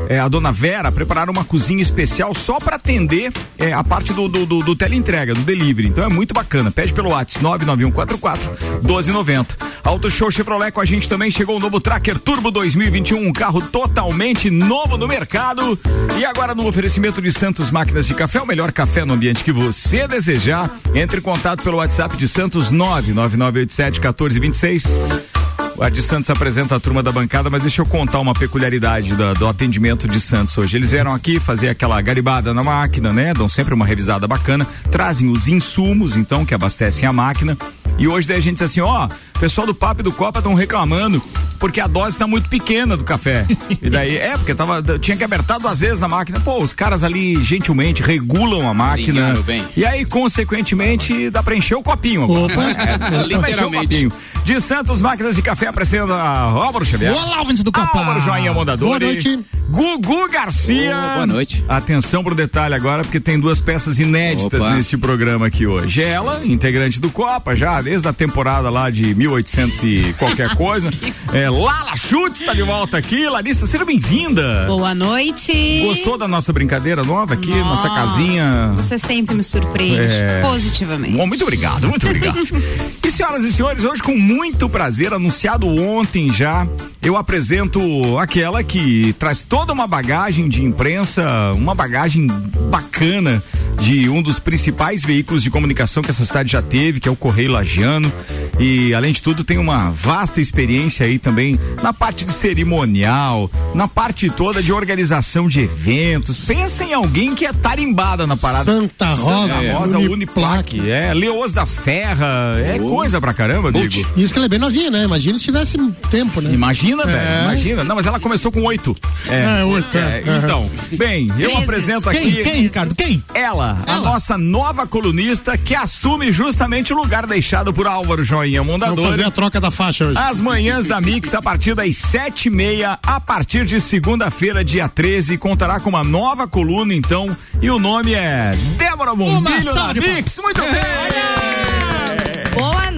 é, 0.09 0.19
a 0.19 0.29
dona 0.29 0.53
Vera 0.53 0.91
prepararam 0.91 1.33
uma 1.33 1.45
cozinha 1.45 1.81
especial 1.81 2.35
só 2.35 2.59
para 2.59 2.77
atender 2.77 3.33
é, 3.59 3.73
a 3.73 3.85
parte 3.85 4.13
do, 4.13 4.29
do, 4.29 4.45
do, 4.45 4.59
do 4.59 4.77
teleentrega, 4.77 5.35
do 5.35 5.43
delivery. 5.43 5.89
Então 5.89 6.05
é 6.05 6.09
muito 6.09 6.35
bacana. 6.35 6.71
Pede 6.71 6.93
pelo 6.93 7.11
WhatsApp 7.11 7.43
99144 7.43 8.51
1290. 8.83 9.57
Auto 9.85 10.11
Show 10.11 10.31
Chevrolet 10.31 10.73
com 10.73 10.81
a 10.81 10.85
gente 10.85 11.09
também 11.09 11.31
chegou 11.31 11.57
o 11.57 11.61
novo 11.61 11.81
Tracker 11.81 12.19
Turbo 12.19 12.51
2021, 12.51 13.29
um 13.29 13.33
carro 13.33 13.61
totalmente 13.61 14.51
novo 14.51 14.97
no 14.97 15.07
mercado. 15.07 15.79
E 16.19 16.25
agora 16.25 16.55
no 16.55 16.67
oferecimento 16.67 17.23
de 17.23 17.31
Santos 17.31 17.71
Máquinas 17.71 18.07
de 18.07 18.15
Café, 18.15 18.41
o 18.41 18.47
melhor 18.47 18.73
café 18.73 19.05
no 19.05 19.15
ambiente 19.15 19.45
que 19.45 19.53
você 19.53 20.09
desejar. 20.09 20.71
Entre 20.95 21.19
em 21.19 21.23
contato 21.23 21.63
pelo 21.63 21.79
WhatsApp 21.79 22.17
de 22.17 22.27
Santos 22.27 22.71
99987 22.71 24.01
1426. 24.01 25.56
O 25.79 25.85
Adi 25.85 26.01
Santos 26.01 26.31
apresenta 26.31 26.75
a 26.75 26.81
turma 26.81 27.03
da 27.03 27.13
bancada, 27.13 27.51
mas 27.51 27.61
deixa 27.61 27.83
eu 27.83 27.87
contar 27.87 28.19
uma 28.19 28.33
peculiaridade 28.33 29.15
do, 29.15 29.35
do 29.35 29.47
atendimento 29.47 30.09
de 30.09 30.19
Santos 30.19 30.57
hoje. 30.57 30.75
Eles 30.75 30.91
vieram 30.91 31.13
aqui 31.13 31.39
fazer 31.39 31.69
aquela 31.69 32.01
garibada 32.01 32.55
na 32.55 32.65
máquina, 32.65 33.13
né? 33.13 33.35
Dão 33.35 33.47
sempre 33.47 33.75
uma 33.75 33.85
revisada 33.85 34.27
bacana, 34.27 34.67
trazem 34.91 35.29
os 35.29 35.49
insumos, 35.49 36.17
então, 36.17 36.47
que 36.47 36.55
abastecem 36.55 37.07
a 37.07 37.13
máquina. 37.13 37.59
E 37.99 38.09
hoje 38.09 38.27
daí 38.27 38.39
a 38.39 38.41
gente 38.41 38.55
diz 38.55 38.63
assim, 38.63 38.81
ó, 38.81 39.07
o 39.37 39.39
pessoal 39.39 39.67
do 39.67 39.75
Papo 39.75 40.01
e 40.01 40.03
do 40.03 40.11
Copa 40.11 40.39
estão 40.39 40.55
reclamando 40.55 41.23
porque 41.59 41.81
a 41.81 41.87
dose 41.87 42.15
está 42.15 42.27
muito 42.27 42.49
pequena 42.49 42.97
do 42.97 43.05
café. 43.05 43.47
e 43.81 43.91
daí, 43.91 44.17
é, 44.17 44.37
porque 44.37 44.55
tava, 44.55 44.83
tinha 44.99 45.17
que 45.17 45.25
apertar 45.25 45.59
duas 45.59 45.81
vezes 45.81 46.01
na 46.01 46.09
máquina. 46.09 46.41
Pô, 46.41 46.63
os 46.63 46.75
caras 46.75 47.03
ali 47.03 47.43
gentilmente 47.43 48.03
regulam 48.03 48.69
a 48.69 48.75
máquina. 48.75 49.35
E 49.77 49.85
aí, 49.85 50.05
consequentemente, 50.05 51.31
dá 51.31 51.43
pra 51.43 51.57
encher 51.57 51.77
o 51.77 51.83
copinho 51.83 52.25
agora. 52.25 52.53
Opa! 52.53 52.67
É, 52.87 53.23
literalmente. 53.23 54.09
De 54.45 54.61
Santos 54.61 55.03
Máquinas 55.03 55.35
de 55.35 55.43
Café 55.43 55.67
apresentando 55.67 56.13
a 56.13 56.39
Álvaro 56.39 56.85
Xavier. 56.85 57.13
Olá, 57.13 57.41
ouvintes 57.41 57.63
do 57.63 57.73
Copa. 57.73 57.99
Álvaro 57.99 58.21
Joinha 58.21 58.53
Mondador. 58.53 58.89
Boa 58.89 59.01
noite. 59.01 59.41
Gugu 59.69 60.29
Garcia. 60.31 60.97
Oh, 60.97 61.15
boa 61.15 61.27
noite. 61.27 61.65
Atenção 61.69 62.23
pro 62.23 62.35
detalhe 62.35 62.75
agora, 62.75 63.03
porque 63.03 63.19
tem 63.19 63.41
duas 63.41 63.61
peças 63.61 63.99
inéditas 63.99 64.61
Opa. 64.61 64.75
neste 64.75 64.97
programa 64.97 65.47
aqui 65.47 65.67
hoje. 65.67 66.03
Ela, 66.03 66.45
integrante 66.45 67.01
do 67.01 67.11
Copa, 67.11 67.57
já 67.57 67.81
desde 67.83 68.07
a 68.07 68.13
temporada 68.13 68.71
lá 68.71 68.89
de 68.91 69.15
1800 69.27 69.83
e 69.83 70.15
qualquer 70.19 70.55
coisa. 70.55 70.91
é, 71.33 71.49
Lala 71.51 71.97
Chutes 71.97 72.41
está 72.41 72.55
de 72.55 72.63
volta 72.63 72.97
aqui. 72.97 73.29
Larissa, 73.29 73.67
seja 73.67 73.85
bem-vinda. 73.85 74.67
Boa 74.67 74.95
noite. 74.95 75.83
Gostou 75.85 76.17
da 76.17 76.29
nossa 76.29 76.53
brincadeira 76.53 77.03
nova 77.03 77.35
aqui, 77.35 77.55
nossa, 77.55 77.89
nossa 77.89 77.91
casinha? 77.91 78.73
Você 78.77 78.99
sempre 78.99 79.35
me 79.35 79.43
surpreende 79.43 80.15
é... 80.15 80.41
positivamente. 80.43 81.17
Bom, 81.17 81.27
muito 81.27 81.43
obrigado, 81.43 81.89
muito 81.89 82.07
obrigado. 82.07 82.39
e 83.05 83.11
senhoras 83.11 83.45
e 83.45 83.53
senhores, 83.53 83.85
hoje 83.85 84.03
com 84.03 84.17
muito 84.17 84.69
prazer, 84.69 85.13
anunciado 85.13 85.67
ontem 85.67 86.33
já, 86.33 86.67
eu 87.03 87.17
apresento 87.17 88.19
aquela 88.19 88.63
que 88.65 89.13
traz 89.19 89.45
toda 89.45 89.73
uma 89.73 89.87
bagagem 89.87 90.49
de 90.49 90.65
imprensa, 90.65 91.53
uma 91.55 91.75
bagagem 91.75 92.27
bacana 92.71 93.43
de 93.81 94.09
um 94.09 94.23
dos 94.23 94.39
principais 94.39 95.05
veículos 95.05 95.43
de 95.43 95.51
comunicação 95.51 96.03
que 96.03 96.11
essa 96.11 96.25
cidade 96.25 96.53
já 96.53 96.63
teve, 96.63 96.99
que 96.99 97.09
é 97.09 97.13
o 97.13 97.17
Correio 97.17 97.53
Lagiano. 97.53 98.13
E 98.59 98.95
além 98.95 99.13
de 99.17 99.23
tudo, 99.23 99.45
tem 99.45 99.59
uma 99.59 99.91
vasta 99.91 100.41
experiência 100.41 101.07
aí 101.07 101.19
também 101.19 101.59
na 101.83 101.93
parte 101.93 102.25
de 102.25 102.33
cerimonial, 102.33 103.51
na 103.75 103.89
parte 103.89 104.29
toda 104.31 104.63
de 104.63 104.73
organização 104.73 105.49
de 105.49 105.61
eventos. 105.61 106.45
Pensa 106.47 106.85
em 106.85 106.93
alguém 106.93 107.35
que 107.35 107.47
é 107.47 107.53
tarimbada 107.53 108.27
na 108.27 108.37
parada. 108.37 108.65
Santa 108.65 109.11
Rosa, 109.15 109.55
Santa 109.55 109.73
Rosa 109.73 109.97
é, 109.97 110.09
Uniplaque, 110.09 110.91
é, 110.91 111.15
Leoas 111.15 111.53
da 111.53 111.65
Serra, 111.65 112.57
é 112.59 112.77
oh. 112.81 112.89
coisa 112.89 113.21
pra 113.21 113.33
caramba, 113.33 113.71
amigo. 113.71 114.07
Isso 114.17 114.33
que 114.33 114.39
ela 114.39 114.47
é 114.47 114.49
bem 114.49 114.59
novinha, 114.59 114.91
né? 114.91 115.05
Imagina 115.05 115.39
se 115.39 115.45
tivesse 115.45 115.79
tempo, 116.11 116.41
né? 116.41 116.53
Imagina, 116.53 117.03
é. 117.05 117.07
velho, 117.07 117.43
imagina. 117.45 117.85
Não, 117.85 117.97
mas 117.97 118.07
ela 118.07 118.21
começou 118.21 118.53
com 118.53 118.63
oito. 118.65 118.95
É, 119.29 119.61
é 119.61 119.65
oito. 119.65 119.97
É. 119.97 120.23
é. 120.27 120.41
Então, 120.43 120.71
bem, 120.93 121.29
eu 121.39 121.57
apresento 121.57 122.11
aqui. 122.11 122.33
Quem, 122.33 122.43
quem, 122.43 122.63
Ricardo? 122.63 122.95
Quem? 122.95 123.25
Ela, 123.33 123.79
ela, 123.87 123.97
a 123.97 124.01
nossa 124.01 124.37
nova 124.37 124.87
colunista 124.87 125.57
que 125.57 125.75
assume 125.75 126.31
justamente 126.31 126.93
o 126.93 126.97
lugar 126.97 127.27
deixado 127.27 127.73
por 127.73 127.87
Álvaro 127.87 128.23
Joinha 128.23 128.63
Mondador. 128.63 129.06
Vamos 129.07 129.17
fazer 129.17 129.29
a 129.29 129.31
troca 129.31 129.61
da 129.61 129.71
faixa 129.71 130.07
hoje. 130.07 130.19
As 130.19 130.41
manhãs 130.41 130.87
da 130.87 131.01
Mix 131.01 131.33
a 131.35 131.41
partir 131.41 131.75
das 131.75 131.97
sete 131.97 132.47
e 132.47 132.51
meia, 132.51 132.99
a 133.03 133.21
partir 133.21 133.65
de 133.65 133.81
segunda-feira, 133.81 134.65
dia 134.65 134.89
13, 134.89 135.39
contará 135.39 135.79
com 135.79 135.89
uma 135.89 136.03
nova 136.03 136.49
coluna, 136.49 136.93
então, 136.93 137.35
e 137.61 137.71
o 137.71 137.79
nome 137.79 138.15
é 138.15 138.57
Débora 138.77 139.15
Bombilho 139.15 139.75
na 139.75 139.95
Mix. 139.95 140.39
Muito 140.39 140.61
é. 140.61 140.71
bem! 140.71 141.86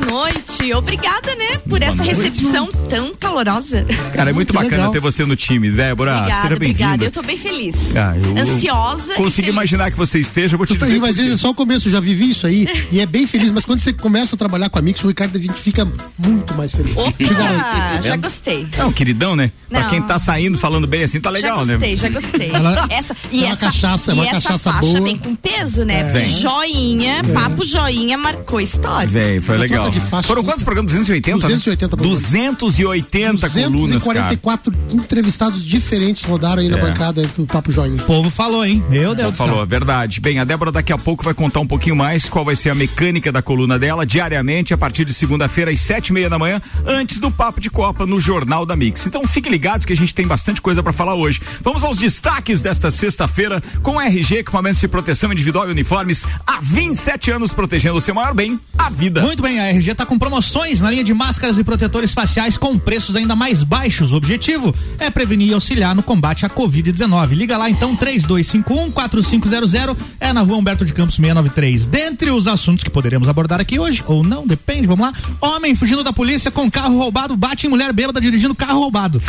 Boa 0.08 0.24
noite. 0.24 0.72
Obrigada, 0.72 1.34
né, 1.34 1.58
por 1.68 1.78
Boa 1.78 1.84
essa 1.84 2.02
noite. 2.02 2.14
recepção 2.14 2.70
tão 2.88 3.14
calorosa. 3.14 3.84
Cara, 4.14 4.30
é 4.30 4.32
muito 4.32 4.52
bacana 4.52 4.76
legal. 4.76 4.92
ter 4.92 5.00
você 5.00 5.24
no 5.24 5.36
time, 5.36 5.70
Débora. 5.70 6.16
Obrigada, 6.16 6.42
Seja 6.42 6.58
bem-vinda. 6.58 6.84
Obrigada, 6.86 7.04
eu 7.04 7.10
tô 7.10 7.22
bem 7.22 7.36
feliz. 7.36 7.76
Ah, 7.96 8.14
eu, 8.16 8.42
Ansiosa. 8.42 9.14
Consegui 9.14 9.50
imaginar 9.50 9.90
que 9.90 9.96
você 9.96 10.18
esteja. 10.18 10.56
Vou 10.56 10.66
te 10.66 10.76
tu 10.76 10.84
dizer. 10.84 10.98
mas 10.98 11.18
é 11.18 11.36
só 11.36 11.50
o 11.50 11.54
começo, 11.54 11.88
eu 11.88 11.92
já 11.92 12.00
vivi 12.00 12.30
isso 12.30 12.46
aí. 12.46 12.66
e 12.90 13.00
é 13.00 13.06
bem 13.06 13.26
feliz, 13.26 13.52
mas 13.52 13.64
quando 13.64 13.80
você 13.80 13.92
começa 13.92 14.34
a 14.34 14.38
trabalhar 14.38 14.68
com 14.70 14.78
a 14.78 14.82
Mix, 14.82 15.02
o 15.04 15.08
Ricardo 15.08 15.36
a 15.36 15.40
gente 15.40 15.60
fica 15.60 15.86
muito 16.16 16.54
mais 16.54 16.72
feliz. 16.74 16.96
Opa, 16.96 18.00
já 18.02 18.16
gostei. 18.16 18.66
É 18.76 18.84
um 18.84 18.92
queridão, 18.92 19.36
né? 19.36 19.52
Não. 19.70 19.80
Pra 19.80 19.90
quem 19.90 20.02
tá 20.02 20.18
saindo 20.18 20.56
falando 20.58 20.86
bem 20.86 21.02
assim, 21.02 21.20
tá 21.20 21.30
legal, 21.30 21.64
já 21.66 21.76
gostei, 21.76 21.90
né? 21.90 21.96
Já 21.96 22.08
gostei, 22.08 22.48
já 22.48 22.58
gostei. 22.58 22.96
Essa, 22.96 23.16
e 23.30 23.44
é 23.44 23.48
essa 23.48 23.66
cachaça, 23.66 24.10
é 24.10 24.14
uma 24.14 24.26
cachaça 24.26 24.72
faixa 24.72 24.80
boa. 24.80 25.00
vem 25.02 25.16
com 25.16 25.34
peso, 25.34 25.84
né? 25.84 26.10
É. 26.14 26.24
Joinha, 26.24 27.18
é. 27.18 27.32
papo 27.32 27.64
joinha 27.64 28.16
marcou 28.16 28.60
história. 28.60 29.06
Vem, 29.08 29.40
foi 29.40 29.58
legal. 29.58 29.90
Foram 30.24 30.44
quantos 30.44 30.62
programas? 30.62 30.92
280? 30.92 31.38
280 31.40 31.96
programas. 31.96 32.20
280 32.20 33.48
colunas, 33.48 34.04
244 34.04 34.72
entrevistados 34.90 35.64
diferentes 35.64 36.24
rodaram 36.24 36.62
aí 36.62 36.68
na 36.68 36.78
é. 36.78 36.80
bancada 36.80 37.22
do 37.22 37.46
Papo 37.46 37.70
Joinha. 37.70 37.96
O 37.96 38.06
povo 38.06 38.30
falou, 38.30 38.64
hein? 38.64 38.82
Meu 38.88 39.14
Deus 39.14 39.32
do 39.32 39.36
céu. 39.36 39.46
Falou, 39.46 39.66
verdade. 39.66 40.20
Bem, 40.20 40.38
a 40.38 40.44
Débora 40.44 40.70
daqui 40.70 40.92
a 40.92 40.98
pouco 40.98 41.24
vai 41.24 41.34
contar 41.34 41.60
um 41.60 41.66
pouquinho 41.66 41.96
mais 41.96 42.28
qual 42.28 42.44
vai 42.44 42.56
ser 42.56 42.70
a 42.70 42.74
mecânica 42.74 43.30
da 43.32 43.42
coluna 43.42 43.78
dela 43.78 44.06
diariamente 44.06 44.72
a 44.72 44.78
partir 44.78 45.04
de 45.04 45.12
segunda-feira 45.12 45.70
às 45.70 45.80
sete 45.80 46.08
e 46.08 46.12
meia 46.12 46.30
da 46.30 46.38
manhã, 46.38 46.60
antes 46.86 47.18
do 47.18 47.30
Papo 47.30 47.60
de 47.60 47.70
Copa 47.70 48.06
no 48.06 48.18
Jornal 48.18 48.64
da 48.64 48.76
Mix. 48.76 49.06
Então 49.06 49.26
fiquem 49.26 49.50
ligados 49.50 49.84
que 49.84 49.92
a 49.92 49.96
gente 49.96 50.14
tem 50.14 50.26
bastante 50.26 50.60
coisa 50.60 50.82
para 50.82 50.92
falar 50.92 51.14
hoje. 51.14 51.40
Vamos 51.62 51.84
aos 51.84 51.98
destaques 51.98 52.60
desta 52.60 52.90
sexta-feira 52.90 53.62
com 53.82 54.00
RG, 54.00 54.38
equipamentos 54.38 54.80
de 54.80 54.88
proteção 54.88 55.32
individual 55.32 55.68
e 55.68 55.72
uniformes 55.72 56.24
há 56.46 56.58
27 56.60 57.30
anos 57.30 57.52
protegendo 57.52 57.96
o 57.96 58.00
seu 58.00 58.14
maior 58.14 58.34
bem, 58.34 58.58
a 58.76 58.90
vida. 58.90 59.22
Muito 59.22 59.42
bem, 59.42 59.58
a 59.58 59.68
RG 59.68 59.87
está 59.92 60.04
com 60.06 60.18
promoções 60.18 60.80
na 60.80 60.90
linha 60.90 61.04
de 61.04 61.14
máscaras 61.14 61.58
e 61.58 61.64
protetores 61.64 62.12
faciais 62.12 62.56
com 62.56 62.78
preços 62.78 63.16
ainda 63.16 63.34
mais 63.34 63.62
baixos. 63.62 64.12
O 64.12 64.16
objetivo 64.16 64.74
é 64.98 65.10
prevenir 65.10 65.48
e 65.48 65.54
auxiliar 65.54 65.94
no 65.94 66.02
combate 66.02 66.46
à 66.46 66.50
Covid-19. 66.50 67.30
Liga 67.32 67.56
lá 67.56 67.70
então 67.70 67.94
3251 67.96 68.90
4500 68.90 69.98
é 70.20 70.32
na 70.32 70.40
rua 70.40 70.56
Humberto 70.56 70.84
de 70.84 70.92
Campos 70.92 71.16
693. 71.16 71.86
Dentre 71.86 72.30
os 72.30 72.46
assuntos 72.46 72.84
que 72.84 72.90
poderemos 72.90 73.28
abordar 73.28 73.60
aqui 73.60 73.78
hoje, 73.78 74.02
ou 74.06 74.22
não, 74.22 74.46
depende, 74.46 74.86
vamos 74.86 75.06
lá. 75.06 75.14
Homem 75.40 75.74
fugindo 75.74 76.02
da 76.02 76.12
polícia 76.12 76.50
com 76.50 76.70
carro 76.70 76.98
roubado 76.98 77.36
bate 77.36 77.66
em 77.66 77.70
mulher 77.70 77.92
bêbada 77.92 78.20
dirigindo 78.20 78.54
carro 78.54 78.80
roubado. 78.80 79.20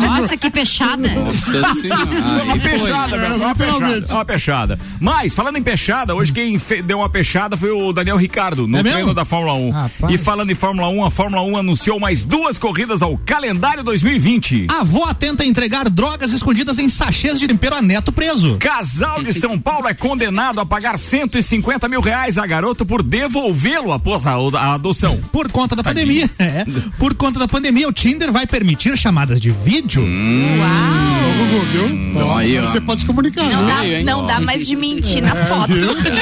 Nossa, 0.00 0.36
que 0.36 0.50
peixada. 0.50 1.08
Nossa 1.08 1.74
senhora. 1.74 2.44
Uma 2.44 2.58
peixada, 2.58 3.16
é, 3.16 3.32
uma 3.34 3.54
peixada. 3.54 4.06
Uma 4.10 4.24
peixada. 4.24 4.78
Mas, 5.00 5.34
falando 5.34 5.56
em 5.56 5.62
peixada, 5.62 6.14
hoje 6.14 6.32
quem 6.32 6.60
deu 6.84 6.98
uma 6.98 7.08
peixada 7.08 7.56
foi 7.56 7.70
o 7.70 7.92
Daniel 7.92 8.16
Ricardo, 8.16 8.66
no 8.66 8.78
é 8.78 8.82
treino 8.82 9.14
da 9.14 9.24
Fórmula 9.24 9.54
1. 9.54 9.63
E 10.08 10.18
falando 10.18 10.50
em 10.50 10.54
Fórmula 10.54 10.88
1, 10.88 11.04
a 11.04 11.10
Fórmula 11.10 11.42
1 11.42 11.56
anunciou 11.58 12.00
mais 12.00 12.22
duas 12.22 12.58
corridas 12.58 13.02
ao 13.02 13.16
calendário 13.18 13.82
2020. 13.84 14.66
Avó 14.68 15.12
tenta 15.14 15.44
entregar 15.44 15.88
drogas 15.88 16.32
escondidas 16.32 16.78
em 16.78 16.88
sachês 16.88 17.38
de 17.38 17.46
tempero 17.46 17.76
a 17.76 17.82
neto 17.82 18.12
preso. 18.12 18.56
Casal 18.58 19.22
de 19.22 19.32
São 19.32 19.58
Paulo 19.58 19.88
é 19.88 19.94
condenado 19.94 20.60
a 20.60 20.66
pagar 20.66 20.98
150 20.98 21.88
mil 21.88 22.00
reais 22.00 22.38
a 22.38 22.46
garoto 22.46 22.84
por 22.84 23.02
devolvê-lo 23.02 23.92
após 23.92 24.26
a, 24.26 24.32
a 24.32 24.74
adoção. 24.74 25.20
Por 25.32 25.50
conta 25.50 25.76
da 25.76 25.82
pandemia, 25.82 26.28
é. 26.38 26.64
Por 26.98 27.14
conta 27.14 27.38
da 27.38 27.48
pandemia, 27.48 27.88
o 27.88 27.92
Tinder 27.92 28.32
vai 28.32 28.46
permitir 28.46 28.96
chamadas 28.96 29.40
de 29.40 29.50
vídeo. 29.50 30.02
Ô, 30.02 31.32
Gugu, 31.38 31.64
viu? 31.66 32.22
Ó, 32.22 32.38
aí. 32.38 32.58
Você 32.60 32.80
pode 32.80 33.00
se 33.00 33.06
comunicar. 33.06 33.44
Não 33.44 33.66
dá, 33.66 33.86
hein? 33.86 34.04
não 34.04 34.26
dá 34.26 34.40
mais 34.40 34.66
de 34.66 34.76
mentir 34.76 35.22
na 35.22 35.34
foto. 35.34 35.72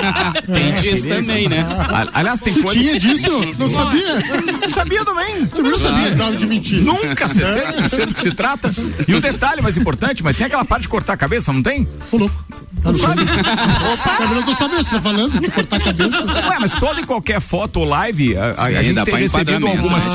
Tem 0.53 0.75
disso 0.81 1.09
também, 1.09 1.49
né? 1.49 1.67
Aliás, 2.13 2.41
tem 2.41 2.55
coisa. 2.55 2.79
tinha 2.79 2.99
disso? 2.99 3.31
Não 3.59 3.69
sabia? 3.69 4.15
Não 4.63 4.71
sabia 4.71 5.05
também. 5.05 5.47
Também 5.47 5.73
não 5.73 5.79
sabia 5.79 6.11
que 6.11 6.17
dava 6.17 6.37
de 6.37 6.47
mentir. 6.47 6.81
Nunca 6.83 7.29
se 7.29 7.41
sei, 7.41 7.89
sei 7.89 8.07
do 8.07 8.15
que 8.15 8.21
se 8.21 8.31
trata. 8.35 8.73
E 9.07 9.15
o 9.15 9.21
detalhe 9.21 9.63
mais 9.63 9.77
importante, 9.77 10.23
mas 10.23 10.37
tem 10.37 10.47
aquela 10.47 10.65
parte 10.65 10.83
de 10.83 10.89
cortar 10.89 11.15
a 11.15 11.17
cabeça, 11.17 11.53
não 11.53 11.63
tem? 11.63 11.89
Ô, 12.11 12.17
louco. 12.17 12.45
Tá 12.83 12.91
não 12.91 12.99
sabe? 12.99 13.23
Opa, 13.93 14.11
tá 14.17 14.25
vendo? 14.27 14.35
Eu 14.41 14.45
tô 14.45 14.55
sabendo, 14.55 14.85
você 14.85 14.95
tá 14.97 15.03
falando 15.03 15.41
de 15.41 15.51
cortar 15.51 15.77
a 15.77 15.81
cabeça. 15.81 16.25
Ué, 16.25 16.59
mas 16.61 16.73
toda 16.73 17.01
e 17.01 17.05
qualquer 17.07 17.41
foto 17.41 17.79
ou 17.81 17.87
live, 17.87 18.37
a, 18.37 18.51
a- 18.51 18.55
Sim, 18.67 18.75
a 18.77 18.83
gente 18.83 19.05
tem 19.05 19.15
recebido 19.15 19.67
algumas 19.67 20.05
né? 20.07 20.15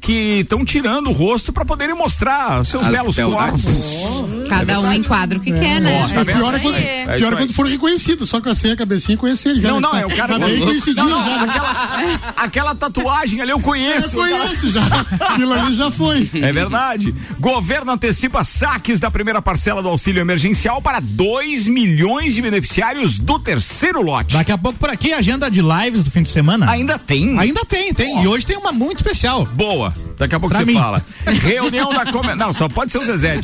Que 0.00 0.40
estão 0.40 0.64
tirando 0.64 1.08
o 1.08 1.12
rosto 1.12 1.52
pra 1.52 1.64
poderem 1.64 1.94
mostrar 1.94 2.64
seus 2.64 2.86
As 2.86 2.92
belos 2.92 3.14
beldades. 3.16 3.64
corpos. 3.64 4.48
Cada 4.48 4.80
um 4.80 4.92
enquadra 4.92 5.38
o 5.38 5.40
que 5.40 5.52
quer, 5.52 5.80
né? 5.80 6.00
Ó, 6.02 6.08
tá 6.08 6.22
vendo? 6.24 6.36
pior 6.36 6.54
é 6.54 6.58
quando, 6.58 6.76
É 6.76 7.16
pior 7.18 7.32
é 7.32 7.36
quando 7.36 7.52
foram 7.52 7.70
reconhecidos, 7.70 8.28
só 8.30 8.40
que 8.40 8.48
eu 8.48 8.54
sei 8.54 8.72
a 8.72 8.76
cabecinha 8.76 9.14
e 9.14 9.18
conheci 9.18 9.48
ele 9.48 9.60
já. 9.60 9.68
Não, 9.68 9.76
né? 9.76 9.82
não, 9.82 9.90
Tá- 9.92 10.00
é 10.00 10.06
o 10.06 10.16
cara 10.16 10.38
Tá 10.38 10.46
bem 10.46 10.58
Não, 10.58 11.04
não, 11.08 11.24
já. 11.24 11.36
né? 11.36 11.46
aquela, 11.50 12.32
aquela 12.36 12.74
tatuagem 12.74 13.40
ali 13.40 13.50
eu 13.50 13.58
Eu 13.58 13.62
conheço. 13.62 14.16
conheço 14.16 14.70
já. 14.70 14.80
Aquilo 15.20 15.52
ali 15.52 15.74
já 15.74 15.90
foi. 15.90 16.28
É 16.34 16.52
verdade. 16.52 17.14
Governo 17.38 17.92
antecipa 17.92 18.42
saques 18.42 18.98
da 19.00 19.10
primeira 19.10 19.42
parcela 19.42 19.82
do 19.82 19.88
auxílio 19.88 20.20
emergencial 20.20 20.80
para 20.80 20.98
2 21.00 21.68
milhões 21.68 22.34
de 22.34 22.42
beneficiários 22.42 23.18
do 23.18 23.38
terceiro 23.38 24.00
lote. 24.02 24.34
Daqui 24.34 24.50
a 24.52 24.58
pouco 24.58 24.78
por 24.78 24.88
aqui, 24.88 25.12
agenda 25.12 25.50
de 25.50 25.60
lives 25.60 26.02
do 26.02 26.10
fim 26.10 26.22
de 26.22 26.28
semana. 26.30 26.70
Ainda 26.70 26.98
tem? 26.98 27.38
Ainda 27.38 27.64
tem, 27.64 27.92
tem. 27.92 28.22
E 28.22 28.26
hoje 28.26 28.46
tem 28.46 28.56
uma 28.56 28.72
muito 28.72 28.96
especial. 28.98 29.44
Boa. 29.46 29.89
Daqui 30.18 30.34
a 30.34 30.40
pouco 30.40 30.54
Pra 30.54 30.64
você 30.64 30.70
mim. 30.72 30.74
fala. 30.78 31.04
Reunião 31.26 31.90
da 31.92 32.10
Come... 32.12 32.34
Não, 32.34 32.52
só 32.52 32.68
pode 32.68 32.92
ser 32.92 32.98
o 32.98 33.04
Zezé. 33.04 33.40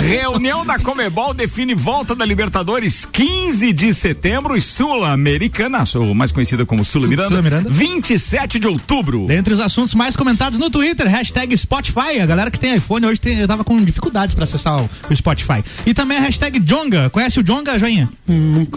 Reunião 0.00 0.64
da 0.64 0.78
Comebol 0.78 1.32
define 1.34 1.74
volta 1.74 2.14
da 2.14 2.24
Libertadores 2.24 3.06
15 3.06 3.72
de 3.72 3.92
setembro 3.94 4.56
e 4.56 4.60
Sul-Americana, 4.62 5.84
ou 5.96 6.14
mais 6.14 6.32
conhecida 6.32 6.64
como 6.64 6.84
Sul-Miranda, 6.84 7.34
Sul-Miranda. 7.34 7.70
27 7.70 8.58
de 8.58 8.66
outubro. 8.68 9.26
Dentre 9.26 9.54
os 9.54 9.60
assuntos 9.60 9.94
mais 9.94 10.16
comentados 10.16 10.58
no 10.58 10.70
Twitter, 10.70 11.08
hashtag 11.08 11.56
Spotify. 11.56 12.20
A 12.22 12.26
galera 12.26 12.50
que 12.50 12.58
tem 12.58 12.74
iPhone 12.76 13.06
hoje 13.06 13.20
tem, 13.20 13.38
eu 13.38 13.48
tava 13.48 13.64
com 13.64 13.82
dificuldades 13.82 14.34
pra 14.34 14.44
acessar 14.44 14.82
o, 14.82 14.90
o 15.10 15.16
Spotify. 15.16 15.64
E 15.86 15.94
também 15.94 16.18
a 16.18 16.20
hashtag 16.20 16.60
Jonga. 16.60 17.10
Conhece 17.10 17.40
o 17.40 17.42
Jonga, 17.42 17.78
Joinha? 17.78 18.08
Não. 18.26 18.68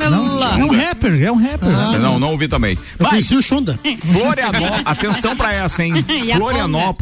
É 0.42 0.66
um 0.66 0.72
rapper, 0.72 1.22
é 1.24 1.32
um 1.32 1.36
rapper. 1.36 1.70
Não, 2.00 2.20
não 2.20 2.32
ouvi 2.32 2.48
também. 2.48 2.74
Eu 2.98 3.06
Mas 3.06 3.10
conheci 3.10 3.36
o. 3.36 3.42
Florianópolis, 3.42 4.82
atenção 4.86 5.36
pra 5.36 5.54
essa, 5.54 5.84
hein? 5.84 5.94
A 6.34 6.38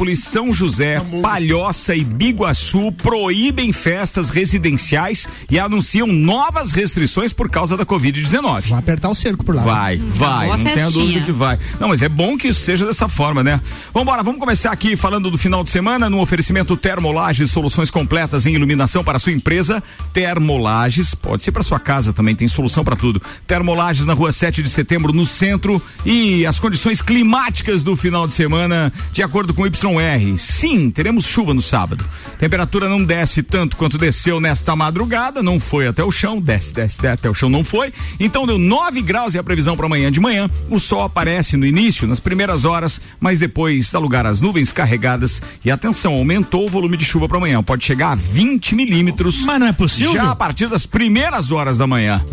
Florianópolis, 0.10 0.24
São 0.24 0.54
José, 0.54 1.02
Palhoça 1.22 1.96
e 1.96 2.04
Biguaçu 2.04 2.92
proíbem 2.92 3.72
festas 3.72 4.30
residenciais 4.30 5.28
e 5.50 5.60
anunciam 5.60 6.08
novas 6.08 6.72
restrições 6.72 7.34
por 7.34 7.50
causa 7.50 7.78
da 7.78 7.86
Covid-19. 7.86 8.42
Vamos 8.42 8.72
apertar 8.72 9.10
o 9.10 9.16
cerco 9.16 9.44
por 9.44 9.56
lá. 9.56 9.62
Vai, 9.62 9.98
vai, 9.98 10.48
boa 10.48 10.58
não 10.58 10.64
tenha 10.64 10.86
festinha. 10.86 11.06
dúvida 11.06 11.26
que 11.26 11.32
vai. 11.32 11.60
Não, 11.80 11.90
mas 11.90 12.02
é 12.02 12.10
bom 12.10 12.38
que 12.38 12.48
isso 12.48 12.62
seja 12.62 12.86
dessa 12.86 13.08
forma, 13.08 13.44
né? 13.44 13.62
Vambora, 13.94 14.24
vamos 14.24 14.40
começar 14.40 14.72
aqui 14.72 14.96
falando 14.96 15.30
do 15.30 15.38
final 15.38 15.64
de 15.64 15.70
semana 15.70 16.10
no 16.10 16.20
oferecimento 16.20 16.76
Termolages, 16.78 17.52
soluções 17.52 17.92
completas 17.92 18.46
em 18.46 18.54
iluminação 18.54 19.04
para 19.04 19.20
sua 19.20 19.32
empresa. 19.32 19.84
Termolages, 20.14 21.14
pode 21.14 21.44
ser 21.44 21.52
para 21.52 21.64
sua 21.64 21.80
casa 21.80 22.14
também, 22.14 22.36
tem 22.36 22.48
solução 22.48 22.84
para 22.84 22.96
tudo. 22.96 23.22
Termolages 23.46 24.06
na 24.06 24.14
rua 24.14 24.32
7 24.32 24.64
de 24.64 24.70
setembro, 24.70 25.14
no 25.14 25.26
centro. 25.26 25.82
E 26.06 26.46
as 26.46 26.60
condições 26.60 27.02
climáticas 27.02 27.84
do 27.84 27.96
final 27.96 28.28
de 28.28 28.34
semana, 28.34 28.92
de 29.12 29.22
acordo 29.22 29.54
com 29.54 29.64
o 29.64 29.68
YR. 29.68 29.99
Sim, 30.38 30.90
teremos 30.90 31.26
chuva 31.26 31.54
no 31.54 31.62
sábado. 31.62 32.04
Temperatura 32.38 32.88
não 32.88 33.04
desce 33.04 33.44
tanto 33.44 33.76
quanto 33.78 33.98
desceu 33.98 34.40
nesta 34.40 34.76
madrugada, 34.76 35.42
não 35.44 35.60
foi 35.60 35.88
até 35.88 36.04
o 36.04 36.12
chão, 36.12 36.40
desce, 36.40 36.74
desce, 36.74 37.02
desce 37.02 37.08
até 37.14 37.30
o 37.30 37.34
chão 37.34 37.50
não 37.50 37.64
foi. 37.64 37.92
Então 38.20 38.46
deu 38.48 38.58
9 38.58 39.02
graus 39.02 39.34
e 39.34 39.38
a 39.40 39.44
previsão 39.44 39.76
para 39.76 39.86
amanhã 39.86 40.12
de 40.12 40.20
manhã. 40.20 40.50
O 40.70 40.80
sol 40.80 41.04
aparece 41.04 41.58
no 41.58 41.66
início, 41.66 42.08
nas 42.08 42.20
primeiras 42.20 42.66
horas, 42.66 43.02
mas 43.20 43.40
depois 43.40 43.90
dá 43.92 44.00
lugar 44.00 44.26
às 44.26 44.40
nuvens 44.42 44.72
carregadas. 44.72 45.42
E 45.64 45.72
atenção, 45.72 46.14
aumentou 46.14 46.66
o 46.66 46.70
volume 46.70 46.96
de 46.98 47.06
chuva 47.06 47.28
para 47.28 47.38
amanhã. 47.38 47.62
Pode 47.64 47.84
chegar 47.86 48.12
a 48.12 48.16
20 48.16 48.76
milímetros. 48.76 49.44
Mas 49.44 49.60
não 49.60 49.68
é 49.68 49.74
possível? 49.74 50.14
Já 50.14 50.32
a 50.32 50.36
partir 50.36 50.68
das 50.70 50.86
primeiras 50.86 51.52
horas 51.52 51.78
da 51.78 51.86
manhã. 51.88 52.24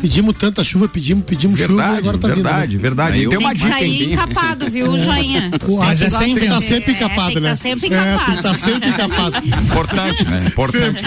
Pedimos 0.00 0.36
tanta 0.36 0.62
chuva, 0.64 0.88
pedimos, 0.88 1.24
pedimos 1.24 1.58
chuva 1.58 1.72
e 1.72 1.76
Verdade, 1.76 1.98
agora 1.98 2.18
tá 2.18 2.28
verdade, 2.28 2.66
vindo. 2.72 2.76
né? 2.76 2.82
verdade. 2.82 3.12
Aí 3.14 3.20
E 3.20 3.24
eu- 3.24 3.30
tem 3.30 3.38
uma 3.38 3.54
dica, 3.54 3.68
sair 3.72 4.02
hein? 4.02 4.12
encapado, 4.12 4.70
viu, 4.70 4.98
joinha? 4.98 5.50
O 5.68 5.78
Mas 5.78 6.00
é 6.02 6.10
sem 6.10 6.34
tá 6.34 6.40
vento. 6.40 6.62
Sempre 6.84 6.92
É, 6.92 6.96
encapado, 7.06 7.26
tem 7.26 7.34
que 7.34 7.40
né? 7.40 7.50
tá 7.50 7.56
sempre 7.56 7.94
É, 7.94 8.14
encapado. 8.14 8.42
tá 8.42 8.54
sempre 8.54 8.88
encapado. 8.88 9.46
Importante, 9.46 10.24
né? 10.24 10.44
Importante. 10.46 11.04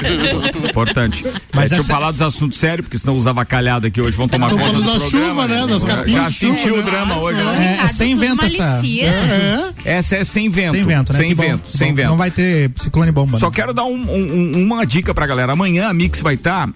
Importante. 0.69 1.23
Mas 1.23 1.41
Mas 1.53 1.69
deixa 1.69 1.81
eu 1.83 1.85
falar 1.85 2.11
dos 2.11 2.21
assuntos 2.21 2.57
sérios, 2.57 2.85
porque 2.87 2.97
senão 2.97 3.15
os 3.15 3.27
avacalhados 3.27 3.87
aqui 3.87 4.01
hoje 4.01 4.15
vão 4.17 4.27
tomar 4.27 4.49
conta 4.49 4.63
falando 4.63 4.83
do 4.83 4.93
da 4.93 4.99
programa, 4.99 5.27
chuva, 5.27 5.47
né? 5.47 5.67
Das 5.67 5.83
capinhas 5.83 6.21
Já 6.21 6.27
de 6.29 6.33
chuva, 6.35 6.57
sentiu 6.57 6.73
o 6.73 6.77
né? 6.77 6.83
drama 6.83 7.17
hoje, 7.21 7.41
Ô, 7.41 7.43
né? 7.45 7.55
É, 7.65 7.71
Ricardo, 7.71 7.93
sem 7.93 8.15
vento 8.15 8.45
essa-. 8.45 8.81
É. 8.85 9.71
Essa 9.97 10.15
é 10.17 10.23
sem 10.23 10.49
vento. 10.49 10.75
Sem 10.75 10.85
vento, 10.85 11.13
né? 11.13 11.19
Sem 11.19 11.33
vento, 11.35 11.71
sem 11.71 11.93
vento. 11.93 12.09
Não 12.09 12.17
vai 12.17 12.31
ter 12.31 12.71
ciclone 12.79 13.11
bomba. 13.11 13.37
Só 13.37 13.47
né? 13.49 13.55
quero 13.55 13.73
dar 13.73 13.85
um- 13.85 13.93
um- 13.93 14.55
um- 14.57 14.63
uma 14.63 14.85
dica 14.85 15.13
pra 15.13 15.25
galera. 15.25 15.53
Amanhã 15.53 15.89
a 15.89 15.93
Mix 15.93 16.21
vai 16.21 16.35
estar 16.35 16.69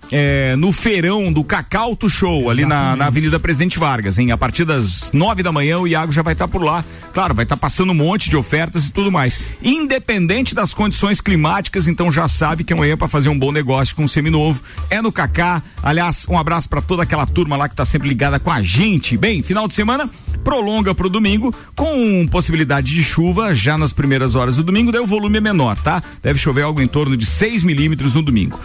no 0.58 0.72
feirão 0.72 1.32
do 1.32 1.44
Cacauto 1.44 2.10
Show, 2.10 2.50
ali 2.50 2.66
na, 2.66 2.96
na 2.96 3.08
Avenida 3.08 3.40
Presidente 3.40 3.78
Vargas, 3.80 4.18
hein? 4.20 4.32
A 4.32 4.38
partir 4.38 4.66
das 4.66 5.12
nove 5.14 5.44
da 5.44 5.52
manhã 5.52 5.80
o 5.80 5.88
Iago 5.88 6.12
já 6.12 6.22
vai 6.22 6.34
estar 6.34 6.48
por 6.48 6.62
lá. 6.64 6.84
Claro, 7.14 7.34
vai 7.34 7.44
estar 7.44 7.58
passando 7.58 7.92
um 7.92 7.96
monte 7.96 8.30
de 8.30 8.38
ofertas 8.38 8.89
e 8.90 8.94
tudo 8.94 9.12
mais. 9.12 9.40
Independente 9.64 10.54
das 10.54 10.74
condições 10.74 11.22
climáticas, 11.22 11.88
então 11.88 12.12
já 12.12 12.28
sabe 12.28 12.64
que 12.64 12.74
amanhã 12.74 12.98
para 12.98 13.08
fazer 13.08 13.30
um 13.30 13.38
bom 13.38 13.52
negócio 13.52 13.96
com 13.96 14.04
um 14.04 14.08
seminovo 14.08 14.62
é 14.90 15.02
no 15.02 15.12
Cacá. 15.12 15.62
Aliás, 15.82 16.28
um 16.30 16.38
abraço 16.38 16.70
pra 16.70 16.82
toda 16.82 17.04
aquela 17.04 17.26
turma 17.26 17.56
lá 17.56 17.70
que 17.70 17.76
tá 17.76 17.86
sempre 17.86 18.10
ligada 18.10 18.40
com 18.40 18.52
a 18.52 18.62
gente. 18.62 19.18
Bem, 19.18 19.42
final 19.42 19.68
de 19.68 19.74
semana 19.74 20.10
prolonga 20.44 20.96
pro 20.96 21.10
domingo 21.10 21.54
com 21.76 22.26
possibilidade 22.28 22.94
de 22.94 23.04
chuva 23.04 23.54
já 23.54 23.78
nas 23.78 23.94
primeiras 23.94 24.36
horas 24.36 24.56
do 24.56 24.64
domingo, 24.64 24.92
daí 24.92 25.02
o 25.02 25.06
volume 25.06 25.38
é 25.38 25.42
menor, 25.42 25.78
tá? 25.78 26.02
Deve 26.22 26.40
chover 26.40 26.64
algo 26.64 26.82
em 26.82 26.88
torno 26.88 27.16
de 27.16 27.26
6 27.26 27.64
milímetros 27.64 28.16
no 28.16 28.22
domingo. 28.22 28.60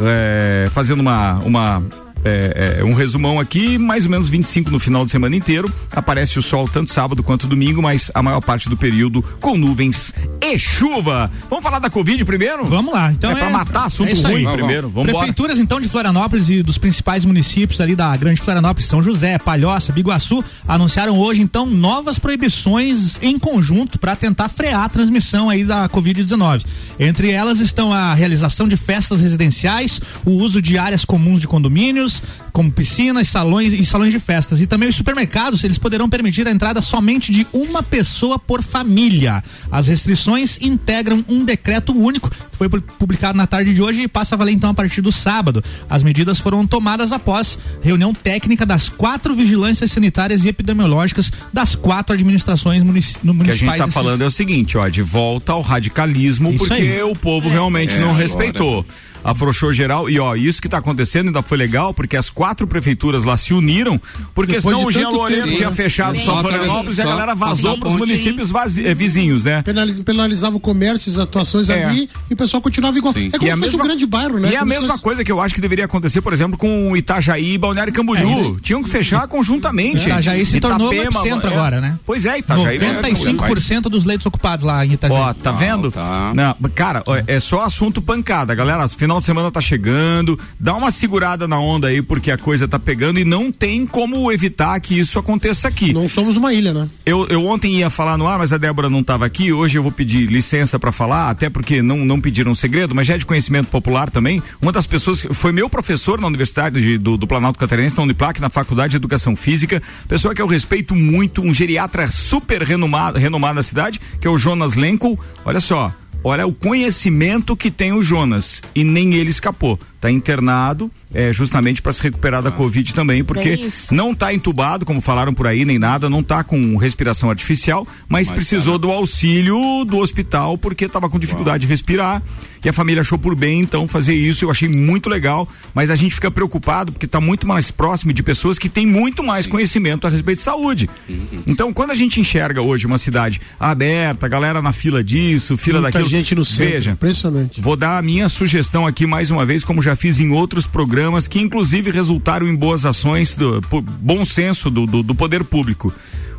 É, 0.00 0.70
fazendo 0.72 1.00
uma, 1.00 1.34
uma 1.40 1.82
é, 2.24 2.78
é, 2.80 2.84
um 2.84 2.92
resumão 2.94 3.38
aqui, 3.38 3.78
mais 3.78 4.04
ou 4.04 4.10
menos 4.10 4.28
25 4.28 4.70
no 4.70 4.78
final 4.78 5.04
de 5.04 5.10
semana 5.10 5.36
inteiro. 5.36 5.72
Aparece 5.92 6.38
o 6.38 6.42
sol 6.42 6.68
tanto 6.68 6.90
sábado 6.90 7.22
quanto 7.22 7.46
domingo, 7.46 7.82
mas 7.82 8.10
a 8.14 8.22
maior 8.22 8.40
parte 8.40 8.68
do 8.68 8.76
período 8.76 9.22
com 9.40 9.56
nuvens 9.56 10.14
e 10.40 10.58
chuva. 10.58 11.30
Vamos 11.48 11.62
falar 11.62 11.78
da 11.78 11.90
Covid 11.90 12.24
primeiro? 12.24 12.64
Vamos 12.64 12.92
lá. 12.92 13.12
Então 13.12 13.30
É 13.30 13.34
pra 13.34 13.50
matar 13.50 13.86
assunto 13.86 14.08
aí. 14.10 14.22
ruim 14.22 14.44
Vamos, 14.44 14.58
primeiro. 14.58 14.88
Vamos 14.88 15.08
embora. 15.08 15.26
Prefeituras 15.26 15.58
então 15.58 15.80
de 15.80 15.88
Florianópolis 15.88 16.48
e 16.50 16.62
dos 16.62 16.78
principais 16.78 17.24
municípios 17.24 17.80
ali 17.80 17.94
da 17.94 18.16
Grande 18.16 18.40
Florianópolis, 18.40 18.88
São 18.88 19.02
José, 19.02 19.38
Palhoça, 19.38 19.92
Biguaçu, 19.92 20.44
anunciaram 20.66 21.18
hoje 21.18 21.40
então 21.40 21.66
novas 21.66 22.18
proibições 22.18 23.18
em 23.22 23.38
conjunto 23.38 23.98
para 23.98 24.16
tentar 24.16 24.48
frear 24.48 24.84
a 24.84 24.88
transmissão 24.88 25.50
aí 25.50 25.64
da 25.64 25.88
Covid-19. 25.88 26.64
Entre 26.98 27.30
elas 27.30 27.60
estão 27.60 27.92
a 27.92 28.14
realização 28.14 28.66
de 28.66 28.76
festas 28.76 29.20
residenciais, 29.20 30.00
o 30.24 30.30
uso 30.30 30.62
de 30.62 30.78
áreas 30.78 31.04
comuns 31.04 31.40
de 31.40 31.48
condomínios, 31.48 32.07
como 32.52 32.70
piscinas, 32.72 33.28
salões 33.28 33.72
e 33.72 33.84
salões 33.84 34.12
de 34.12 34.18
festas. 34.20 34.60
E 34.60 34.66
também 34.66 34.88
os 34.88 34.96
supermercados, 34.96 35.62
eles 35.64 35.78
poderão 35.78 36.08
permitir 36.08 36.46
a 36.46 36.50
entrada 36.50 36.80
somente 36.80 37.32
de 37.32 37.46
uma 37.52 37.82
pessoa 37.82 38.38
por 38.38 38.62
família. 38.62 39.42
As 39.70 39.86
restrições 39.88 40.58
integram 40.60 41.24
um 41.28 41.44
decreto 41.44 41.92
único 41.92 42.30
que 42.30 42.36
foi 42.56 42.68
pu- 42.68 42.80
publicado 42.98 43.36
na 43.36 43.46
tarde 43.46 43.72
de 43.74 43.82
hoje 43.82 44.02
e 44.02 44.08
passa 44.08 44.34
a 44.34 44.38
valer 44.38 44.52
então 44.52 44.70
a 44.70 44.74
partir 44.74 45.00
do 45.00 45.12
sábado. 45.12 45.62
As 45.88 46.02
medidas 46.02 46.38
foram 46.40 46.66
tomadas 46.66 47.12
após 47.12 47.58
reunião 47.82 48.12
técnica 48.12 48.66
das 48.66 48.88
quatro 48.88 49.34
vigilâncias 49.34 49.92
sanitárias 49.92 50.44
e 50.44 50.48
epidemiológicas 50.48 51.30
das 51.52 51.74
quatro 51.74 52.14
administrações 52.14 52.82
munici 52.82 53.16
no- 53.22 53.32
O 53.32 53.34
que 53.36 53.42
a 53.42 53.44
municipais. 53.44 53.58
gente 53.60 53.78
tá 53.78 53.84
desses- 53.84 53.94
falando 53.94 54.22
é 54.22 54.26
o 54.26 54.30
seguinte, 54.30 54.76
ó, 54.76 54.88
de 54.88 55.02
volta 55.02 55.52
ao 55.52 55.60
radicalismo, 55.60 56.50
Isso 56.50 56.58
porque 56.58 56.74
aí. 56.74 57.02
o 57.02 57.14
povo 57.14 57.48
realmente 57.48 57.94
É, 57.94 57.98
não 58.00 58.08
agora. 58.10 58.22
respeitou. 58.22 58.86
Afrouxou 59.24 59.72
geral. 59.72 60.08
E 60.08 60.18
ó, 60.18 60.34
isso 60.34 60.60
que 60.62 60.68
tá 60.68 60.78
acontecendo 60.78 61.26
ainda 61.28 61.42
foi 61.42 61.58
legal, 61.58 61.92
porque 61.92 62.16
as 62.16 62.30
quatro 62.30 62.66
prefeituras 62.66 63.24
lá 63.24 63.36
se 63.36 63.52
uniram, 63.52 64.00
porque 64.34 64.52
Depois 64.56 64.74
senão 64.76 64.86
o 64.86 64.90
Jean 64.90 65.08
Loureiro 65.10 65.54
tinha 65.56 65.70
fechado 65.72 66.16
só 66.18 66.36
Só 66.36 66.40
Florianópolis 66.48 66.98
e 66.98 67.02
a 67.02 67.04
galera 67.04 67.34
vazou 67.34 67.78
pros 67.78 67.92
ponte. 67.94 68.06
municípios 68.06 68.50
vazi- 68.50 68.86
eh, 68.86 68.94
vizinhos, 68.94 69.44
né? 69.44 69.62
Penalis- 69.62 69.98
Penalizava 70.00 70.56
o 70.56 70.60
comércio, 70.60 71.10
as 71.12 71.18
atuações 71.18 71.68
É. 71.68 71.84
ali 71.84 72.08
e 72.30 72.34
o 72.34 72.36
pessoal 72.36 72.60
continuava 72.62 72.96
igual. 72.96 73.12
Sim. 73.12 73.28
É 73.32 73.38
como 73.38 73.50
E 73.50 73.54
se 73.54 73.60
mesma- 73.60 73.82
um 73.82 73.86
grande 73.86 74.06
bairro, 74.06 74.38
né? 74.38 74.50
E 74.50 74.54
é 74.54 74.58
a 74.58 74.64
mesma 74.64 74.90
fosse- 74.90 75.02
coisa 75.02 75.24
que 75.24 75.32
eu 75.32 75.40
acho 75.40 75.54
que 75.54 75.60
deveria 75.60 75.84
acontecer, 75.84 76.20
por 76.20 76.32
exemplo, 76.32 76.56
com 76.58 76.96
Itajaí 76.96 77.54
e 77.54 77.58
Balneário 77.58 77.92
Camboriú. 77.92 78.58
Tinham 78.60 78.82
que 78.82 78.88
fechar 78.88 79.26
conjuntamente. 79.26 80.06
Itajaí 80.06 80.44
se 80.46 80.60
tornou 80.60 80.88
o 80.90 80.94
Itapema, 80.94 81.20
epicentro 81.20 81.50
é. 81.50 81.52
agora, 81.54 81.80
né? 81.80 81.98
Pois 82.06 82.24
é, 82.26 82.38
Itajaí. 82.38 82.78
95% 82.78 83.88
dos 83.88 84.04
leitos 84.04 84.26
ocupados 84.26 84.64
lá 84.64 84.84
em 84.84 84.92
Itajaí. 84.92 85.16
Ó, 85.16 85.34
tá 85.34 85.52
vendo? 85.52 85.90
tá. 85.90 86.32
Não, 86.34 86.54
cara, 86.70 87.02
é 87.26 87.40
só 87.40 87.64
assunto 87.64 88.00
pancada, 88.02 88.54
galera. 88.54 88.86
Final 88.88 89.07
de 89.16 89.24
semana 89.24 89.50
tá 89.50 89.60
chegando, 89.62 90.38
dá 90.60 90.74
uma 90.74 90.90
segurada 90.90 91.48
na 91.48 91.58
onda 91.58 91.88
aí 91.88 92.02
porque 92.02 92.30
a 92.30 92.36
coisa 92.36 92.68
tá 92.68 92.78
pegando 92.78 93.18
e 93.18 93.24
não 93.24 93.50
tem 93.50 93.86
como 93.86 94.30
evitar 94.30 94.78
que 94.80 94.98
isso 94.98 95.18
aconteça 95.18 95.66
aqui. 95.68 95.94
Não 95.94 96.06
somos 96.08 96.36
uma 96.36 96.52
ilha, 96.52 96.74
né? 96.74 96.88
Eu, 97.06 97.26
eu 97.28 97.46
ontem 97.46 97.78
ia 97.78 97.88
falar 97.88 98.18
no 98.18 98.26
ar, 98.26 98.38
mas 98.38 98.52
a 98.52 98.58
Débora 98.58 98.90
não 98.90 99.00
estava 99.00 99.24
aqui. 99.24 99.52
Hoje 99.52 99.78
eu 99.78 99.82
vou 99.82 99.90
pedir 99.90 100.26
licença 100.30 100.78
para 100.78 100.92
falar, 100.92 101.30
até 101.30 101.48
porque 101.48 101.80
não, 101.80 102.04
não 102.04 102.20
pediram 102.20 102.54
segredo, 102.54 102.94
mas 102.94 103.06
já 103.06 103.14
é 103.14 103.18
de 103.18 103.24
conhecimento 103.24 103.68
popular 103.68 104.10
também. 104.10 104.42
Uma 104.60 104.72
das 104.72 104.86
pessoas 104.86 105.22
que 105.22 105.32
foi 105.32 105.52
meu 105.52 105.70
professor 105.70 106.20
na 106.20 106.26
Universidade 106.26 106.80
de- 106.80 106.98
do, 106.98 107.16
do 107.16 107.26
Planalto 107.26 107.58
Catarinense, 107.58 107.96
na 107.96 108.02
Uniplac, 108.02 108.40
na 108.40 108.50
Faculdade 108.50 108.90
de 108.90 108.96
Educação 108.96 109.34
Física, 109.34 109.82
pessoa 110.06 110.34
que 110.34 110.42
eu 110.42 110.46
respeito 110.46 110.94
muito, 110.94 111.40
um 111.40 111.54
geriatra 111.54 112.08
super 112.10 112.62
renomado, 112.62 113.18
renomado 113.18 113.54
na 113.54 113.62
cidade, 113.62 114.00
que 114.20 114.26
é 114.26 114.30
o 114.30 114.36
Jonas 114.36 114.74
Lenkel. 114.74 115.18
Olha 115.44 115.60
só. 115.60 115.92
Olha 116.22 116.46
o 116.46 116.52
conhecimento 116.52 117.56
que 117.56 117.70
tem 117.70 117.92
o 117.92 118.02
Jonas 118.02 118.62
e 118.74 118.82
nem 118.82 119.14
ele 119.14 119.30
escapou. 119.30 119.78
Tá 120.00 120.10
internado, 120.10 120.90
é, 121.12 121.32
justamente 121.32 121.82
para 121.82 121.92
se 121.92 122.00
recuperar 122.00 122.40
da 122.40 122.52
Covid 122.52 122.94
também, 122.94 123.24
porque 123.24 123.68
não 123.90 124.14
tá 124.14 124.32
entubado, 124.32 124.86
como 124.86 125.00
falaram 125.00 125.34
por 125.34 125.46
aí, 125.46 125.64
nem 125.64 125.78
nada, 125.78 126.08
não 126.08 126.22
tá 126.22 126.44
com 126.44 126.76
respiração 126.76 127.30
artificial, 127.30 127.86
mas, 128.08 128.28
Mas 128.28 128.36
precisou 128.36 128.78
tá, 128.78 128.86
do 128.86 128.92
auxílio 128.92 129.84
do 129.84 129.98
hospital 129.98 130.56
porque 130.56 130.84
estava 130.84 131.08
com 131.08 131.18
dificuldade 131.18 131.62
de 131.62 131.66
respirar. 131.66 132.22
E 132.64 132.68
a 132.68 132.72
família 132.72 133.00
achou 133.02 133.18
por 133.18 133.34
bem, 133.34 133.60
então, 133.60 133.86
fazer 133.86 134.14
isso. 134.14 134.44
Eu 134.44 134.50
achei 134.50 134.68
muito 134.68 135.08
legal, 135.08 135.48
mas 135.74 135.90
a 135.90 135.96
gente 135.96 136.14
fica 136.14 136.30
preocupado 136.30 136.92
porque 136.92 137.06
está 137.06 137.20
muito 137.20 137.46
mais 137.46 137.70
próximo 137.70 138.12
de 138.12 138.22
pessoas 138.22 138.58
que 138.58 138.68
têm 138.68 138.86
muito 138.86 139.22
mais 139.22 139.46
conhecimento 139.46 140.06
a 140.06 140.10
respeito 140.10 140.38
de 140.38 140.44
saúde. 140.44 140.90
Uhum. 141.08 141.42
Então, 141.46 141.72
quando 141.72 141.92
a 141.92 141.94
gente 141.94 142.20
enxerga 142.20 142.60
hoje 142.60 142.86
uma 142.86 142.98
cidade 142.98 143.40
aberta, 143.58 144.26
a 144.26 144.28
galera 144.28 144.60
na 144.60 144.72
fila 144.72 145.02
disso, 145.04 145.56
fila 145.56 145.80
Muita 145.80 145.98
daquilo. 145.98 146.10
gente 146.10 146.34
no 146.34 146.44
centro. 146.44 146.72
Veja, 146.72 146.90
Impressionante. 146.90 147.60
Vou 147.60 147.76
dar 147.76 147.98
a 147.98 148.02
minha 148.02 148.28
sugestão 148.28 148.86
aqui 148.86 149.06
mais 149.06 149.30
uma 149.30 149.46
vez, 149.46 149.64
como 149.64 149.80
já 149.80 149.87
fiz 149.96 150.20
em 150.20 150.30
outros 150.30 150.66
programas, 150.66 151.28
que 151.28 151.40
inclusive 151.40 151.90
resultaram 151.90 152.46
em 152.46 152.54
boas 152.54 152.84
ações, 152.84 153.36
do 153.36 153.60
bom 154.00 154.24
senso 154.24 154.70
do, 154.70 154.86
do, 154.86 155.02
do 155.02 155.14
poder 155.14 155.44
público. 155.44 155.92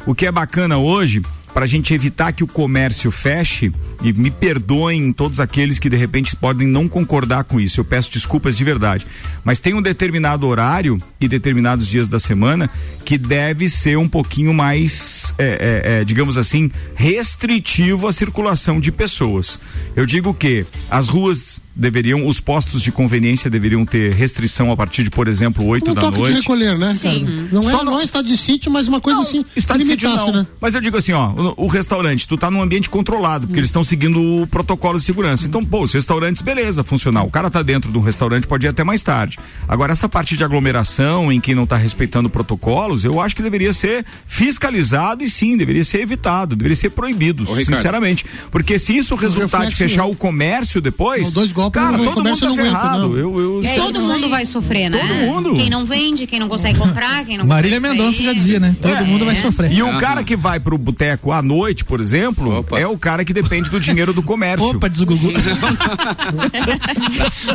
O 0.05 0.15
que 0.15 0.25
é 0.25 0.31
bacana 0.31 0.77
hoje, 0.77 1.21
para 1.53 1.65
a 1.65 1.67
gente 1.67 1.93
evitar 1.93 2.31
que 2.31 2.43
o 2.43 2.47
comércio 2.47 3.11
feche, 3.11 3.71
e 4.01 4.13
me 4.13 4.31
perdoem 4.31 5.11
todos 5.11 5.39
aqueles 5.39 5.77
que 5.77 5.89
de 5.89 5.97
repente 5.97 6.35
podem 6.35 6.67
não 6.67 6.87
concordar 6.87 7.43
com 7.43 7.59
isso, 7.59 7.79
eu 7.79 7.85
peço 7.85 8.11
desculpas 8.11 8.55
de 8.55 8.63
verdade, 8.63 9.05
mas 9.43 9.59
tem 9.59 9.73
um 9.73 9.81
determinado 9.81 10.47
horário 10.47 10.97
e 11.19 11.27
determinados 11.27 11.87
dias 11.87 12.07
da 12.07 12.17
semana 12.17 12.69
que 13.03 13.17
deve 13.17 13.67
ser 13.67 13.97
um 13.97 14.07
pouquinho 14.07 14.53
mais, 14.53 15.33
é, 15.37 15.43
é, 15.83 15.99
é, 16.01 16.03
digamos 16.05 16.37
assim, 16.37 16.71
restritivo 16.95 18.07
à 18.07 18.13
circulação 18.13 18.79
de 18.79 18.91
pessoas. 18.91 19.59
Eu 19.95 20.05
digo 20.05 20.33
que 20.33 20.65
as 20.89 21.07
ruas 21.07 21.61
deveriam, 21.79 22.27
os 22.27 22.39
postos 22.39 22.81
de 22.81 22.91
conveniência 22.91 23.49
deveriam 23.49 23.85
ter 23.85 24.13
restrição 24.13 24.71
a 24.71 24.77
partir 24.77 25.03
de, 25.03 25.09
por 25.09 25.27
exemplo, 25.27 25.65
8 25.65 25.91
Um 25.91 25.93
da 25.93 26.01
toque 26.01 26.13
de 26.15 26.19
noite. 26.21 26.35
recolher, 26.41 26.77
né, 26.77 26.93
Sim. 26.93 27.25
cara? 27.25 27.47
Não 27.51 27.63
Só 27.63 27.69
é, 27.69 27.73
não- 27.73 27.85
não 27.93 27.99
é 27.99 28.03
estado 28.03 28.27
de 28.27 28.37
sítio, 28.37 28.71
mas 28.71 28.87
uma 28.87 28.99
coisa 29.01 29.21
assim, 29.21 29.45
Está 29.55 29.75
que 29.75 29.83
de 29.83 29.85
sítio, 29.89 30.09
não. 30.09 30.31
né? 30.31 30.47
Mas 30.61 30.75
eu 30.75 30.81
digo 30.81 30.97
assim, 30.97 31.13
ó, 31.13 31.29
o, 31.31 31.65
o 31.65 31.67
restaurante, 31.67 32.27
tu 32.27 32.37
tá 32.37 32.51
num 32.51 32.61
ambiente 32.61 32.89
controlado, 32.89 33.47
porque 33.47 33.59
eles 33.59 33.69
estão 33.69 33.83
seguindo 33.83 34.21
o 34.21 34.47
protocolo 34.47 34.99
de 34.99 35.05
segurança. 35.05 35.47
Então, 35.47 35.63
pô, 35.63 35.83
os 35.83 35.93
restaurantes, 35.93 36.41
beleza, 36.41 36.83
funcional. 36.83 37.25
O 37.25 37.31
cara 37.31 37.49
tá 37.49 37.61
dentro 37.61 37.91
de 37.91 37.97
um 37.97 38.01
restaurante, 38.01 38.45
pode 38.45 38.65
ir 38.65 38.69
até 38.69 38.83
mais 38.83 39.01
tarde. 39.01 39.37
Agora, 39.67 39.91
essa 39.93 40.09
parte 40.09 40.35
de 40.35 40.43
aglomeração, 40.43 41.31
em 41.31 41.39
quem 41.39 41.55
não 41.55 41.65
tá 41.65 41.77
respeitando 41.77 42.29
protocolos, 42.29 43.05
eu 43.05 43.21
acho 43.21 43.35
que 43.35 43.41
deveria 43.41 43.71
ser 43.71 44.05
fiscalizado 44.43 45.23
e 45.23 45.29
sim, 45.29 45.55
deveria 45.55 45.83
ser 45.83 46.01
evitado, 46.01 46.55
deveria 46.55 46.75
ser 46.75 46.89
proibido, 46.89 47.43
Ô, 47.43 47.53
Ricardo. 47.53 47.75
sinceramente. 47.77 48.25
Porque 48.49 48.79
se 48.79 48.97
isso 48.97 49.15
resultar 49.15 49.59
de 49.59 49.65
reflexo, 49.65 49.77
fechar 49.77 50.05
né? 50.05 50.11
o 50.11 50.15
comércio 50.15 50.81
depois, 50.81 51.23
Não, 51.27 51.31
dois 51.33 51.51
golpes, 51.51 51.68
cara, 51.71 51.97
todo 51.97 52.23
mundo 52.23 52.37
tá 52.39 52.45
não 52.45 52.53
aguenta, 52.53 52.69
ferrado. 52.69 53.09
não. 53.09 53.17
Eu, 53.17 53.39
eu, 53.39 53.61
É 53.63 53.75
Todo 53.75 53.99
mundo 54.01 54.25
aí. 54.25 54.29
vai 54.29 54.45
sofrer, 54.45 54.89
né? 54.89 54.97
Todo 54.99 55.13
mundo. 55.15 55.53
Quem 55.55 55.69
não 55.69 55.85
vende, 55.85 56.25
quem 56.27 56.39
não 56.39 56.47
consegue 56.47 56.77
comprar, 56.77 57.23
quem 57.25 57.37
não 57.37 57.45
Marília 57.45 57.79
Mendonça 57.79 58.21
já 58.21 58.33
dizia, 58.33 58.59
né? 58.59 58.75
Todo 58.81 58.93
É. 58.95 59.01
mundo 59.01 59.25
vai 59.25 59.35
sofrer. 59.35 59.71
E 59.71 59.81
o 59.83 59.97
cara 59.97 60.23
que 60.23 60.35
vai 60.35 60.59
pro 60.59 60.77
boteco 60.77 61.31
à 61.31 61.41
noite, 61.41 61.83
por 61.85 61.99
exemplo, 61.99 62.59
Opa. 62.59 62.79
é 62.79 62.87
o 62.87 62.97
cara 62.97 63.23
que 63.25 63.33
depende 63.33 63.69
do 63.69 63.79
dinheiro 63.79 64.13
do 64.13 64.21
comércio. 64.23 64.69
Opa, 64.69 64.87
diz 64.89 64.99
o 65.01 65.05
Gugu. 65.05 65.31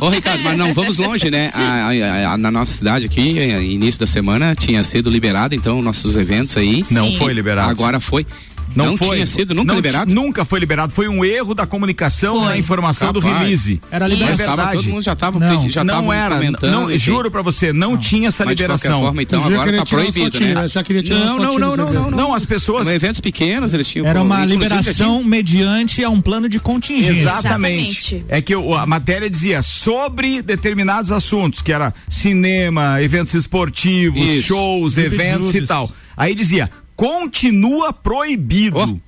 Ô, 0.01 0.09
Ricardo, 0.09 0.43
mas 0.43 0.57
não 0.59 0.73
vamos 0.73 0.99
longe, 0.99 1.31
né? 1.31 1.51
A- 1.55 1.89
a- 1.91 2.33
a- 2.33 2.37
na 2.39 2.51
nossa 2.51 2.73
cidade 2.73 3.07
aqui, 3.07 3.39
eh, 3.39 3.63
início 3.63 4.01
da 4.01 4.07
semana, 4.07 4.55
tinha 4.55 4.83
sido 4.85 5.11
liberado, 5.11 5.55
então, 5.55 5.81
nossos 5.83 6.17
eventos 6.17 6.57
aí. 6.57 6.85
Não 6.91 7.09
Sim. 7.11 7.19
foi 7.19 7.33
liberado. 7.33 7.71
Agora 7.71 8.01
foi. 8.01 8.27
Não, 8.75 8.87
Não, 8.87 8.97
foi. 8.97 9.17
tinha 9.17 9.27
sido 9.27 9.55
nunca 9.55 9.69
Não 9.69 9.77
liberado? 9.77 10.15
Nunca 10.15 10.45
foi 10.45 10.61
liberado. 10.61 10.93
Foi 10.93 11.09
um 11.09 11.25
erro 11.25 11.55
da 11.55 11.67
comunicação 11.67 12.39
Foi. 12.41 12.45
na 12.47 12.59
informação 12.59 13.13
do 13.13 13.21
Capaz. 13.21 13.41
release. 13.41 13.81
Era 13.91 14.09
Não 14.09 14.29
é 14.29 14.33
verdade. 14.33 14.73
todo 14.79 14.89
mundo 14.89 15.03
já 15.03 15.13
estava 15.13 15.39
Não, 15.39 15.69
já 15.69 15.85
não 15.85 16.13
era. 16.13 16.41
Não, 16.63 16.97
juro 16.99 17.31
pra 17.31 17.43
você, 17.43 17.73
não 17.73 17.97
tinha 17.97 18.29
essa 18.29 18.45
Mas 18.45 18.57
de 18.57 18.65
qualquer 18.65 18.75
liberação. 18.77 19.03
forma, 19.03 19.23
então, 19.23 19.45
agora 19.45 19.65
queria 19.65 19.79
tá 19.81 19.87
tirar 19.87 20.03
umas 20.03 20.15
proibido, 20.15 20.41
né? 20.55 20.69
Já 20.69 20.83
queria 20.83 21.03
tirar 21.03 21.19
não, 21.21 21.39
não, 21.39 21.39
não, 21.39 21.59
não, 21.59 21.77
não, 21.77 21.89
eventos. 21.89 22.11
Não, 22.17 22.35
as 22.35 22.45
pessoas. 22.45 22.89
Eventos 22.89 23.21
pequenos, 23.21 23.73
eles 23.75 23.89
tinham. 23.89 24.07
Era 24.07 24.23
uma 24.23 24.45
liberação 24.45 25.23
mediante 25.25 26.03
a 26.05 26.11
um 26.11 26.21
plano 26.21 26.49
de 26.49 26.59
contingência. 26.59 27.13
Exatamente. 27.23 28.15
Exatamente. 28.15 28.25
É 28.29 28.41
que 28.41 28.55
a 28.55 28.87
matéria 28.87 29.29
dizia 29.29 29.63
sobre 29.63 30.43
determinados 30.43 31.13
assuntos, 31.13 31.63
que 31.63 31.73
era 31.73 31.95
cinema, 32.09 33.03
eventos 33.03 33.35
esportivos, 33.35 34.21
Isso. 34.29 34.49
shows, 34.49 34.99
eventos 34.99 35.55
e 35.55 35.63
tal. 35.63 35.91
Aí 36.17 36.35
dizia, 36.35 36.71
continua 36.97 37.93
proibido. 37.93 39.01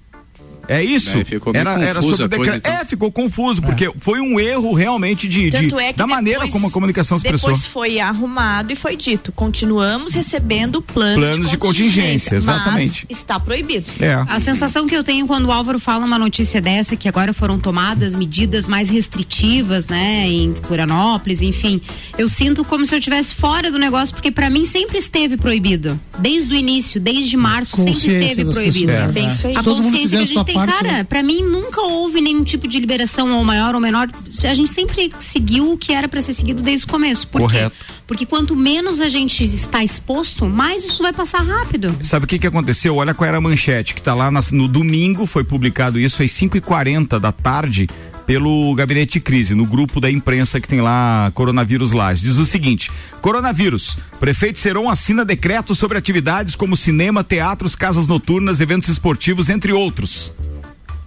É 0.69 0.83
isso. 0.83 1.17
É, 1.19 1.25
ficou 1.25 1.53
era, 1.55 1.73
era 1.83 2.03
sobre 2.03 2.25
a 2.25 2.29
coisa, 2.29 2.57
então. 2.57 2.73
É, 2.73 2.85
ficou 2.85 3.11
confuso, 3.13 3.63
porque 3.63 3.91
foi 3.99 4.21
um 4.21 4.39
erro 4.39 4.73
realmente 4.73 5.29
de, 5.29 5.51
de- 5.51 5.75
é 5.81 5.93
da 5.93 6.07
maneira 6.07 6.41
depois- 6.41 6.53
como 6.53 6.67
a 6.67 6.71
comunicação 6.71 7.19
se 7.19 7.25
expressou. 7.27 7.51
Depois 7.51 7.67
foi 7.67 8.01
arrumado 8.01 8.73
e 8.73 8.77
foi 8.77 8.97
dito: 8.97 9.33
continuamos 9.33 10.13
recebendo 10.15 10.83
plano 10.83 11.17
Planos 11.21 11.51
de 11.51 11.57
contingência, 11.57 12.35
exatamente. 12.37 13.07
Mas 13.09 13.19
está 13.19 13.39
proibido. 13.39 13.91
É. 14.01 14.15
A 14.29 14.41
sensação 14.41 14.87
que 14.87 14.95
eu 14.97 15.05
tenho 15.05 15.27
quando 15.27 15.47
o 15.47 15.53
Álvaro 15.53 15.79
fala 15.79 16.05
uma 16.05 16.19
notícia 16.19 16.61
dessa, 16.61 16.97
que 16.97 17.09
agora 17.09 17.33
foram 17.33 17.59
tomadas 17.59 18.15
medidas 18.15 18.67
mais 18.69 18.89
restritivas, 18.91 19.87
né, 19.87 20.27
em 20.29 20.55
Florianópolis, 20.63 21.43
enfim, 21.43 21.81
eu 22.19 22.29
sinto 22.29 22.65
como 22.65 22.85
se 22.87 22.95
eu 22.95 22.99
estivesse 22.99 23.35
fora 23.35 23.71
do 23.71 23.79
negócio, 23.79 24.15
porque 24.15 24.31
pra 24.31 24.49
mim 24.51 24.65
sempre 24.65 24.99
esteve 24.99 25.37
proibido. 25.37 25.99
Desde 26.19 26.55
o 26.55 26.57
início, 26.57 27.01
desde 27.01 27.37
março, 27.37 27.77
sempre 27.77 27.93
esteve 27.93 28.45
proibido. 28.45 28.93
pessoas, 29.13 29.45
É. 29.45 29.49
Aí. 29.49 29.57
A 29.57 29.63
consciência 29.63 30.19
que 30.19 30.23
a 30.25 30.27
gente 30.27 30.45
tem, 30.45 30.56
parte, 30.57 30.73
cara, 30.73 30.93
né? 30.93 31.05
pra 31.05 31.23
mim 31.23 31.43
nunca 31.43 31.81
houve 31.81 32.21
nenhum 32.21 32.45
tipo 32.45 32.67
de 32.69 32.79
liberação 32.79 33.37
ou 33.37 33.45
maior 33.45 33.75
ou 33.75 33.81
menor. 33.81 34.09
A 34.45 34.55
gente 34.55 34.71
sempre 34.71 35.11
seguiu 35.19 35.73
o 35.73 35.79
que 35.79 35.93
era 35.93 36.09
pra 36.09 36.21
ser 36.23 36.33
seguido 36.33 36.63
desde 36.63 36.87
o 36.87 36.89
começo. 36.89 37.29
Por 37.29 37.43
Correto. 37.43 37.75
quê? 37.79 37.95
Porque 38.07 38.25
quanto 38.25 38.55
menos 38.55 39.01
a 39.01 39.09
gente 39.09 39.45
está 39.45 39.83
exposto, 39.83 40.47
mais 40.47 40.85
isso 40.85 41.03
vai 41.03 41.13
passar 41.13 41.43
rápido. 41.43 41.95
Sabe 42.03 42.25
o 42.25 42.29
que 42.29 42.39
que 42.39 42.47
aconteceu? 42.47 42.97
Olha 42.97 43.13
qual 43.13 43.27
era 43.27 43.39
a 43.39 43.41
manchete, 43.41 43.95
que 43.95 44.03
tá 44.03 44.15
lá 44.15 44.31
no 44.53 44.69
domingo, 44.69 45.27
foi 45.27 45.43
publicado 45.43 45.99
isso 45.99 46.23
às 46.23 46.31
5h40 46.31 47.19
da 47.19 47.33
tarde 47.33 47.89
pelo 48.27 48.75
Gabinete 48.75 49.15
de 49.15 49.21
Crise, 49.21 49.55
no 49.55 49.65
grupo 49.65 50.01
da 50.01 50.11
imprensa 50.11 50.61
que 50.61 50.67
tem 50.67 50.81
lá 50.81 51.31
Coronavírus 51.33 51.93
Lages. 51.93 52.23
Diz 52.23 52.39
o 52.39 52.45
seguinte: 52.45 52.91
Coronavírus. 53.21 53.97
Prefeito 54.19 54.59
Seron 54.59 54.91
assina 54.91 55.25
decreto 55.25 55.75
sobre 55.75 55.97
atividades 55.97 56.55
como 56.55 56.77
cinema, 56.77 57.23
teatros, 57.23 57.77
casas 57.77 58.09
noturnas, 58.09 58.61
eventos 58.61 58.89
esportivos, 58.89 59.49
entre 59.49 59.73
outros. 59.73 60.33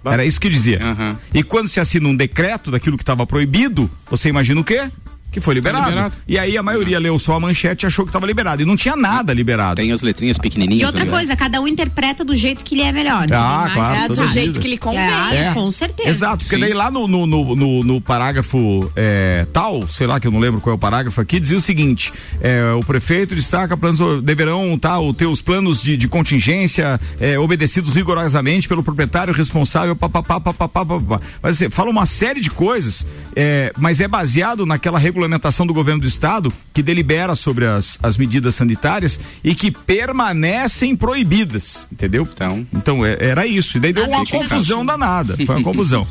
Era 0.05 0.23
isso 0.23 0.39
que 0.39 0.49
dizia. 0.49 0.79
Aham. 0.81 1.17
E 1.33 1.43
quando 1.43 1.67
se 1.67 1.79
assina 1.79 2.07
um 2.07 2.15
decreto 2.15 2.71
daquilo 2.71 2.95
que 2.95 3.03
estava 3.03 3.27
proibido, 3.27 3.91
você 4.09 4.29
imagina 4.29 4.61
o 4.61 4.63
quê? 4.63 4.89
Que 5.31 5.39
foi 5.39 5.53
liberado. 5.53 5.89
liberado. 5.89 6.15
E 6.27 6.37
aí 6.39 6.57
a 6.57 6.63
maioria 6.63 6.99
leu 6.99 7.17
só 7.19 7.33
a 7.35 7.39
manchete 7.39 7.85
e 7.85 7.87
achou 7.87 8.03
que 8.05 8.09
estava 8.09 8.25
liberado. 8.25 8.61
E 8.61 8.65
não 8.65 8.75
tinha 8.75 8.95
nada 8.95 9.33
liberado. 9.33 9.75
Tem 9.75 9.91
as 9.91 10.01
letrinhas 10.01 10.37
pequenininhas. 10.37 10.81
E 10.81 10.85
outra 10.85 11.01
ali, 11.01 11.09
né? 11.11 11.17
coisa, 11.17 11.35
cada 11.35 11.61
um 11.61 11.67
interpreta 11.67 12.25
do 12.25 12.35
jeito 12.35 12.63
que 12.63 12.75
lhe 12.75 12.81
é 12.81 12.91
melhor. 12.91 13.27
Ah, 13.31 13.63
Mas 13.65 13.73
claro, 13.73 13.95
é 13.95 14.07
do 14.07 14.15
vida. 14.15 14.27
jeito 14.27 14.59
que 14.59 14.67
lhe 14.67 14.77
convém. 14.77 14.99
É, 15.01 15.51
com 15.53 15.69
certeza. 15.71 16.09
Exato, 16.09 16.43
porque 16.43 16.55
Sim. 16.55 16.61
daí 16.61 16.73
lá 16.73 16.89
no, 16.89 17.07
no, 17.07 17.25
no, 17.27 17.55
no- 17.55 17.83
no 17.83 18.01
parágrafo 18.01 18.91
é, 18.95 19.45
tal, 19.53 19.87
sei 19.87 20.07
lá 20.07 20.19
que 20.19 20.27
eu 20.27 20.31
não 20.31 20.39
lembro 20.39 20.59
qual 20.61 20.73
é 20.73 20.75
o 20.75 20.79
parágrafo 20.79 21.19
aqui, 21.21 21.39
dizia 21.39 21.57
o 21.57 21.61
seguinte: 21.61 22.11
é, 22.41 22.71
o 22.73 22.79
prefeito 22.81 23.35
destaca 23.35 23.75
planos 23.77 23.99
deverão 24.23 24.77
tal, 24.77 25.13
ter 25.13 25.25
os 25.27 25.41
planos 25.41 25.81
de, 25.81 25.95
de 25.97 26.07
contingência 26.07 26.99
é, 27.19 27.37
obedecidos 27.37 27.95
rigorosamente 27.95 28.67
pelo 28.67 28.81
proprietário 28.83 29.33
responsável, 29.33 29.95
papapá, 29.95 30.39
papapá, 30.39 30.85
papapá. 30.85 31.19
Mas 31.41 31.55
assim, 31.55 31.69
fala 31.69 31.89
uma 31.89 32.05
série 32.05 32.41
de 32.41 32.49
coisas, 32.49 33.05
é, 33.35 33.71
mas 33.77 33.99
é 34.01 34.07
baseado 34.07 34.65
naquela 34.65 34.97
regulamentação 35.19 35.67
do 35.67 35.73
governo 35.73 36.01
do 36.01 36.07
estado 36.07 36.51
que 36.73 36.81
delibera 36.81 37.35
sobre 37.35 37.65
as, 37.65 37.99
as 38.01 38.17
medidas 38.17 38.55
sanitárias 38.55 39.19
e 39.43 39.53
que 39.53 39.69
permanecem 39.69 40.95
proibidas, 40.95 41.87
entendeu? 41.91 42.27
Então. 42.33 42.65
Então, 42.73 43.05
é- 43.05 43.17
era 43.19 43.45
isso. 43.45 43.77
E 43.77 43.79
daí 43.81 43.91
deu 43.91 44.07
Nada 44.07 44.17
uma 44.17 44.25
confusão 44.25 44.85
danada. 44.85 45.35
Foi 45.45 45.55
uma 45.55 45.63
confusão. 45.63 46.07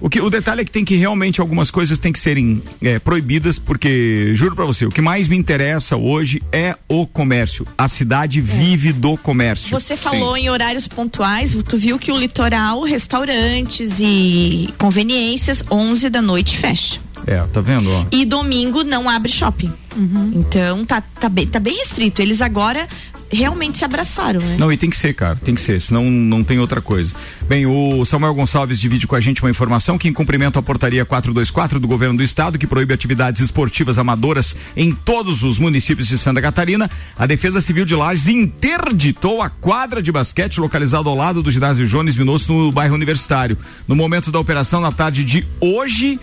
O, 0.00 0.08
que, 0.08 0.18
o 0.18 0.30
detalhe 0.30 0.62
é 0.62 0.64
que 0.64 0.70
tem 0.70 0.82
que 0.82 0.96
realmente 0.96 1.42
algumas 1.42 1.70
coisas 1.70 1.98
têm 1.98 2.10
que 2.10 2.18
serem 2.18 2.62
é, 2.80 2.98
proibidas, 2.98 3.58
porque, 3.58 4.32
juro 4.34 4.56
pra 4.56 4.64
você, 4.64 4.86
o 4.86 4.88
que 4.90 5.02
mais 5.02 5.28
me 5.28 5.36
interessa 5.36 5.94
hoje 5.94 6.40
é 6.50 6.74
o 6.88 7.06
comércio. 7.06 7.66
A 7.76 7.86
cidade 7.86 8.40
vive 8.40 8.94
do 8.94 9.18
comércio. 9.18 9.78
Você 9.78 9.98
falou 9.98 10.38
em 10.38 10.48
horários 10.48 10.88
pontuais, 10.88 11.54
tu 11.68 11.76
viu 11.76 11.98
que 11.98 12.10
o 12.10 12.16
litoral, 12.16 12.82
restaurantes 12.82 13.98
e 14.00 14.72
conveniências, 14.78 15.62
11 15.70 16.08
da 16.08 16.22
noite 16.22 16.56
fecha. 16.56 16.98
É, 17.26 17.38
tá 17.46 17.60
vendo? 17.60 17.90
Ó? 17.90 18.06
E 18.10 18.24
domingo 18.24 18.82
não 18.82 19.08
abre 19.08 19.30
shopping. 19.30 19.72
Então 20.34 20.84
tá, 20.84 21.00
tá, 21.00 21.28
bem, 21.28 21.46
tá 21.46 21.58
bem 21.58 21.76
restrito. 21.76 22.22
Eles 22.22 22.40
agora 22.40 22.88
realmente 23.32 23.78
se 23.78 23.84
abraçaram, 23.84 24.40
né? 24.40 24.56
Não, 24.58 24.72
e 24.72 24.76
tem 24.76 24.90
que 24.90 24.96
ser, 24.96 25.14
cara, 25.14 25.36
tem 25.36 25.54
que 25.54 25.60
ser, 25.60 25.80
senão 25.80 26.10
não 26.10 26.42
tem 26.42 26.58
outra 26.58 26.80
coisa. 26.80 27.14
Bem, 27.48 27.64
o 27.64 28.04
Samuel 28.04 28.34
Gonçalves 28.34 28.80
divide 28.80 29.06
com 29.06 29.14
a 29.14 29.20
gente 29.20 29.42
uma 29.42 29.50
informação 29.50 29.96
que, 29.96 30.08
em 30.08 30.12
cumprimento 30.12 30.58
à 30.58 30.62
portaria 30.62 31.04
424 31.04 31.78
do 31.78 31.86
governo 31.86 32.16
do 32.16 32.22
estado, 32.22 32.58
que 32.58 32.66
proíbe 32.66 32.92
atividades 32.92 33.40
esportivas 33.40 33.98
amadoras 33.98 34.56
em 34.76 34.92
todos 34.92 35.42
os 35.42 35.58
municípios 35.58 36.08
de 36.08 36.18
Santa 36.18 36.42
Catarina, 36.42 36.90
a 37.16 37.26
Defesa 37.26 37.60
Civil 37.60 37.84
de 37.84 37.94
Lages 37.94 38.26
interditou 38.26 39.42
a 39.42 39.48
quadra 39.48 40.02
de 40.02 40.10
basquete 40.10 40.58
localizada 40.58 41.08
ao 41.08 41.14
lado 41.14 41.42
do 41.42 41.50
ginásio 41.50 41.86
Jones 41.86 42.16
Minosso 42.16 42.52
no 42.52 42.72
bairro 42.72 42.94
Universitário. 42.94 43.56
No 43.86 43.94
momento 43.94 44.32
da 44.32 44.40
operação, 44.40 44.80
na 44.80 44.90
tarde 44.90 45.24
de 45.24 45.46
hoje, 45.60 46.18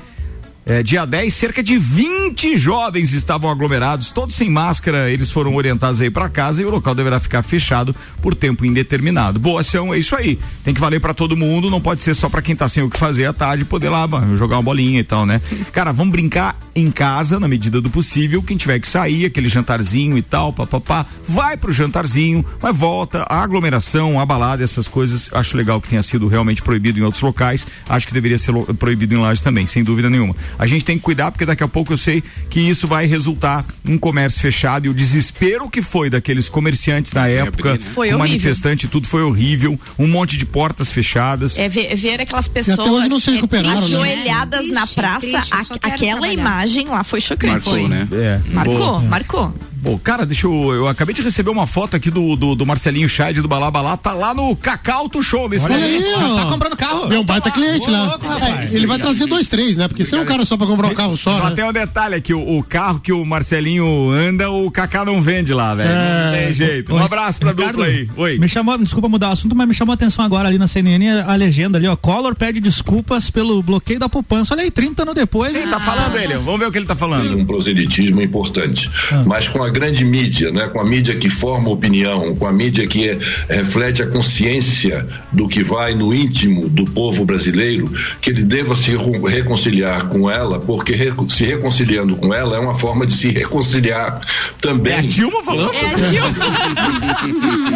é, 0.67 0.83
dia 0.83 1.05
10, 1.05 1.33
cerca 1.33 1.63
de 1.63 1.77
20 1.77 2.57
jovens 2.57 3.13
estavam 3.13 3.50
aglomerados, 3.50 4.12
todos 4.12 4.36
sem 4.36 4.50
máscara. 4.50 5.09
Eles 5.09 5.31
foram 5.31 5.55
orientados 5.55 6.01
aí 6.01 6.09
para 6.09 6.27
casa 6.27 6.62
e 6.62 6.65
o 6.65 6.69
local 6.69 6.93
deverá 6.93 7.21
ficar 7.21 7.41
fechado 7.41 7.95
por 8.21 8.36
tempo 8.36 8.65
indeterminado. 8.65 9.39
Boa 9.39 9.62
ação, 9.62 9.93
é 9.93 9.97
isso 9.97 10.13
aí. 10.13 10.38
Tem 10.65 10.74
que 10.74 10.81
valer 10.81 11.00
para 11.00 11.13
todo 11.13 11.38
mundo, 11.38 11.69
não 11.69 11.79
pode 11.79 12.01
ser 12.01 12.13
só 12.13 12.27
para 12.27 12.41
quem 12.41 12.53
tá 12.53 12.67
sem 12.67 12.83
o 12.83 12.89
que 12.89 13.00
fazer 13.00 13.25
à 13.25 13.31
tarde 13.31 13.63
poder 13.63 13.88
lá 13.88 14.05
jogar 14.36 14.57
uma 14.57 14.63
bolinha 14.63 15.00
e 15.00 15.03
tal, 15.05 15.25
né? 15.25 15.41
Cara, 15.71 15.93
vamos 15.93 16.12
brincar 16.12 16.59
em 16.75 16.91
casa 16.91 17.39
na 17.39 17.47
medida 17.47 17.79
do 17.79 17.89
possível. 17.89 18.43
Quem 18.43 18.57
tiver 18.57 18.79
que 18.79 18.88
sair, 18.89 19.25
aquele 19.25 19.47
jantarzinho 19.47 20.17
e 20.17 20.21
tal, 20.21 20.51
papapá, 20.51 21.05
vai 21.25 21.55
pro 21.55 21.71
jantarzinho, 21.71 22.45
mas 22.62 22.75
volta. 22.75 23.25
A 23.29 23.41
aglomeração, 23.41 24.19
a 24.19 24.25
balada, 24.25 24.65
essas 24.65 24.88
coisas, 24.88 25.29
acho 25.31 25.55
legal 25.55 25.79
que 25.79 25.88
tenha 25.88 26.03
sido 26.03 26.27
realmente 26.27 26.62
proibido 26.62 27.00
em 27.00 27.03
outros 27.03 27.24
locais. 27.24 27.65
Acho 27.88 28.05
que 28.05 28.13
deveria 28.13 28.38
ser 28.38 28.53
proibido 28.77 29.15
em 29.15 29.17
lajes 29.17 29.41
também, 29.41 29.65
sem 29.65 29.81
dúvida 29.81 30.09
nenhuma. 30.09 30.36
A 30.60 30.66
gente 30.68 30.84
tem 30.86 30.98
que 30.98 31.04
cuidar 31.04 31.32
porque 31.32 31.46
daqui 31.46 31.64
a 31.64 31.68
pouco 31.68 31.94
eu 31.94 31.98
sei 31.98 32.24
que 32.50 32.60
isso 32.60 32.88
vai 32.88 33.06
resultar 33.06 33.66
em 33.86 33.98
comércio 33.98 34.42
fechado 34.42 34.86
e 34.86 34.90
o 34.90 34.94
desespero 34.94 35.70
que 35.70 35.82
foi 35.82 36.10
daqueles 36.10 36.50
comerciantes 36.50 37.14
na 37.14 37.28
época, 37.28 37.72
abrir, 37.74 37.84
né? 37.84 37.92
Foi 37.94 38.08
horrível. 38.08 38.20
manifestante, 38.20 38.88
tudo 38.88 39.08
foi 39.08 39.22
horrível, 39.24 39.80
um 39.98 40.08
monte 40.08 40.38
de 40.38 40.46
portas 40.46 40.92
fechadas. 40.92 41.58
É 41.60 41.68
ver, 41.70 41.96
ver 41.96 42.22
aquelas 42.22 42.48
pessoas 42.48 43.08
não 43.10 43.20
se 43.20 43.32
recuperaram, 43.32 43.80
né? 43.82 43.86
ajoelhadas 43.86 44.68
É 44.68 44.72
na 44.72 44.82
triste, 44.82 44.96
praça. 44.96 45.20
triste, 45.20 45.54
a- 45.54 45.60
aquela 45.94 46.12
trabalhar. 46.22 46.34
imagem 46.34 46.88
lá 46.88 47.04
foi 47.04 47.22
chocante. 47.22 47.54
Marcou, 47.54 47.74
Foi. 47.74 47.88
né? 47.88 48.08
É, 48.12 48.40
Marcou, 48.52 48.78
boa. 48.78 49.02
marcou. 49.02 49.56
Pô, 49.84 49.98
cara, 49.98 50.25
deixa 50.25 50.48
eu. 50.48 50.74
Eu 50.74 50.88
acabei 50.88 51.13
de 51.13 51.22
receber 51.22 51.50
uma 51.50 51.67
foto 51.67 51.96
aqui 51.96 52.10
do, 52.10 52.36
do, 52.36 52.55
do 52.55 52.65
Marcelinho 52.65 53.07
Chad 53.10 53.38
do 53.38 53.48
Balabalá, 53.48 53.96
tá 53.98 54.13
lá 54.13 54.34
no 54.34 54.55
Cacauto 54.55 55.22
Show 55.22 55.48
nesse 55.50 55.65
Olha 55.65 55.75
momento. 55.77 56.05
aí, 56.05 56.36
Tá 56.36 56.46
ó. 56.46 56.50
comprando 56.50 56.75
carro? 56.77 57.07
Meu 57.07 57.24
baita 57.24 57.51
cliente 57.51 57.88
Ô, 57.89 57.91
lá. 57.91 58.03
louco, 58.05 58.27
rapaz. 58.27 58.72
É, 58.72 58.75
ele 58.75 58.88
vai 58.88 58.98
trazer 59.00 59.25
dois, 59.27 59.48
três, 59.48 59.75
né? 59.77 59.88
Porque 59.88 60.03
você 60.03 60.15
é 60.15 60.22
um 60.22 60.25
cara 60.25 60.46
só 60.46 60.57
pra 60.57 60.65
comprar 60.67 60.88
um 60.88 60.93
carro 60.96 61.15
só, 61.17 61.36
Só 61.38 61.50
né? 61.50 61.55
tem 61.55 61.65
um 61.65 61.74
detalhe 61.74 62.15
aqui, 62.15 62.34
o, 62.34 62.57
o 62.57 62.63
carro 62.63 63.00
que 63.00 63.12
o 63.12 63.25
Marcelinho 63.25 64.10
anda, 64.12 64.50
o 64.50 64.69
Cacá 64.72 65.05
não 65.05 65.22
vende 65.22 65.53
lá, 65.53 65.74
velho. 65.75 65.89
Não 65.89 66.31
tem 66.34 66.53
jeito. 66.53 66.93
Um 66.93 66.98
abraço 67.03 67.39
pra 67.39 67.51
Ricardo, 67.51 67.72
dupla 67.74 67.86
aí. 67.86 68.10
Oi. 68.15 68.38
Me 68.38 68.48
chamou, 68.48 68.77
desculpa 68.77 69.07
mudar 69.10 69.29
o 69.29 69.31
assunto, 69.34 69.55
mas 69.55 69.67
me 69.67 69.74
chamou 69.74 69.91
a 69.91 69.96
atenção 69.96 70.24
agora 70.25 70.48
ali 70.48 70.57
na 70.57 70.67
CNN 70.67 71.10
a, 71.22 71.31
a 71.34 71.36
legenda 71.36 71.77
ali, 71.77 71.88
ó. 71.88 71.96
Collor 71.96 72.36
pede 72.36 72.60
desculpas 72.60 73.29
pelo 73.29 73.62
bloqueio 73.62 74.00
da 74.00 74.10
poupança. 74.10 74.53
Olha 74.53 74.63
aí, 74.63 74.72
30 74.72 75.03
anos 75.03 75.15
depois. 75.15 75.53
Sim, 75.53 75.60
né? 75.65 75.67
tá 75.67 75.79
falando 75.79 76.15
ele. 76.17 76.36
Vamos 76.36 76.60
ver 76.60 76.67
o 76.67 76.72
que 76.72 76.77
ele 76.77 76.86
tá 76.86 76.96
falando. 76.96 77.38
um 77.38 77.46
proselitismo 77.46 78.22
importante. 78.22 78.89
Mas 79.25 79.48
com 79.48 79.63
a 79.63 79.66
grande 79.69 80.03
mídia, 80.05 80.51
né, 80.51 80.67
com 80.67 80.79
a 80.79 80.86
mídia 80.86 81.15
que 81.15 81.29
forma 81.29 81.69
opinião, 81.69 82.36
com 82.36 82.45
a 82.47 82.51
mídia 82.51 82.86
que 82.88 83.09
é- 83.09 83.17
reflete 83.50 84.01
a 84.01 84.07
consciência 84.07 85.07
do 85.31 85.47
que 85.47 85.63
vai 85.63 85.93
no 85.95 86.13
íntimo 86.13 86.69
do 86.69 86.86
povo 86.86 87.25
brasileiro, 87.25 87.91
que 88.21 88.29
ele 88.29 88.43
deva 88.43 88.75
se 88.75 88.95
reconciliar 89.27 90.07
com 90.07 90.29
ela, 90.29 90.59
porque 90.59 90.93
se 91.29 91.43
reconciliando 91.45 92.15
com 92.15 92.33
ela 92.33 92.57
é 92.57 92.59
uma 92.59 92.75
forma 92.75 93.05
de 93.05 93.13
se 93.13 93.29
reconciliar 93.29 94.21
também. 94.62 94.93
É 94.93 94.97
a 95.00 95.01
Dilma 95.01 95.43
falando? 95.43 95.74
É, 95.74 95.97
Gil. 96.09 96.24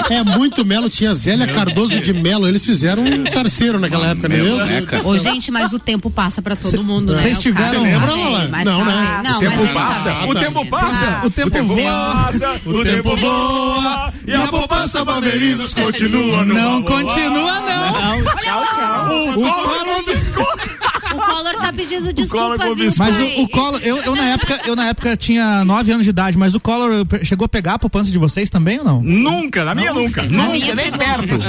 É 0.09 0.23
muito 0.23 0.65
Melo, 0.65 0.89
tinha 0.89 1.13
Zélia 1.15 1.47
Cardoso 1.47 1.99
de 1.99 2.13
Melo, 2.13 2.47
eles 2.47 2.65
fizeram 2.65 3.03
um 3.03 3.25
sarceiro 3.27 3.79
naquela 3.79 4.07
época, 4.07 4.27
né? 4.29 4.35
Meu 4.37 4.45
Deus. 4.45 4.59
Boneca. 4.61 5.07
Ô, 5.07 5.17
gente, 5.17 5.51
mas 5.51 5.73
o 5.73 5.79
tempo 5.79 6.09
passa 6.09 6.41
pra 6.41 6.55
todo 6.55 6.83
mundo, 6.83 7.13
né? 7.13 7.21
vocês 7.21 7.39
tiveram- 7.39 7.83
lembra, 7.83 8.15
Não, 8.63 8.85
tá- 8.85 8.85
né? 8.85 9.21
Não, 9.23 9.37
O 9.37 9.39
tempo 9.39 9.51
mas 9.55 9.63
ele 9.65 9.73
passa, 9.73 10.09
tá- 10.11 10.25
o 10.25 10.35
tempo 10.35 10.65
passa, 10.69 11.21
O 11.25 11.29
tempo 11.31 11.75
o 12.65 12.83
tempo 12.83 13.15
voa, 13.15 14.13
e 14.25 14.33
a 14.33 14.47
poupança 14.47 15.03
Bamerinos 15.05 15.73
continua 15.73 16.45
no 16.45 16.53
Não 16.53 16.83
continua, 16.83 17.59
não. 17.61 18.23
Tchau, 18.35 18.65
tchau. 18.73 19.29
O 19.29 19.33
Collor 19.33 20.05
biscoito. 20.05 20.80
O 20.80 20.80
Collor 21.15 21.53
tá 21.61 21.73
pedindo 21.73 22.01
Collor 22.01 22.13
desculpa, 22.13 22.57
com 22.57 22.75
viu, 22.75 22.85
biscoito. 22.85 23.13
Mas 23.13 23.37
o, 23.37 23.41
o 23.43 23.49
Collor, 23.49 23.81
eu, 23.83 23.97
eu 23.97 24.15
na 24.15 24.25
época, 24.29 24.61
eu 24.65 24.75
na 24.75 24.87
época 24.87 25.17
tinha 25.17 25.63
9 25.65 25.91
anos 25.91 26.03
de 26.03 26.09
idade, 26.09 26.37
mas 26.37 26.53
o 26.55 26.59
Collor 26.59 27.05
chegou 27.23 27.45
a 27.45 27.49
pegar 27.49 27.73
a 27.75 27.79
poupança 27.79 28.11
de 28.11 28.17
vocês 28.17 28.49
também 28.49 28.79
ou 28.79 28.85
não? 28.85 29.01
Nunca, 29.01 29.63
na 29.65 29.73
minha 29.75 29.93
nunca. 29.93 30.21
A 30.21 30.25
Nunca, 30.25 30.51
minha 30.51 30.75
nem 30.75 30.91
pegou. 30.91 30.99
perto. 30.99 31.39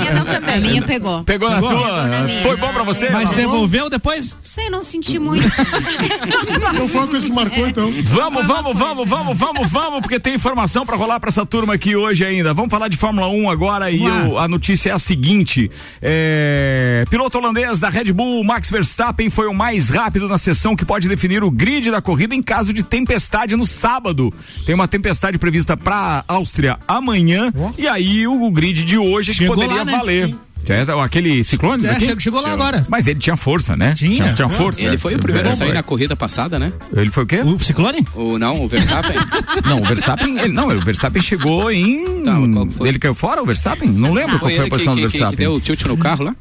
A 0.53 0.57
minha 0.61 0.83
pegou. 0.83 1.25
Pegou 1.25 1.51
na 1.51 1.61
tua? 1.61 2.09
Foi 2.43 2.57
bom 2.57 2.73
pra 2.73 2.83
você? 2.83 3.11
Mas 3.11 3.31
Não? 3.31 3.37
devolveu 3.37 3.89
depois? 3.91 4.37
Sei, 4.43 4.69
não 4.71 4.83
senti 4.83 5.19
muito. 5.19 5.43
Não 6.75 6.89
foi 6.89 7.01
uma 7.01 7.09
coisa 7.09 7.27
que 7.27 7.33
marcou, 7.33 7.67
então. 7.67 7.93
Vamos, 8.05 8.47
vamos, 8.47 8.77
vamos, 8.77 9.09
vamos, 9.09 9.39
vamos, 9.39 9.69
vamos, 9.71 10.01
porque 10.01 10.19
tem 10.21 10.35
informação 10.35 10.85
pra 10.87 10.97
rolar 10.97 11.21
pra 11.21 11.29
essa 11.29 11.45
turma 11.47 11.75
aqui 11.75 11.95
hoje 11.97 12.25
ainda. 12.25 12.53
Vamos 12.55 12.71
falar 12.71 12.89
de 12.89 12.97
Fórmula 12.97 13.29
1 13.29 13.51
agora 13.51 13.91
e 13.91 14.01
o- 14.07 14.39
a 14.39 14.47
notícia 14.49 14.91
é 14.91 14.93
a 14.93 14.99
seguinte: 14.99 15.71
é, 16.01 17.05
piloto 17.11 17.39
holandês 17.39 17.79
da 17.81 17.89
Red 17.89 18.13
Bull, 18.13 18.43
Max 18.45 18.71
Verstappen, 18.71 19.31
foi 19.31 19.47
o 19.53 19.55
mais 19.55 19.91
rápido 19.91 20.29
na 20.29 20.39
sessão 20.39 20.75
que 20.75 20.85
pode 20.85 21.09
definir 21.09 21.45
o 21.45 21.51
grid 21.51 21.91
da 21.91 22.03
corrida 22.03 22.35
em 22.35 22.43
caso 22.43 22.73
de 22.73 22.83
tempestade 22.83 23.55
no 23.55 23.67
sábado. 23.67 24.33
Tem 24.67 24.75
uma 24.75 24.89
tempestade 24.89 25.39
prevista 25.39 25.77
pra 25.77 26.25
Áustria 26.27 26.79
amanhã 26.89 27.53
Ó. 27.57 27.71
e 27.79 27.87
aí 27.87 28.27
o, 28.27 28.51
grid 28.51 28.85
de 28.85 28.99
hoje 28.99 29.33
que 29.33 29.39
Chegou 29.39 29.55
poderia 29.55 29.77
lá, 29.79 29.85
né? 29.85 29.93
valer. 29.93 30.29
Sim. 30.29 30.39
É, 30.69 31.03
aquele 31.03 31.43
ciclone? 31.43 31.85
É, 31.85 31.99
chegou, 31.99 32.21
chegou 32.21 32.41
lá 32.41 32.53
agora. 32.53 32.87
Mas 32.89 33.09
ele 33.09 33.19
tinha 33.19 33.37
força, 33.37 33.77
né? 33.77 33.95
Tinha. 33.95 34.15
Tinha, 34.15 34.33
tinha 34.33 34.49
força. 34.49 34.81
Ele 34.83 34.97
foi 34.97 35.17
o 35.17 35.19
primeiro 35.19 35.49
a 35.49 35.51
sair 35.51 35.69
foi. 35.69 35.75
na 35.75 35.83
corrida 35.83 36.15
passada, 36.15 36.57
né? 36.57 36.73
Ele 36.95 37.11
foi 37.11 37.25
o 37.25 37.27
quê? 37.27 37.41
O 37.41 37.59
Ciclone? 37.59 38.07
Ou 38.15 38.39
não, 38.39 38.65
o 38.65 38.69
Verstappen? 38.69 39.17
Não, 39.67 39.81
o 39.81 39.85
Verstappen, 39.85 40.39
ele, 40.39 40.53
não, 40.53 40.69
o 40.69 40.81
Verstappen 40.81 41.23
chegou 41.23 41.71
em. 41.71 42.23
Tá, 42.23 42.37
que 42.37 42.75
foi? 42.77 42.89
ele 42.89 42.99
caiu 42.99 43.15
fora, 43.15 43.43
o 43.43 43.47
Verstappen? 43.47 43.89
Não 43.91 44.13
lembro 44.13 44.39
qual 44.39 44.51
foi 44.51 44.61
a 44.61 44.65
que, 44.65 44.71
posição 44.71 44.95
que, 44.95 45.03
do 45.03 45.07
que, 45.07 45.13
que 45.13 45.19
Verstappen. 45.19 45.47
deu 45.47 45.55
o 45.55 45.61
tilt 45.61 45.85
no 45.85 45.97
carro 45.97 46.25
lá? 46.25 46.37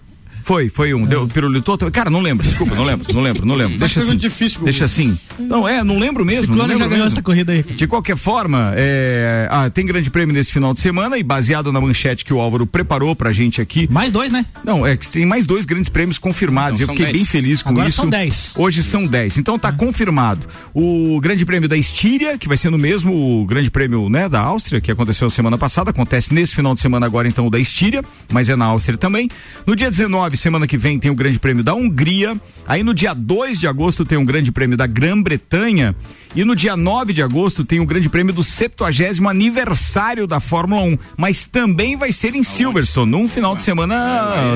Foi, 0.51 0.67
foi 0.67 0.93
um. 0.93 1.05
Deu 1.05 1.25
pirulitou. 1.29 1.77
Cara, 1.93 2.09
não 2.09 2.19
lembro, 2.19 2.45
desculpa, 2.45 2.75
não 2.75 2.83
lembro, 2.83 3.13
não 3.13 3.21
lembro, 3.21 3.45
não 3.45 3.55
lembro. 3.55 3.79
Deixa 3.79 4.01
assim. 4.01 4.17
difícil. 4.17 4.61
Deixa 4.65 4.83
assim. 4.83 5.17
Não, 5.39 5.65
é, 5.65 5.81
não 5.81 5.97
lembro 5.97 6.25
mesmo. 6.25 6.47
não 6.47 6.55
Ciclone 6.55 6.67
já 6.67 6.73
lembro 6.73 6.89
ganhou 6.89 7.05
mesmo. 7.05 7.17
essa 7.17 7.23
corrida 7.23 7.53
aí. 7.53 7.63
De 7.63 7.87
qualquer 7.87 8.17
forma, 8.17 8.73
é, 8.75 9.47
ah, 9.49 9.69
tem 9.69 9.85
grande 9.85 10.09
prêmio 10.09 10.35
nesse 10.35 10.51
final 10.51 10.73
de 10.73 10.81
semana 10.81 11.17
e 11.17 11.23
baseado 11.23 11.71
na 11.71 11.79
manchete 11.79 12.25
que 12.25 12.33
o 12.33 12.41
Álvaro 12.41 12.67
preparou 12.67 13.15
pra 13.15 13.31
gente 13.31 13.61
aqui. 13.61 13.87
Mais 13.89 14.11
dois, 14.11 14.29
né? 14.29 14.45
Não, 14.61 14.85
é 14.85 14.97
que 14.97 15.09
tem 15.09 15.25
mais 15.25 15.45
dois 15.45 15.65
grandes 15.65 15.87
prêmios 15.87 16.17
confirmados. 16.17 16.81
Então 16.81 16.95
Eu 16.95 16.97
fiquei 16.97 17.13
10. 17.13 17.17
bem 17.17 17.25
feliz 17.25 17.63
com 17.63 17.69
Agora 17.69 17.87
isso. 17.87 18.01
são 18.01 18.09
10. 18.09 18.53
Hoje 18.57 18.83
são 18.83 19.07
10. 19.07 19.37
Então 19.37 19.57
tá 19.57 19.71
confirmado. 19.71 20.45
O 20.73 21.17
Grande 21.21 21.45
Prêmio 21.45 21.69
da 21.69 21.77
Estíria, 21.77 22.37
que 22.37 22.49
vai 22.49 22.57
ser 22.57 22.69
no 22.69 22.77
mesmo 22.77 23.45
Grande 23.45 23.71
Prêmio, 23.71 24.09
né, 24.09 24.27
da 24.27 24.41
Áustria, 24.41 24.81
que 24.81 24.91
aconteceu 24.91 25.27
a 25.27 25.29
semana 25.29 25.57
passada, 25.57 25.91
acontece 25.91 26.33
nesse 26.33 26.53
final 26.53 26.75
de 26.75 26.81
semana 26.81 27.05
agora 27.05 27.25
então 27.25 27.47
o 27.47 27.49
da 27.49 27.57
Estíria, 27.57 28.03
mas 28.33 28.49
é 28.49 28.55
na 28.57 28.65
Áustria 28.65 28.97
também. 28.97 29.29
No 29.65 29.77
dia 29.77 29.89
19, 29.89 30.40
semana 30.41 30.67
que 30.67 30.77
vem, 30.77 30.99
tem 30.99 31.11
o 31.11 31.15
Grande 31.15 31.39
Prêmio 31.39 31.63
da 31.63 31.73
Hungria. 31.73 32.39
Aí 32.67 32.83
no 32.83 32.93
dia 32.93 33.13
2 33.13 33.59
de 33.59 33.67
agosto 33.67 34.05
tem 34.05 34.17
o 34.17 34.25
Grande 34.25 34.51
Prêmio 34.51 34.75
da 34.75 34.87
Grã-Bretanha. 34.87 35.95
E 36.35 36.45
no 36.45 36.55
dia 36.55 36.77
9 36.77 37.13
de 37.13 37.21
agosto 37.21 37.65
tem 37.65 37.79
o 37.79 37.85
Grande 37.85 38.07
Prêmio 38.09 38.33
do 38.33 38.43
70 38.43 38.85
aniversário 39.29 40.25
da 40.25 40.39
Fórmula 40.39 40.81
1. 40.83 40.97
Mas 41.17 41.45
também 41.45 41.95
vai 41.97 42.11
ser 42.11 42.35
em 42.35 42.43
Silverstone, 42.43 43.11
num 43.11 43.27
final 43.27 43.55
de 43.55 43.61
semana 43.61 43.95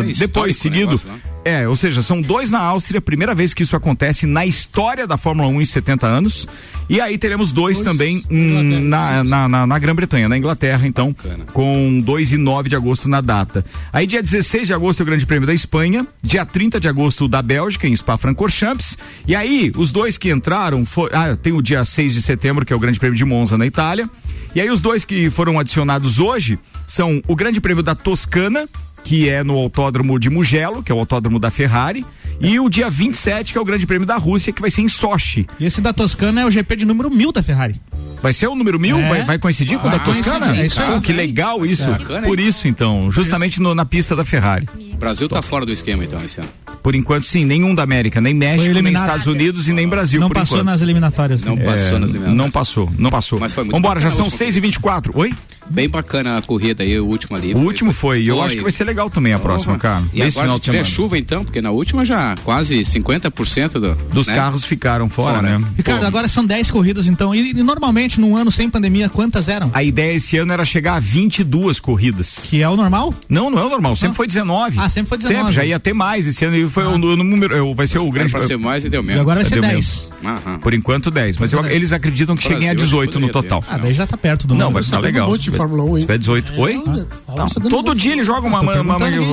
É, 0.05 0.09
é 0.09 0.13
depois, 0.13 0.55
seguido. 0.57 0.85
negócio 0.87 1.09
lá. 1.09 1.15
É, 1.47 1.67
ou 1.67 1.75
seja, 1.75 2.01
são 2.01 2.21
dois 2.21 2.49
na 2.49 2.57
Áustria, 2.57 2.99
primeira 2.99 3.35
vez 3.35 3.53
que 3.53 3.61
isso 3.61 3.75
acontece 3.75 4.25
na 4.25 4.47
história 4.47 5.05
da 5.05 5.15
Fórmula 5.15 5.47
1 5.49 5.61
em 5.61 5.65
70 5.65 6.07
anos. 6.07 6.47
E 6.89 6.99
aí 6.99 7.19
teremos 7.19 7.51
dois, 7.51 7.83
também 7.83 8.23
hum, 8.31 8.79
na, 8.81 9.23
na, 9.23 9.47
na, 9.47 9.67
na 9.67 9.79
Grã-Bretanha, 9.79 10.27
na 10.27 10.37
Inglaterra, 10.39 10.87
então, 10.87 11.11
Bacana. 11.11 11.45
com 11.53 11.99
2 12.03 12.31
e 12.31 12.37
9 12.37 12.69
de 12.69 12.75
agosto 12.75 13.07
na 13.07 13.21
data. 13.21 13.63
Aí 13.93 14.07
dia 14.07 14.23
16 14.23 14.67
de 14.67 14.73
agosto 14.73 15.01
é 15.01 15.03
o 15.03 15.05
Grande 15.05 15.23
Prêmio 15.25 15.45
da 15.45 15.53
Espanha, 15.53 16.07
dia 16.23 16.43
30 16.45 16.79
de 16.79 16.87
agosto 16.87 17.27
da 17.27 17.43
Bélgica, 17.43 17.87
em 17.87 17.95
Spa-Francorchamps. 17.95 18.97
E 19.27 19.35
aí, 19.35 19.71
os 19.75 19.91
dois 19.91 20.17
que 20.17 20.31
entraram, 20.31 20.83
foi, 20.83 21.11
ah, 21.13 21.35
tem 21.35 21.53
o 21.53 21.61
dia 21.65 21.83
6 21.83 22.13
de 22.13 22.21
setembro, 22.21 22.65
que 22.65 22.71
é 22.71 22.75
o 22.75 22.79
Grande 22.79 22.99
Prêmio 22.99 23.17
de 23.17 23.25
Monza, 23.25 23.57
na 23.57 23.65
Itália. 23.65 24.09
E 24.53 24.61
aí 24.61 24.69
os 24.69 24.79
dois 24.79 25.03
que 25.03 25.29
foram 25.29 25.59
adicionados 25.59 26.19
hoje 26.19 26.57
são 26.87 27.21
o 27.27 27.35
Grande 27.35 27.59
Prêmio 27.59 27.83
da 27.83 27.93
Toscana, 27.93 28.69
que 29.03 29.27
é 29.27 29.43
no 29.43 29.55
autódromo 29.57 30.17
de 30.17 30.29
Mugello, 30.29 30.81
que 30.81 30.91
é 30.91 30.95
o 30.95 30.99
autódromo 30.99 31.39
da 31.39 31.49
Ferrari, 31.51 32.05
E 32.41 32.59
o 32.59 32.67
dia 32.69 32.89
27, 32.89 33.53
que 33.53 33.57
é 33.57 33.61
o 33.61 33.63
Grande 33.65 33.85
Prêmio 33.87 34.05
da 34.05 34.17
Rússia, 34.17 34.51
que 34.51 34.59
vai 34.59 34.69
ser 34.69 34.81
em 34.81 34.89
Sochi. 34.89 35.47
E 35.57 35.65
esse 35.65 35.79
da 35.79 35.93
Toscana 35.93 36.41
é 36.41 36.45
o 36.45 36.51
GP 36.51 36.75
de 36.75 36.85
número 36.85 37.09
mil 37.09 37.31
da 37.31 37.41
Ferrari. 37.41 37.79
Vai 38.21 38.33
ser 38.33 38.47
o 38.47 38.55
número 38.55 38.77
mil? 38.77 38.97
É. 38.99 39.07
Vai, 39.07 39.23
vai 39.23 39.39
coincidir 39.39 39.79
com 39.79 39.87
o 39.87 39.91
da 39.91 39.99
Toscana? 39.99 40.53
é 40.57 40.65
isso 40.65 40.81
aí. 40.81 40.95
Pô, 40.95 41.01
que 41.01 41.13
legal 41.13 41.65
isso. 41.65 41.89
Bacana, 41.89 42.27
Por 42.27 42.37
hein? 42.37 42.45
isso, 42.47 42.67
então, 42.67 43.09
justamente 43.09 43.61
no- 43.61 43.73
na 43.73 43.85
pista 43.85 44.15
da 44.17 44.25
Ferrari. 44.25 44.67
O 44.95 44.97
Brasil 44.97 45.27
tá 45.27 45.41
fora 45.41 45.65
do 45.65 45.73
esquema 45.73 46.05
então 46.05 46.23
esse 46.23 46.39
ano. 46.39 46.49
Por 46.81 46.95
enquanto, 46.95 47.25
sim, 47.25 47.43
nenhum 47.43 47.75
da 47.75 47.83
América, 47.83 48.21
nem 48.21 48.33
México, 48.33 48.81
nem. 48.81 48.93
Estados 48.93 49.27
Unidos 49.27 49.67
e 49.67 49.73
nem 49.73 49.87
Brasil. 49.87 50.21
não 50.21 50.27
por 50.29 50.35
passou 50.35 50.57
enquanto. 50.57 50.71
nas 50.71 50.81
eliminatórias. 50.81 51.41
Não 51.41 51.55
né? 51.55 51.65
passou 51.65 51.99
nas 51.99 52.11
eliminatórias. 52.11 52.37
Não 52.37 52.51
passou, 52.51 52.89
não 52.97 53.09
passou. 53.09 53.39
Mas 53.39 53.53
foi 53.53 53.63
muito 53.65 53.75
Vambora, 53.75 53.99
já 53.99 54.09
são 54.09 54.21
a 54.21 54.23
última 54.25 54.37
6 54.37 54.57
e 54.57 54.59
24 54.61 55.11
Oi? 55.17 55.33
Bem 55.67 55.89
bacana 55.89 56.37
a 56.37 56.41
corrida 56.41 56.83
aí, 56.83 56.99
o 56.99 57.05
último 57.05 57.35
ali. 57.35 57.53
O 57.53 57.57
último 57.57 57.91
foi. 57.91 58.21
E 58.21 58.27
eu 58.27 58.41
acho 58.41 58.55
que 58.55 58.61
vai 58.61 58.71
ser 58.71 58.83
legal 58.83 59.09
também 59.09 59.33
a 59.33 59.39
próxima, 59.39 59.77
cara. 59.77 60.03
E 60.13 60.21
Esse 60.21 60.37
agora 60.37 60.45
final 60.45 60.57
se 60.57 60.63
tiver 60.63 60.77
semana. 60.77 60.95
chuva 60.95 61.17
então, 61.17 61.43
porque 61.43 61.59
na 61.59 61.71
última 61.71 62.05
já 62.05 62.35
quase 62.43 62.75
50% 62.81 63.79
do, 63.79 63.95
Dos 64.13 64.27
né? 64.27 64.35
carros 64.35 64.63
ficaram 64.63 65.09
fora, 65.09 65.39
Fora. 65.39 65.59
né? 65.59 65.67
Ricardo, 65.75 66.01
Pô, 66.01 66.05
agora 66.07 66.27
são 66.27 66.45
10 66.45 66.69
corridas 66.69 67.07
então. 67.07 67.33
E, 67.33 67.49
e 67.49 67.53
normalmente 67.63 68.21
num 68.21 68.37
ano 68.37 68.51
sem 68.51 68.69
pandemia, 68.69 69.09
quantas 69.09 69.49
eram? 69.49 69.71
A 69.73 69.81
ideia 69.81 70.13
esse 70.13 70.37
ano 70.37 70.53
era 70.53 70.63
chegar 70.63 70.95
a 70.95 70.99
22 70.99 71.79
corridas. 71.79 72.45
Que 72.49 72.61
é 72.61 72.69
o 72.69 72.75
normal? 72.75 73.11
Não, 73.27 73.49
não 73.49 73.57
é 73.57 73.65
o 73.65 73.69
normal, 73.69 73.95
sempre 73.95 74.15
foi 74.15 74.27
19. 74.27 74.77
Ah, 74.79 74.87
sempre 74.95 75.09
foi 75.09 75.17
19. 75.19 75.39
Sempre, 75.39 75.53
já 75.53 75.65
ia 75.65 75.79
ter 75.79 75.93
mais. 75.93 76.25
Esse 76.27 76.43
ano 76.45 76.69
foi 76.69 76.83
o, 76.85 76.91
o 76.93 76.97
número, 76.97 77.55
é, 77.55 77.75
vai 77.75 77.85
ser 77.87 77.99
o 77.99 78.03
Era 78.05 78.11
grande 78.11 78.31
pra 78.31 78.41
ser 78.41 78.57
mais 78.57 78.83
e 78.85 78.89
deu 78.89 79.01
E 79.01 79.05
mesmo. 79.05 79.21
agora 79.21 79.41
vai 79.41 79.45
ser 79.45 79.55
Deu 79.61 79.61
10. 79.69 80.11
Aham. 80.23 80.59
Por 80.59 80.73
enquanto 80.73 81.11
10, 81.11 81.37
mas 81.37 81.53
eu- 81.53 81.65
eles 81.67 81.93
acreditam 81.93 82.35
que 82.35 82.43
cheguem 82.43 82.69
a 82.69 82.73
Brasil, 82.73 82.85
18 82.85 83.19
no 83.19 83.27
poderia 83.27 83.49
ter. 83.49 83.55
total. 83.55 83.63
Ah, 83.75 83.77
daí 83.77 83.93
já 83.93 84.07
tá 84.07 84.17
perto 84.17 84.47
do 84.47 84.55
Não, 84.55 84.71
vai 84.71 84.81
ficar 84.83 84.97
sabendo 84.97 85.13
legal. 85.13 85.35
Se 85.35 85.41
tiver- 85.41 85.57
Fórmula 85.57 85.83
1, 85.83 85.87
hein? 85.89 85.95
se 85.95 86.01
tiver 86.01 86.17
18. 86.17 86.53
Oi? 86.61 86.73
É 86.75 87.69
todo 87.69 87.83
dando- 87.83 87.95
dia 87.95 88.13
ele 88.13 88.23
joga 88.23 88.47
uma, 88.47 88.61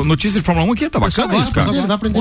notícia 0.04 0.40
de 0.40 0.44
Fórmula 0.44 0.66
1 0.68 0.72
aqui, 0.72 0.90
tá 0.90 0.98
bacana 1.00 1.36
isso, 1.36 1.52
cara. 1.52 1.72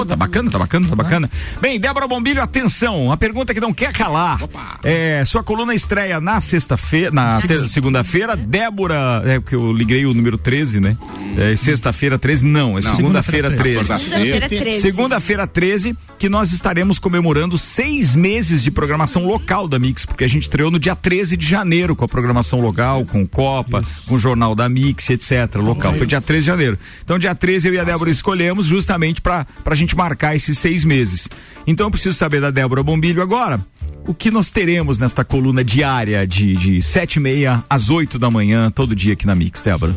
tá 0.06 0.16
bacana, 0.16 0.50
tá 0.52 0.58
bacana, 0.60 0.88
tá 0.88 0.96
bacana. 0.96 1.30
Bem, 1.60 1.80
Débora 1.80 2.08
Bombilho, 2.08 2.42
atenção, 2.42 3.12
a 3.12 3.18
pergunta 3.18 3.54
que 3.54 3.60
não 3.60 3.74
quer 3.74 3.92
calar. 3.94 4.40
É, 4.84 5.24
sua 5.26 5.44
coluna 5.44 5.74
estreia 5.74 6.20
na 6.22 6.40
sexta-feira, 6.40 7.12
na 7.12 7.40
segunda-feira, 7.68 8.36
Débora, 8.36 9.24
é 9.26 9.40
porque 9.40 9.56
eu 9.56 9.72
liguei 9.74 10.06
o 10.06 10.14
número 10.14 10.38
13, 10.38 10.80
né? 10.80 10.96
É, 11.38 11.56
sexta-feira 11.56 12.18
13, 12.18 12.46
não, 12.46 12.78
é 12.78 12.82
segunda-feira 12.82 13.21
Segunda-feira 13.22 13.52
13. 13.52 13.86
Segunda-feira 13.86 14.50
13. 14.50 14.82
Segunda-feira 14.82 15.48
13, 15.48 15.98
que 16.18 16.30
nós 16.30 16.52
estaremos 16.52 17.00
comemorando 17.00 17.58
seis 17.58 18.16
meses 18.16 18.64
de 18.64 18.72
programação 18.72 19.26
local 19.26 19.68
da 19.68 19.80
Mix, 19.80 20.06
porque 20.06 20.24
a 20.24 20.28
gente 20.28 20.44
estreou 20.44 20.72
no 20.72 20.80
dia 20.80 20.96
13 20.96 21.38
de 21.38 21.48
janeiro 21.48 21.96
com 21.96 22.06
a 22.06 22.08
programação 22.08 22.60
local, 22.60 23.06
com 23.06 23.26
Copa, 23.28 23.84
com 24.08 24.16
o 24.16 24.20
Jornal 24.20 24.56
da 24.56 24.68
Mix, 24.68 25.10
etc. 25.10 25.56
Local. 25.56 25.94
Foi 25.94 26.08
dia 26.08 26.22
13 26.22 26.42
de 26.42 26.48
janeiro. 26.48 26.80
Então, 27.04 27.18
dia 27.18 27.36
13 27.36 27.68
eu 27.68 27.74
e 27.74 27.80
a 27.80 27.84
Débora 27.84 28.10
escolhemos 28.10 28.66
justamente 28.66 29.22
para 29.22 29.46
a 29.66 29.76
gente 29.76 29.96
marcar 29.96 30.36
esses 30.36 30.58
seis 30.58 30.84
meses. 30.84 31.30
Então, 31.66 31.88
eu 31.88 31.92
preciso 31.92 32.16
saber 32.16 32.42
da 32.42 32.52
Débora 32.52 32.84
Bombilho 32.84 33.22
agora. 33.22 33.60
O 34.08 34.14
que 34.14 34.32
nós 34.32 34.50
teremos 34.50 34.98
nesta 34.98 35.24
coluna 35.24 35.64
diária 35.64 36.26
de, 36.26 36.56
de 36.56 36.82
sete 36.82 37.16
e 37.16 37.20
meia 37.20 37.64
às 37.70 37.90
8 37.90 38.18
da 38.18 38.32
manhã, 38.32 38.72
todo 38.72 38.96
dia 38.96 39.14
aqui 39.14 39.28
na 39.28 39.36
Mix, 39.36 39.62
Débora? 39.62 39.96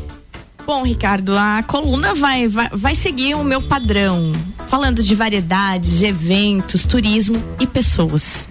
Bom, 0.66 0.82
Ricardo, 0.82 1.36
a 1.36 1.62
coluna 1.62 2.14
vai, 2.14 2.48
vai, 2.48 2.68
vai 2.72 2.94
seguir 2.94 3.34
o 3.34 3.44
meu 3.44 3.60
padrão, 3.60 4.32
falando 4.66 5.02
de 5.02 5.14
variedades, 5.14 5.98
de 5.98 6.06
eventos, 6.06 6.86
turismo 6.86 7.42
e 7.60 7.66
pessoas. 7.66 8.48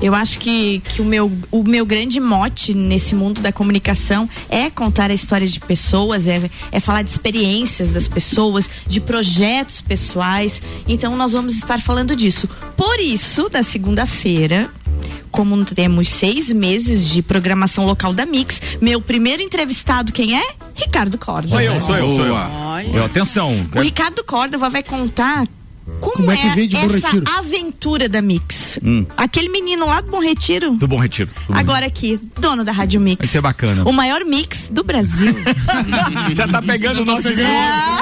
Eu 0.00 0.14
acho 0.14 0.38
que, 0.38 0.80
que 0.80 1.02
o, 1.02 1.04
meu, 1.04 1.32
o 1.50 1.64
meu 1.64 1.84
grande 1.84 2.20
mote 2.20 2.72
nesse 2.72 3.14
mundo 3.14 3.40
da 3.40 3.50
comunicação 3.50 4.28
é 4.48 4.70
contar 4.70 5.10
a 5.10 5.14
história 5.14 5.46
de 5.46 5.58
pessoas, 5.58 6.28
é, 6.28 6.48
é 6.70 6.78
falar 6.78 7.02
de 7.02 7.10
experiências 7.10 7.88
das 7.88 8.06
pessoas, 8.06 8.68
de 8.86 9.00
projetos 9.00 9.80
pessoais. 9.80 10.62
Então, 10.86 11.16
nós 11.16 11.32
vamos 11.32 11.56
estar 11.56 11.80
falando 11.80 12.14
disso. 12.14 12.48
Por 12.76 13.00
isso, 13.00 13.48
na 13.50 13.62
segunda-feira, 13.62 14.70
como 15.36 15.62
temos 15.66 16.08
seis 16.08 16.50
meses 16.50 17.06
de 17.10 17.20
programação 17.20 17.84
local 17.84 18.14
da 18.14 18.24
Mix, 18.24 18.62
meu 18.80 19.02
primeiro 19.02 19.42
entrevistado, 19.42 20.10
quem 20.10 20.34
é? 20.34 20.54
Ricardo 20.74 21.18
Corda. 21.18 21.48
Sou 21.48 21.60
eu, 21.60 21.78
sou 21.78 21.94
eu, 21.98 22.10
sou 22.10 22.24
eu. 22.24 22.36
Eu, 22.94 23.04
atenção. 23.04 23.68
O 23.74 23.80
Ricardo 23.82 24.24
Córdova 24.24 24.70
vai 24.70 24.82
contar 24.82 25.46
como, 26.00 26.14
Como 26.16 26.30
é 26.32 26.36
que 26.36 26.46
é, 26.48 26.54
veio 26.54 26.68
de 26.68 26.76
Bom 26.76 26.84
essa 26.86 27.08
Retiro? 27.08 27.24
aventura 27.36 28.08
da 28.08 28.20
Mix. 28.20 28.78
Hum. 28.84 29.06
Aquele 29.16 29.48
menino 29.48 29.86
lá 29.86 30.00
do 30.00 30.10
Bom 30.10 30.20
Retiro. 30.20 30.72
Do 30.72 30.86
Bom 30.88 30.98
Retiro. 30.98 31.30
Do 31.46 31.52
Bom 31.54 31.58
Agora 31.58 31.86
aqui, 31.86 32.18
dono 32.40 32.64
da 32.64 32.72
Rádio 32.72 33.00
Mix. 33.00 33.18
Vai 33.18 33.26
ser 33.28 33.40
bacana. 33.40 33.84
O 33.88 33.92
maior 33.92 34.24
mix 34.24 34.68
do 34.68 34.82
Brasil. 34.82 35.34
Já 36.34 36.46
tá 36.48 36.60
pegando 36.60 37.02
o 37.02 37.04
nosso 37.04 37.28
Ah, 37.44 38.00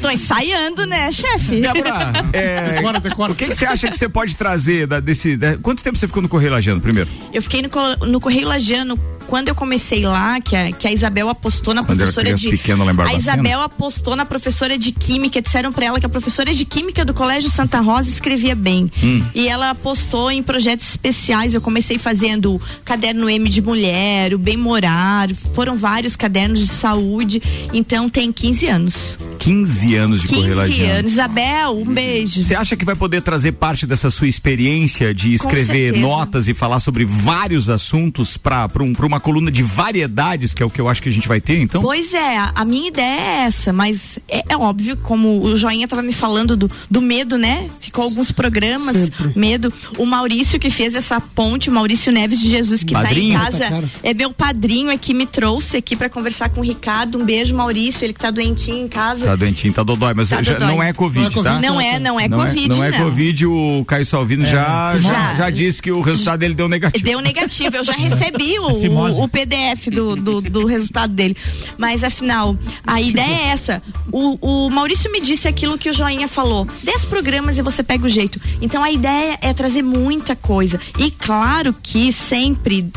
Tô 0.00 0.10
ensaiando, 0.10 0.86
né, 0.86 1.10
chefe? 1.12 1.60
Débora, 1.60 2.12
é, 2.32 2.72
Decora, 2.74 3.00
decora. 3.00 3.32
o 3.32 3.34
que 3.34 3.46
que 3.48 3.54
você 3.54 3.66
acha 3.66 3.88
que 3.88 3.96
você 3.96 4.08
pode 4.08 4.36
trazer 4.36 4.86
da- 4.86 5.00
desse. 5.00 5.36
da- 5.36 5.56
quanto 5.58 5.82
tempo 5.82 5.96
você 5.98 6.06
ficou 6.06 6.22
no 6.22 6.28
Correio 6.28 6.52
Lajano 6.52 6.80
primeiro? 6.80 7.08
Eu 7.32 7.42
fiquei 7.42 7.62
no, 7.62 7.68
no 8.06 8.20
Correio 8.20 8.48
Lajano 8.48 8.96
quando 9.26 9.48
eu 9.48 9.54
comecei 9.54 10.06
lá, 10.06 10.40
que 10.40 10.54
a, 10.54 10.72
que 10.72 10.86
a 10.86 10.92
Isabel 10.92 11.28
apostou 11.28 11.74
na 11.74 11.82
Quando 11.84 11.98
professora 11.98 12.32
de. 12.34 12.48
em 12.48 13.14
a. 13.14 13.14
Isabel 13.14 13.60
apostou 13.60 14.16
na 14.16 14.24
professora 14.24 14.78
de 14.78 14.92
Química. 14.92 15.40
Disseram 15.42 15.72
pra 15.72 15.86
ela 15.86 16.00
que 16.00 16.06
a 16.06 16.08
professora 16.08 16.54
de 16.54 16.64
Química 16.64 17.04
do 17.04 17.12
Colégio 17.12 17.50
Santa 17.50 17.80
Rosa 17.80 18.08
escrevia 18.08 18.54
bem. 18.54 18.90
Hum. 19.02 19.22
E 19.34 19.48
ela 19.48 19.70
apostou 19.70 20.30
em 20.30 20.42
projetos 20.42 20.88
especiais. 20.88 21.54
Eu 21.54 21.60
comecei 21.60 21.98
fazendo 21.98 22.54
o 22.54 22.60
caderno 22.84 23.28
M 23.28 23.48
de 23.48 23.60
mulher, 23.60 24.32
o 24.34 24.38
Bem 24.38 24.56
Morar. 24.56 25.28
Foram 25.54 25.76
vários 25.76 26.16
cadernos 26.16 26.60
de 26.60 26.68
saúde. 26.68 27.42
Então 27.72 28.08
tem 28.08 28.32
15 28.32 28.66
anos. 28.66 29.18
15 29.38 29.94
anos 29.96 30.22
de 30.22 30.28
Correio 30.28 30.54
15 30.54 30.56
Lajano. 30.56 30.98
anos. 30.98 31.12
Isabel, 31.12 31.78
um 31.78 31.84
beijo. 31.92 32.42
Você 32.42 32.54
acha 32.54 32.76
que 32.76 32.84
vai 32.84 32.94
poder 32.94 33.22
trazer 33.22 33.52
parte 33.52 33.86
dessa 33.86 34.10
sua 34.10 34.28
experiência 34.28 35.14
de 35.14 35.34
escrever 35.34 35.96
notas 35.98 36.48
e 36.48 36.54
falar 36.54 36.80
sobre 36.80 37.04
vários 37.04 37.68
assuntos 37.68 38.36
para 38.36 38.68
um, 38.80 38.92
pra 38.92 39.06
uma 39.06 39.15
coluna 39.20 39.50
de 39.50 39.62
variedades, 39.62 40.54
que 40.54 40.62
é 40.62 40.66
o 40.66 40.70
que 40.70 40.80
eu 40.80 40.88
acho 40.88 41.02
que 41.02 41.08
a 41.08 41.12
gente 41.12 41.28
vai 41.28 41.40
ter, 41.40 41.60
então? 41.60 41.80
Pois 41.82 42.12
é, 42.14 42.38
a, 42.54 42.64
minha 42.64 42.88
ideia 42.88 43.20
é 43.20 43.44
essa, 43.46 43.72
mas 43.72 44.18
é, 44.28 44.42
é 44.48 44.56
óbvio, 44.56 44.96
como 44.98 45.40
o 45.42 45.56
Joinha 45.56 45.86
tava 45.88 46.02
me 46.02 46.12
falando 46.12 46.56
do, 46.56 46.70
do 46.90 47.00
medo, 47.00 47.36
né? 47.38 47.68
Ficou 47.80 48.04
alguns 48.04 48.30
programas, 48.32 48.96
Sempre. 48.96 49.32
medo. 49.38 49.72
O 49.98 50.04
Maurício 50.06 50.58
que 50.58 50.70
fez 50.70 50.94
essa 50.94 51.20
ponte, 51.20 51.70
o 51.70 51.72
Maurício 51.72 52.12
Neves 52.12 52.40
de 52.40 52.48
Jesus, 52.50 52.82
que 52.84 52.92
Padrinho. 52.92 53.38
tá 53.38 53.46
em 53.48 53.50
casa, 53.50 53.66
Tá, 53.66 53.82
é 54.02 54.14
meu 54.14 54.30
padrinho 54.32 54.90
aqui, 54.90 55.12
me 55.14 55.26
trouxe 55.26 55.76
aqui 55.78 55.96
para 55.96 56.08
conversar 56.08 56.48
com 56.50 56.60
o 56.60 56.64
Ricardo. 56.64 57.18
Um 57.18 57.24
beijo, 57.24 57.54
Maurício, 57.54 58.04
ele 58.04 58.12
que 58.12 58.20
tá 58.20 58.30
doentinho 58.30 58.84
em 58.84 58.88
casa. 58.88 59.26
Tá 59.26 59.36
doentinho, 59.36 59.72
tá 59.74 59.82
dodói, 59.82 60.14
mas 60.14 60.28
Tá 60.28 60.42
já- 60.42 60.52
dodói. 60.54 60.68
não 60.68 60.82
é 60.82 60.92
Covid, 60.92 61.34
Não 61.34 61.40
é 61.40 61.44
tá? 61.44 61.60
Não 61.60 61.80
é, 61.80 61.98
não 61.98 62.20
é 62.20 62.28
não 62.28 62.38
Covid, 62.38 62.64
é, 62.64 62.68
não 62.68 62.84
é 62.84 62.92
Covid, 62.92 63.46
o 63.46 63.84
Caio 63.86 64.04
Salvino 64.06 64.44
já, 64.44 64.94
já, 64.96 65.10
Já. 65.12 65.34
já 65.36 65.50
disse 65.50 65.80
que 65.82 65.90
o 65.90 66.00
resultado 66.00 66.40
dele 66.40 66.54
deu 66.54 66.68
negativo. 66.68 67.04
Deu 67.04 67.20
negativo, 67.20 67.76
eu 67.76 67.84
já 67.84 67.92
recebi 67.94 68.58
o, 68.60 68.80
Fimose. 68.80 69.05
O, 69.06 69.24
o 69.24 69.28
PDF 69.28 69.88
do, 69.92 70.16
do, 70.16 70.40
do 70.40 70.66
resultado 70.66 71.12
dele. 71.12 71.36
Mas 71.78 72.04
afinal, 72.04 72.56
a 72.86 73.00
ideia 73.00 73.36
é 73.36 73.48
essa. 73.48 73.82
O, 74.10 74.66
o 74.66 74.70
Maurício 74.70 75.10
me 75.10 75.20
disse 75.20 75.48
aquilo 75.48 75.78
que 75.78 75.90
o 75.90 75.92
Joinha 75.92 76.28
falou: 76.28 76.66
10 76.82 77.04
programas 77.06 77.58
e 77.58 77.62
você 77.62 77.82
pega 77.82 78.06
o 78.06 78.08
jeito. 78.08 78.40
Então 78.60 78.82
a 78.82 78.90
ideia 78.90 79.38
é 79.40 79.52
trazer 79.52 79.82
muita 79.82 80.34
coisa. 80.34 80.80
E 80.98 81.10
claro 81.10 81.74
que 81.82 82.12
sempre 82.12 82.90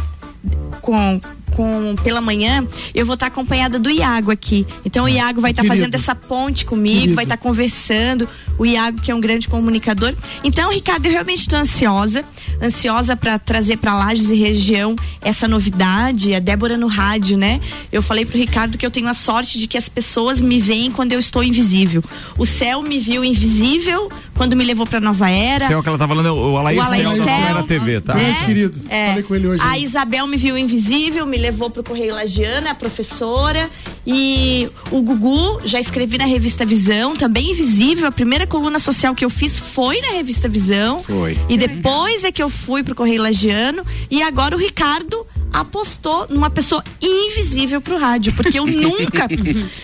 com. 0.82 1.20
Com, 1.60 1.94
pela 2.02 2.22
manhã, 2.22 2.66
eu 2.96 3.06
vou 3.06 3.16
estar 3.16 3.26
acompanhada 3.26 3.78
do 3.78 3.90
Iago 3.90 4.32
aqui. 4.32 4.66
Então 4.86 5.04
o 5.04 5.10
Iago 5.10 5.42
vai 5.42 5.52
estar 5.52 5.64
Querido. 5.64 5.76
fazendo 5.76 5.96
essa 5.96 6.16
ponte 6.16 6.64
comigo, 6.64 7.00
Querido. 7.00 7.16
vai 7.16 7.26
estar 7.26 7.36
conversando. 7.36 8.30
O 8.58 8.66
Iago, 8.66 9.02
que 9.02 9.12
é 9.12 9.16
um 9.16 9.20
grande 9.20 9.48
comunicador. 9.48 10.14
Então, 10.44 10.70
Ricardo, 10.70 11.06
eu 11.06 11.12
realmente 11.14 11.40
estou 11.40 11.58
ansiosa, 11.58 12.26
ansiosa 12.62 13.16
para 13.16 13.40
trazer 13.40 13.78
para 13.78 13.94
Lages 13.94 14.30
e 14.32 14.36
região 14.36 14.96
essa 15.22 15.48
novidade, 15.48 16.36
a 16.36 16.40
Débora 16.40 16.78
no 16.78 16.88
rádio, 16.88 17.38
né? 17.38 17.62
Eu 17.90 18.02
falei 18.02 18.26
pro 18.26 18.38
Ricardo 18.38 18.78
que 18.78 18.86
eu 18.86 18.92
tenho 18.92 19.08
a 19.08 19.14
sorte 19.14 19.58
de 19.58 19.66
que 19.66 19.78
as 19.78 19.88
pessoas 19.88 20.42
me 20.42 20.60
veem 20.60 20.92
quando 20.92 21.14
eu 21.14 21.20
estou 21.20 21.42
invisível. 21.42 22.04
O 22.38 22.46
céu 22.46 22.82
me 22.82 23.00
viu 23.00 23.24
invisível 23.24 24.10
quando 24.36 24.56
me 24.56 24.66
levou 24.66 24.86
para 24.86 25.00
Nova 25.00 25.30
Era. 25.30 25.68
Céu 25.68 25.82
que 25.82 25.90
ela 25.90 25.98
tá 25.98 26.08
falando, 26.08 26.34
o 26.34 26.58
Alair 26.58 26.80
O 26.80 26.82
Alair 26.82 27.08
Céu 27.08 27.18
da 27.18 27.24
Céu, 27.24 27.48
Fera 27.48 27.64
TV, 27.64 28.02
tá? 28.02 28.14
né? 28.14 28.24
Grande 28.24 28.46
querido. 28.46 28.80
É. 28.90 29.08
Falei 29.10 29.24
com 29.24 29.36
ele 29.36 29.48
hoje. 29.48 29.62
A 29.62 29.72
né? 29.72 29.80
Isabel 29.80 30.28
me 30.28 30.38
viu 30.38 30.58
invisível, 30.58 31.26
me 31.26 31.38
levou 31.38 31.49
pro 31.70 31.84
Correio 31.84 32.14
Lagiana, 32.16 32.72
a 32.72 32.76
professora. 32.76 33.70
E 34.06 34.68
o 34.92 35.02
Gugu, 35.02 35.60
já 35.66 35.80
escrevi 35.80 36.18
na 36.18 36.26
revista 36.26 36.66
Visão, 36.66 37.16
também 37.16 37.52
invisível. 37.52 38.08
A 38.08 38.12
primeira 38.12 38.48
coluna 38.48 38.80
social 38.80 39.14
que 39.14 39.24
eu 39.26 39.30
fiz 39.30 39.60
foi 39.60 40.02
na 40.02 40.10
revista 40.14 40.48
Visão. 40.48 41.04
Foi. 41.04 41.38
E 41.48 41.58
depois 41.58 42.24
é 42.24 42.32
que 42.32 42.42
eu 42.42 42.50
fui 42.50 42.84
pro 42.84 42.96
Correio 42.96 43.22
Lagiano. 43.22 43.86
E 44.10 44.22
agora 44.24 44.56
o 44.56 44.60
Ricardo 44.60 45.26
apostou 45.52 46.28
numa 46.30 46.50
pessoa 46.50 46.84
invisível 47.02 47.82
pro 47.82 47.98
rádio, 47.98 48.32
porque 48.34 48.60
eu 48.60 48.66
nunca, 48.70 49.28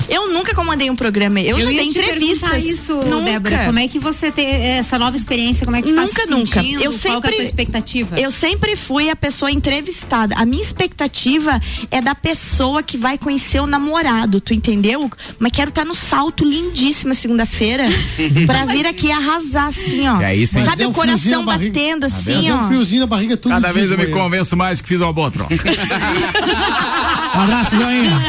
eu 0.08 0.32
nunca 0.32 0.54
comandei 0.54 0.89
um 0.91 0.95
programa. 0.95 1.39
Eu, 1.41 1.60
já 1.60 1.71
ia 1.71 1.80
dei 1.82 1.88
entrevistas. 1.89 2.63
isso, 2.63 2.93
nunca. 2.97 3.25
Débora. 3.25 3.65
Como 3.65 3.80
é 3.80 3.88
que 3.88 3.97
você 3.99 4.32
tem 4.32 4.45
essa 4.47 4.99
nova 4.99 5.17
experiência? 5.17 5.65
Como 5.65 5.75
é 5.75 5.82
que 5.82 5.89
tu 5.89 5.95
tá 5.95 6.01
Nunca, 6.04 6.21
se 6.23 6.30
nunca. 6.30 6.62
sentindo? 6.62 6.84
Eu 6.84 6.91
Qual 6.91 6.99
que 7.01 7.08
é 7.08 7.12
a 7.12 7.13
sempre- 7.13 7.32
tua 7.36 7.43
expectativa? 7.43 8.19
Eu 8.19 8.32
sempre 8.32 8.75
fui 8.75 9.10
a 9.10 9.15
pessoa 9.15 9.51
entrevistada. 9.51 10.36
A 10.38 10.45
minha 10.45 10.62
expectativa 10.62 11.60
é 11.89 11.99
da 11.99 12.13
pessoa 12.13 12.84
que 12.84 12.95
vai 12.97 13.17
conhecer 13.17 13.60
o 13.60 13.65
namorado, 13.67 14.04
tu 14.41 14.53
entendeu? 14.53 15.09
Mas 15.39 15.51
quero 15.51 15.69
estar 15.69 15.85
no 15.85 15.95
salto 15.95 16.43
lindíssima 16.43 17.13
segunda-feira 17.13 17.85
pra 18.45 18.65
vir 18.65 18.85
aqui 18.85 19.11
arrasar 19.11 19.67
assim, 19.67 20.07
ó. 20.07 20.21
É 20.21 20.35
isso, 20.35 20.57
hein? 20.57 20.65
Sabe 20.65 20.83
é 20.83 20.87
o 20.87 20.89
um 20.89 20.93
coração 20.93 21.45
batendo 21.45 22.05
assim, 22.05 22.47
é 22.47 22.53
um 22.53 22.63
ó. 22.63 22.67
friozinho 22.67 23.01
na 23.01 23.07
barriga 23.07 23.37
todo 23.37 23.51
Cada 23.51 23.67
dia 23.67 23.73
vez 23.73 23.87
de 23.89 23.93
eu 23.93 23.97
me 23.97 24.07
convenço 24.07 24.55
mais 24.55 24.81
que 24.81 24.87
fiz 24.87 25.01
uma 25.01 25.13
boa 25.13 25.31
troca. 25.31 25.53
Um 25.53 27.39
abraço, 27.41 27.75
Joinha. 27.75 28.21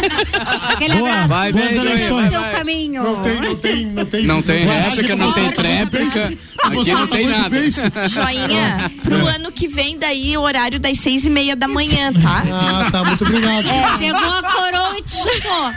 Aquele 0.68 0.94
Boa. 0.96 1.10
abraço. 1.10 1.28
Vai 1.28 1.52
Boas 1.52 1.68
bem, 1.68 1.76
eleições. 1.76 2.30
Seu 2.30 2.42
caminho. 2.42 3.02
Não 3.02 3.22
tem, 3.22 3.40
não 3.40 3.56
tem, 3.56 3.86
não 3.86 4.06
tem. 4.06 4.26
Não 4.26 4.42
tem 4.42 4.66
Vai, 4.66 4.80
réplica, 4.82 5.16
não 5.16 5.32
tem 5.32 5.50
tréplica. 5.50 6.32
Aqui 6.66 6.92
não 6.92 7.06
tem 7.06 7.26
nada. 7.26 7.56
Joinha, 8.08 8.90
pro 9.02 9.26
ano 9.26 9.52
que 9.52 9.68
vem 9.68 9.96
daí, 9.98 10.36
o 10.36 10.42
horário 10.42 10.78
das 10.80 10.98
seis 10.98 11.24
e 11.24 11.30
meia 11.30 11.54
da 11.56 11.68
manhã, 11.68 12.12
tá? 12.12 12.42
Ah, 12.52 12.90
tá, 12.90 13.04
muito 13.04 13.24
obrigado. 13.24 13.66
É. 13.68 13.98
Pegou 13.98 14.20
a 14.20 14.42
coroa 14.42 14.98
e 14.98 15.02
te 15.02 15.16
chutou. 15.16 15.72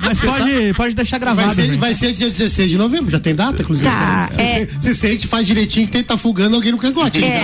Mas 0.00 0.20
pode, 0.20 0.74
pode 0.74 0.94
deixar 0.94 1.18
gravado. 1.18 1.46
Vai 1.46 1.54
ser, 1.54 1.68
né? 1.70 1.76
vai 1.76 1.94
ser 1.94 2.12
dia 2.12 2.28
16 2.28 2.70
de 2.70 2.76
novembro, 2.78 3.10
já 3.10 3.20
tem 3.20 3.34
data, 3.34 3.62
inclusive. 3.62 3.88
Tá, 3.88 4.28
Se 4.30 4.40
é. 4.40 4.66
você 4.66 4.80
se 4.80 4.94
sente, 4.94 5.26
faz 5.26 5.46
direitinho, 5.46 5.86
quem 5.88 6.02
tá 6.02 6.16
fugando 6.16 6.56
alguém 6.56 6.72
no 6.72 6.78
cangote. 6.78 7.22
É. 7.24 7.42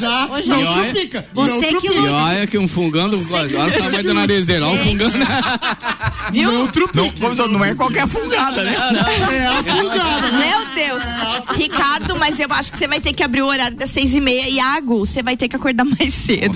Já, 0.00 0.26
já. 0.42 0.54
Ô, 0.54 0.64
não 0.64 0.82
trupica. 0.82 1.26
você 1.32 1.50
não 1.50 1.60
que 1.60 1.68
trupica. 1.68 1.94
E 1.94 2.08
olha 2.08 2.46
que 2.46 2.58
um 2.58 2.68
fungando, 2.68 3.20
olha 3.30 3.66
o 3.66 3.78
tamanho 3.78 4.02
do 4.02 4.14
nariz 4.14 4.46
dele, 4.46 4.64
olha 4.64 4.80
o 4.80 4.84
fungando. 4.84 5.14
Viu? 6.32 6.50
Não. 6.50 7.34
Não, 7.36 7.48
não 7.48 7.64
é 7.64 7.74
qualquer 7.74 8.06
fungada, 8.08 8.62
né? 8.62 8.74
É 8.74 9.46
a 9.46 9.62
fungada. 9.62 10.30
né? 10.32 10.46
Meu 10.46 10.74
Deus. 10.74 11.02
Ricardo, 11.56 12.16
mas 12.16 12.38
eu 12.40 12.48
acho 12.50 12.72
que 12.72 12.78
você 12.78 12.88
vai 12.88 13.00
ter 13.00 13.12
que 13.12 13.22
abrir 13.22 13.42
o 13.42 13.46
horário 13.46 13.76
das 13.76 13.90
seis 13.90 14.14
e 14.14 14.20
meia. 14.20 14.48
Iago, 14.48 15.04
você 15.04 15.22
vai 15.22 15.36
ter 15.36 15.48
que 15.48 15.56
acordar 15.56 15.84
mais 15.84 16.12
cedo. 16.14 16.54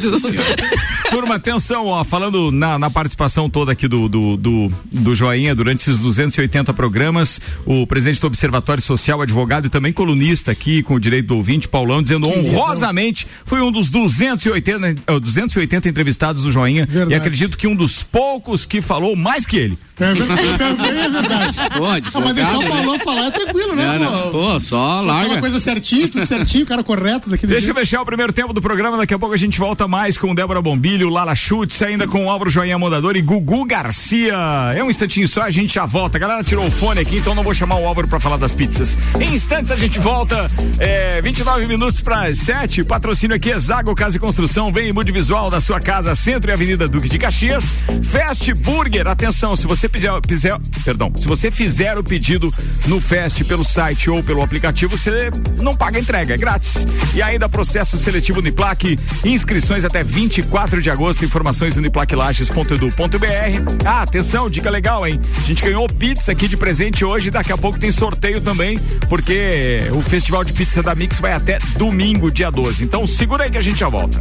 Turma, 1.10 1.36
atenção, 1.36 1.86
ó, 1.86 2.04
falando 2.04 2.50
na, 2.50 2.78
na 2.78 2.90
participação 2.90 3.48
toda 3.48 3.72
aqui 3.72 3.88
do, 3.88 4.08
do, 4.08 4.36
do, 4.36 4.72
do 4.90 5.14
Joinha 5.14 5.54
durante 5.54 5.80
esses 5.80 5.98
280 6.00 6.72
programas, 6.74 7.40
o 7.64 7.86
presidente 7.86 8.20
do 8.20 8.26
Observatório 8.26 8.82
Social, 8.82 9.22
advogado 9.22 9.66
e 9.66 9.70
também 9.70 9.92
colunista 9.92 10.50
aqui 10.52 10.82
com 10.82 10.94
o 10.94 11.00
direito 11.00 11.26
do 11.28 11.36
ouvinte, 11.36 11.68
Paulão, 11.68 12.02
dizendo 12.02 12.28
honrosamente 12.28 13.26
foi 13.44 13.60
um 13.60 13.70
dos 13.72 13.90
280, 13.90 14.88
eh, 15.06 15.20
280 15.20 15.88
entrevistados 15.88 16.42
do 16.42 16.52
Joinha 16.52 16.86
Verdade. 16.86 17.12
e 17.12 17.14
acredito 17.14 17.56
que 17.56 17.66
um 17.66 17.74
dos 17.74 18.02
poucos 18.02 18.66
que 18.66 18.80
falou 18.82 19.16
mais 19.16 19.46
que 19.46 19.57
ele. 19.58 19.78
É 20.00 20.14
verdade, 20.14 20.58
também 20.58 20.90
é 21.00 21.08
verdade. 21.08 21.56
Pô, 21.76 21.86
Ah, 21.86 22.20
mas 22.20 22.34
deixar 22.34 22.58
o. 22.58 22.68
Paulão 22.68 22.98
falar 23.00 23.26
é 23.26 23.30
tranquilo, 23.30 23.74
né? 23.74 23.98
Não, 23.98 24.10
não, 24.24 24.30
Pô, 24.30 24.60
só 24.60 25.00
larga. 25.00 25.40
coisa 25.40 25.58
certinho, 25.58 26.08
tudo 26.08 26.26
certinho, 26.26 26.64
cara 26.66 26.82
correto 26.84 27.30
daqui 27.30 27.46
Deixa 27.46 27.70
eu 27.70 27.74
fechar 27.74 28.02
o 28.02 28.04
primeiro 28.04 28.32
tempo 28.32 28.52
do 28.52 28.60
programa, 28.60 28.96
daqui 28.96 29.14
a 29.14 29.18
pouco 29.18 29.34
a 29.34 29.38
gente 29.38 29.58
volta 29.58 29.88
mais 29.88 30.16
com 30.16 30.34
Débora 30.34 30.60
Bombilho, 30.62 31.08
Lala 31.08 31.34
Schutz, 31.34 31.80
ainda 31.82 32.06
com 32.06 32.26
o 32.26 32.30
Álvaro 32.30 32.50
Joinha 32.50 32.78
Mondador 32.78 33.16
e 33.16 33.22
Gugu 33.22 33.64
Garcia. 33.64 34.36
É 34.76 34.82
um 34.84 34.90
instantinho 34.90 35.26
só, 35.26 35.42
a 35.42 35.50
gente 35.50 35.74
já 35.74 35.86
volta. 35.86 36.18
A 36.18 36.20
galera 36.20 36.44
tirou 36.44 36.66
o 36.66 36.70
fone 36.70 37.00
aqui, 37.00 37.16
então 37.16 37.34
não 37.34 37.42
vou 37.42 37.54
chamar 37.54 37.76
o 37.76 37.86
Álvaro 37.86 38.06
pra 38.06 38.20
falar 38.20 38.36
das 38.36 38.54
pizzas. 38.54 38.96
Em 39.20 39.34
instantes 39.34 39.70
a 39.70 39.76
gente 39.76 39.98
volta, 39.98 40.50
é, 40.78 41.20
29 41.22 41.66
minutos 41.66 42.00
para 42.00 42.32
7. 42.32 42.84
Patrocínio 42.84 43.34
aqui 43.36 43.50
é 43.50 43.58
Zago 43.58 43.94
Casa 43.94 44.16
e 44.16 44.20
Construção, 44.20 44.70
vem 44.72 44.88
em 44.88 44.92
mude 44.92 45.10
visual 45.12 45.50
da 45.50 45.60
sua 45.60 45.80
casa, 45.80 46.14
Centro 46.14 46.50
e 46.50 46.52
Avenida 46.52 46.86
Duque 46.86 47.08
de 47.08 47.18
Caxias. 47.18 47.74
Fast 48.04 48.52
Burger, 48.54 49.06
atenção, 49.08 49.56
se 49.56 49.66
você 49.66 49.87
fizer, 49.88 50.10
fizer- 50.26 50.58
perdão, 50.84 51.12
se 51.16 51.26
você 51.26 51.50
fizer 51.50 51.96
o 51.98 52.04
pedido 52.04 52.52
no 52.86 53.00
Fast 53.00 53.42
pelo 53.44 53.64
site 53.64 54.10
ou 54.10 54.22
pelo 54.22 54.42
aplicativo, 54.42 54.96
você 54.96 55.30
não 55.60 55.74
paga 55.76 55.98
entrega, 55.98 56.34
é 56.34 56.36
grátis. 56.36 56.86
E 57.14 57.22
ainda 57.22 57.48
processo 57.48 57.96
seletivo 57.96 58.40
Uniplaque, 58.40 58.98
inscrições 59.24 59.84
até 59.84 60.02
24 60.04 60.80
de 60.82 60.90
agosto, 60.90 61.24
informações 61.24 61.76
uniplaquilages.edu.br. 61.76 63.82
Ah, 63.84 64.02
atenção, 64.02 64.48
dica 64.50 64.70
legal, 64.70 65.06
hein? 65.06 65.20
A 65.36 65.40
gente 65.46 65.62
ganhou 65.62 65.88
pizza 65.88 66.32
aqui 66.32 66.48
de 66.48 66.56
presente 66.56 67.04
hoje, 67.04 67.30
daqui 67.30 67.52
a 67.52 67.58
pouco 67.58 67.78
tem 67.78 67.90
sorteio 67.90 68.40
também, 68.40 68.78
porque 69.08 69.82
o 69.92 70.00
Festival 70.00 70.44
de 70.44 70.52
Pizza 70.52 70.82
da 70.82 70.94
Mix 70.94 71.18
vai 71.20 71.32
até 71.32 71.58
domingo, 71.76 72.30
dia 72.30 72.50
12. 72.50 72.84
Então 72.84 73.06
segura 73.06 73.44
aí 73.44 73.50
que 73.50 73.58
a 73.58 73.62
gente 73.62 73.78
já 73.78 73.88
volta. 73.88 74.18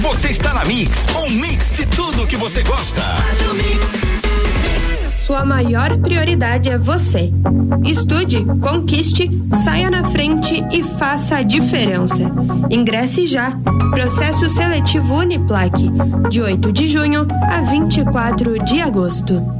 Você 0.00 0.28
está 0.28 0.54
na 0.54 0.64
Mix, 0.64 1.06
um 1.16 1.30
mix 1.30 1.72
de 1.72 1.86
tudo 1.86 2.26
que 2.26 2.36
você 2.36 2.62
gosta. 2.62 3.00
Sua 5.30 5.44
maior 5.44 5.96
prioridade 5.98 6.68
é 6.70 6.76
você. 6.76 7.32
Estude, 7.84 8.44
conquiste, 8.60 9.30
saia 9.62 9.88
na 9.88 10.02
frente 10.10 10.60
e 10.72 10.82
faça 10.82 11.36
a 11.36 11.42
diferença. 11.42 12.34
Ingresse 12.68 13.28
já. 13.28 13.52
Processo 13.92 14.48
seletivo 14.48 15.14
Uniplaque, 15.14 15.88
de 16.28 16.42
8 16.42 16.72
de 16.72 16.88
junho 16.88 17.28
a 17.48 17.60
24 17.60 18.58
de 18.64 18.82
agosto. 18.82 19.59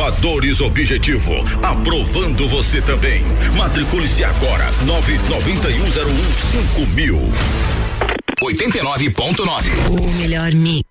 Objetivo, 0.65 1.31
aprovando 1.61 2.47
você 2.47 2.81
também. 2.81 3.21
Matricule-se 3.55 4.23
agora, 4.23 4.65
nove 4.83 5.15
noventa 5.29 5.69
e 5.69 5.79
um 5.79 5.91
zero 5.91 6.09
um 6.09 6.31
cinco 6.51 6.87
mil. 6.87 7.19
89.9. 8.41 9.89
O 9.91 10.11
melhor 10.13 10.51
mix. 10.53 10.90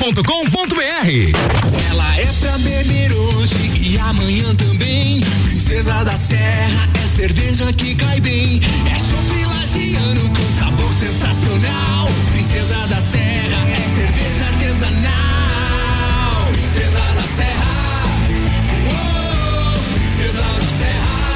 mixfm.com.br. 0.00 0.80
Ela 1.90 2.16
é 2.16 2.26
pra 2.40 2.56
beber 2.58 3.12
hoje 3.12 3.54
e 3.80 3.98
amanhã 3.98 4.54
também. 4.54 5.20
Princesa 5.44 6.02
da 6.04 6.16
Serra 6.16 6.88
é 6.94 7.16
cerveja 7.16 7.70
que 7.72 7.94
cai 7.94 8.18
bem. 8.20 8.60
É 8.86 8.98
chopp 8.98 9.44
lagiano 9.44 10.28
com 10.30 10.58
sabor 10.58 10.90
sensacional. 10.94 12.08
Princesa 12.32 12.86
da 12.88 12.96
Serra 12.96 13.68
é 13.68 13.80
cerveja 13.94 14.44
artesanal. 14.46 15.10
Princesa 16.52 17.00
da 17.14 17.22
Serra. 17.36 17.70
uou, 18.88 19.82
Princesa 19.94 20.42
da 20.42 20.66
Serra. 20.78 21.29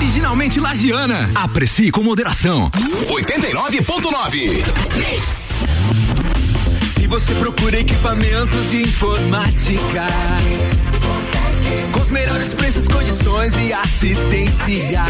Originalmente 0.00 0.58
lagiana. 0.58 1.30
Aprecie 1.34 1.90
com 1.90 2.02
moderação. 2.02 2.70
89.9. 3.10 4.64
Se 6.94 7.06
você 7.06 7.34
procura 7.34 7.78
equipamentos 7.78 8.70
de 8.70 8.82
informática, 8.82 10.06
com 11.92 12.00
os 12.00 12.10
melhores 12.10 12.54
preços, 12.54 12.88
condições 12.88 13.52
e 13.58 13.74
assistência, 13.74 15.02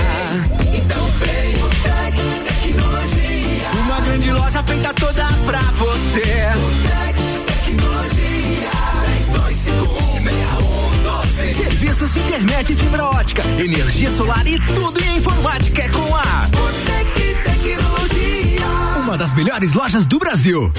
então 0.75 1.07
vem 1.21 1.55
o 1.63 1.69
Tec 1.69 2.17
Tecnologia. 2.49 3.71
Uma 3.85 4.01
grande 4.01 4.33
loja 4.33 4.61
feita 4.65 4.93
toda 4.95 5.25
pra 5.47 5.63
você. 5.63 7.10
Internet 12.31 12.73
e 12.73 12.77
fibra 12.77 13.05
ótica, 13.05 13.43
energia 13.59 14.11
solar 14.11 14.47
e 14.47 14.59
tudo 14.61 15.01
em 15.03 15.17
informática 15.17 15.83
é 15.83 15.89
com 15.89 16.15
a 16.15 16.47
Tecnologia. 17.45 18.67
Uma 18.99 19.17
das 19.17 19.33
melhores 19.33 19.73
lojas 19.73 20.05
do 20.05 20.19
Brasil. 20.19 20.71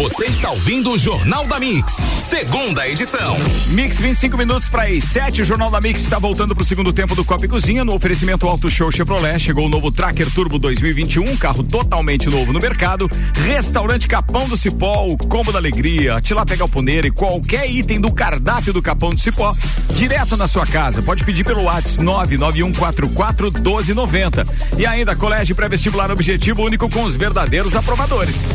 Você 0.00 0.24
está 0.24 0.50
ouvindo 0.50 0.92
o 0.92 0.96
Jornal 0.96 1.46
da 1.46 1.60
Mix, 1.60 1.98
segunda 2.20 2.88
edição. 2.88 3.36
Mix 3.66 3.98
25 3.98 4.34
minutos 4.34 4.66
para 4.66 4.84
as 4.84 5.04
7. 5.04 5.42
O 5.42 5.44
Jornal 5.44 5.70
da 5.70 5.78
Mix 5.78 6.00
está 6.00 6.18
voltando 6.18 6.54
para 6.54 6.62
o 6.62 6.64
segundo 6.64 6.90
tempo 6.90 7.14
do 7.14 7.22
Copa 7.22 7.44
e 7.44 7.48
Cozinha. 7.48 7.84
No 7.84 7.94
oferecimento 7.94 8.48
Auto 8.48 8.70
Show 8.70 8.90
Chevrolet, 8.90 9.38
chegou 9.38 9.66
o 9.66 9.68
novo 9.68 9.92
Tracker 9.92 10.32
Turbo 10.32 10.58
2021, 10.58 11.30
um 11.30 11.36
carro 11.36 11.62
totalmente 11.62 12.30
novo 12.30 12.50
no 12.50 12.58
mercado. 12.58 13.10
Restaurante 13.44 14.08
Capão 14.08 14.48
do 14.48 14.56
Cipó, 14.56 15.06
o 15.06 15.18
combo 15.18 15.52
da 15.52 15.58
alegria, 15.58 16.18
tilápia 16.22 16.56
galponeira 16.56 17.06
e 17.06 17.10
qualquer 17.10 17.70
item 17.70 18.00
do 18.00 18.10
cardápio 18.10 18.72
do 18.72 18.80
Capão 18.80 19.10
do 19.10 19.20
Cipó, 19.20 19.54
direto 19.94 20.34
na 20.34 20.48
sua 20.48 20.64
casa. 20.64 21.02
Pode 21.02 21.24
pedir 21.24 21.44
pelo 21.44 21.64
WhatsApp 21.64 22.02
99144 22.02 23.52
1290. 23.52 24.46
E 24.78 24.86
ainda 24.86 25.14
Colégio 25.14 25.54
Pré-Vestibular 25.54 26.10
Objetivo 26.10 26.62
único 26.62 26.88
com 26.88 27.04
os 27.04 27.16
verdadeiros 27.16 27.76
aprovadores. 27.76 28.54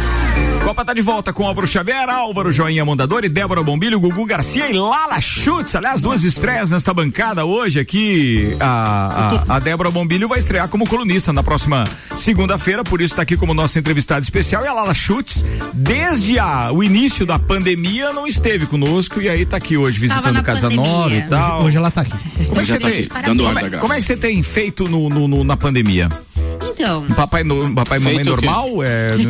Copa 0.63 0.85
tá 0.85 0.93
de 0.93 1.01
volta 1.01 1.33
com 1.33 1.45
Álvaro 1.45 1.65
Xavier, 1.67 2.07
Álvaro 2.07 2.51
Joinha 2.51 2.85
Mondador 2.85 3.25
e 3.25 3.29
Débora 3.29 3.61
Bombilho, 3.63 3.99
Gugu 3.99 4.25
Garcia 4.25 4.69
e 4.69 4.73
Lala 4.73 5.19
Schutz. 5.19 5.75
Aliás, 5.75 6.01
duas 6.01 6.23
estreias 6.23 6.69
nesta 6.71 6.93
bancada 6.93 7.43
hoje 7.45 7.79
aqui. 7.79 8.55
A, 8.59 9.43
a, 9.49 9.55
a 9.55 9.59
Débora 9.59 9.89
Bombilho 9.91 10.27
vai 10.29 10.39
estrear 10.39 10.69
como 10.69 10.87
colunista 10.87 11.33
na 11.33 11.41
próxima 11.43 11.83
segunda-feira, 12.15 12.83
por 12.83 13.01
isso 13.01 13.13
está 13.13 13.23
aqui 13.23 13.35
como 13.35 13.53
nossa 13.53 13.79
entrevistada 13.79 14.21
especial. 14.21 14.63
E 14.63 14.67
a 14.67 14.73
Lala 14.73 14.93
Schutz, 14.93 15.43
desde 15.73 16.37
a, 16.39 16.71
o 16.71 16.83
início 16.83 17.25
da 17.25 17.37
pandemia, 17.39 18.13
não 18.13 18.25
esteve 18.27 18.65
conosco 18.67 19.19
e 19.19 19.27
aí 19.27 19.45
tá 19.45 19.57
aqui 19.57 19.75
hoje 19.77 19.99
visitando 19.99 20.41
Casa 20.43 20.69
pandemia. 20.69 20.85
Nova 20.87 21.15
e 21.15 21.21
tal. 21.23 21.57
Hoje, 21.59 21.67
hoje 21.69 21.77
ela 21.77 21.91
tá 21.91 22.01
aqui. 22.01 22.45
Como 22.47 22.61
é 22.61 22.63
que 22.63 22.69
Já 22.69 22.75
você 22.75 22.79
tá 22.79 22.87
tem, 22.87 22.99
aqui, 22.99 23.09
como, 23.09 23.59
é, 23.59 23.69
como 23.79 23.93
é 23.93 23.95
que 23.97 24.03
você 24.03 24.15
tem 24.15 24.43
feito 24.43 24.87
no, 24.87 25.09
no- 25.09 25.27
no- 25.27 25.43
na 25.43 25.57
pandemia? 25.57 26.07
Então. 26.71 27.05
Papai, 27.15 27.43
no, 27.43 27.73
papai 27.73 27.97
e 27.97 28.01
mamãe 28.01 28.15
Feito 28.15 28.33
o 28.33 28.37
quê? 28.37 28.45
normal? 28.45 28.83
É, 28.83 29.11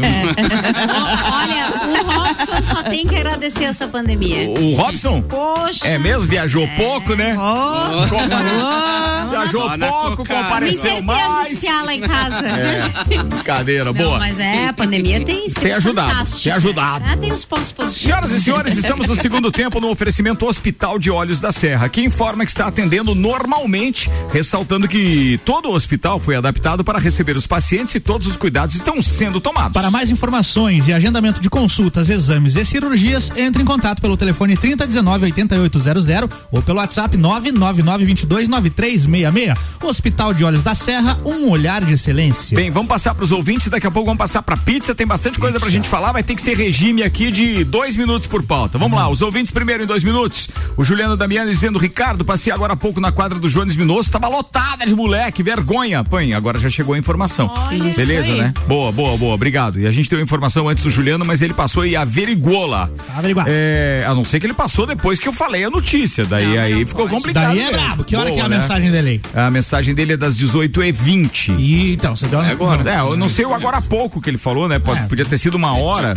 Olha, 1.31 2.00
o 2.00 2.00
Robson 2.31 2.61
só 2.63 2.83
tem 2.83 3.05
que 3.05 3.15
agradecer 3.15 3.65
essa 3.65 3.87
pandemia. 3.87 4.49
o 4.49 4.75
Robson? 4.75 5.21
Poxa. 5.21 5.87
É 5.87 5.97
mesmo? 5.97 6.27
Viajou 6.27 6.67
pouco, 6.77 7.13
né? 7.15 7.35
Oh. 7.37 9.29
Viajou 9.29 9.61
Só 9.61 9.77
pouco, 9.77 10.17
compareceu 10.25 11.01
mais. 11.01 11.63
lá 11.63 11.95
em 11.95 12.01
casa. 12.01 12.45
É, 12.47 13.23
brincadeira, 13.23 13.85
Não, 13.85 13.93
boa. 13.93 14.19
mas 14.19 14.39
é, 14.39 14.67
a 14.67 14.73
pandemia 14.73 15.23
tem 15.23 15.47
sido 15.49 15.61
Tem 15.61 15.71
ajudado, 15.73 16.09
fantástica, 16.09 16.43
tem 16.43 16.51
ajudado. 16.53 17.05
Ah, 17.07 17.17
tem 17.17 17.31
os 17.31 17.45
pontos 17.45 17.71
positivos. 17.71 18.01
Senhoras 18.01 18.31
e 18.31 18.41
senhores, 18.41 18.77
estamos 18.77 19.07
no 19.07 19.15
segundo 19.15 19.51
tempo 19.51 19.79
no 19.79 19.89
oferecimento 19.89 20.45
Hospital 20.45 20.99
de 20.99 21.09
Olhos 21.09 21.39
da 21.39 21.51
Serra, 21.51 21.87
que 21.89 22.01
informa 22.01 22.45
que 22.45 22.51
está 22.51 22.67
atendendo 22.67 23.15
normalmente, 23.15 24.09
ressaltando 24.31 24.87
que 24.87 25.39
todo 25.45 25.69
o 25.69 25.73
hospital 25.73 26.19
foi 26.19 26.35
adaptado 26.35 26.83
para 26.83 26.99
receber 26.99 27.35
os 27.37 27.47
pacientes 27.47 27.95
e 27.95 27.99
todos 27.99 28.27
os 28.27 28.35
cuidados 28.37 28.75
estão 28.75 29.01
sendo 29.01 29.39
tomados. 29.39 29.73
Para 29.73 29.89
mais 29.89 30.11
informações 30.11 30.87
e 30.87 30.93
agendamento 30.93 31.39
de 31.41 31.49
consultas, 31.49 32.09
exames 32.21 32.55
e 32.55 32.63
cirurgias, 32.63 33.31
entre 33.35 33.63
em 33.63 33.65
contato 33.65 34.01
pelo 34.01 34.15
telefone 34.15 34.55
3019 34.55 35.25
8800 35.25 36.07
ou 36.51 36.61
pelo 36.61 36.77
WhatsApp 36.77 37.17
999 37.17 38.05
22 38.05 38.47
9366. 38.47 39.57
Hospital 39.81 40.33
de 40.33 40.43
Olhos 40.43 40.61
da 40.61 40.75
Serra, 40.75 41.17
um 41.25 41.49
olhar 41.49 41.83
de 41.83 41.93
excelência. 41.93 42.55
Bem, 42.55 42.69
vamos 42.69 42.87
passar 42.87 43.15
para 43.15 43.23
os 43.23 43.31
ouvintes, 43.31 43.67
daqui 43.67 43.87
a 43.87 43.91
pouco 43.91 44.05
vamos 44.05 44.19
passar 44.19 44.43
para 44.43 44.55
pizza, 44.55 44.93
tem 44.93 45.07
bastante 45.07 45.39
coisa 45.39 45.59
pra 45.59 45.69
gente 45.69 45.89
falar, 45.89 46.11
vai 46.11 46.23
ter 46.23 46.35
que 46.35 46.41
ser 46.41 46.55
regime 46.55 47.01
aqui 47.01 47.31
de 47.31 47.63
dois 47.63 47.95
minutos 47.95 48.27
por 48.27 48.43
pauta. 48.43 48.77
Vamos 48.77 48.97
lá, 48.97 49.09
os 49.09 49.21
ouvintes 49.21 49.51
primeiro 49.51 49.83
em 49.83 49.87
dois 49.87 50.03
minutos. 50.03 50.49
O 50.77 50.83
Juliano 50.83 51.17
Damiani 51.17 51.51
dizendo, 51.51 51.79
Ricardo, 51.79 52.23
passei 52.23 52.53
agora 52.53 52.73
há 52.73 52.75
pouco 52.75 52.99
na 52.99 53.11
quadra 53.11 53.39
do 53.39 53.49
Jones 53.49 53.75
Minoso, 53.75 54.11
tava 54.11 54.27
lotada 54.27 54.85
de 54.85 54.93
moleque, 54.93 55.41
vergonha. 55.41 56.03
Põe, 56.03 56.33
agora 56.33 56.59
já 56.59 56.69
chegou 56.69 56.93
a 56.93 56.97
informação. 56.97 57.51
Olha 57.55 57.91
Beleza, 57.93 58.35
né? 58.35 58.53
Boa, 58.67 58.91
boa, 58.91 59.17
boa, 59.17 59.33
obrigado. 59.33 59.79
E 59.79 59.87
a 59.87 59.91
gente 59.91 60.09
deu 60.09 60.19
a 60.19 60.21
informação 60.21 60.69
antes 60.69 60.83
do 60.83 60.89
Juliano, 60.89 61.25
mas 61.25 61.41
ele 61.41 61.53
passou 61.53 61.85
e 61.85 61.95
a 61.95 62.05
averiguou 62.11 62.65
lá. 62.65 62.89
Averiguar. 63.15 63.45
É, 63.49 64.03
a 64.05 64.13
não 64.13 64.23
ser 64.25 64.39
que 64.41 64.45
ele 64.45 64.53
passou 64.53 64.85
depois 64.85 65.17
que 65.17 65.27
eu 65.27 65.33
falei 65.33 65.63
a 65.63 65.69
notícia. 65.69 66.25
Daí 66.25 66.57
aí 66.57 66.85
ficou 66.85 67.07
complicado. 67.07 67.47
Daí 67.47 67.59
é 67.59 67.71
mesmo. 67.71 67.77
brabo. 67.81 68.03
Que 68.03 68.15
hora 68.15 68.25
Boa, 68.25 68.35
que 68.35 68.41
é 68.41 68.45
a 68.45 68.49
né? 68.49 68.57
mensagem 68.57 68.91
dele 68.91 69.09
aí? 69.09 69.21
A 69.45 69.49
mensagem 69.49 69.95
dele 69.95 70.13
é 70.13 70.17
das 70.17 70.35
18h20. 70.35 71.55
E, 71.57 71.93
então, 71.93 72.15
você 72.15 72.27
deu 72.27 72.39
uma... 72.39 72.47
É 72.47 72.51
agora. 72.51 72.89
É, 72.91 72.99
eu 72.99 73.15
não 73.17 73.29
sei 73.29 73.45
o 73.45 73.53
agora 73.53 73.77
há 73.77 73.81
pouco 73.81 74.19
que 74.21 74.29
ele 74.29 74.37
falou, 74.37 74.67
né? 74.67 74.77
Pode- 74.79 75.01
É. 75.01 75.03
Podia 75.03 75.25
ter 75.25 75.37
sido 75.37 75.55
uma 75.55 75.75
hora. 75.77 76.13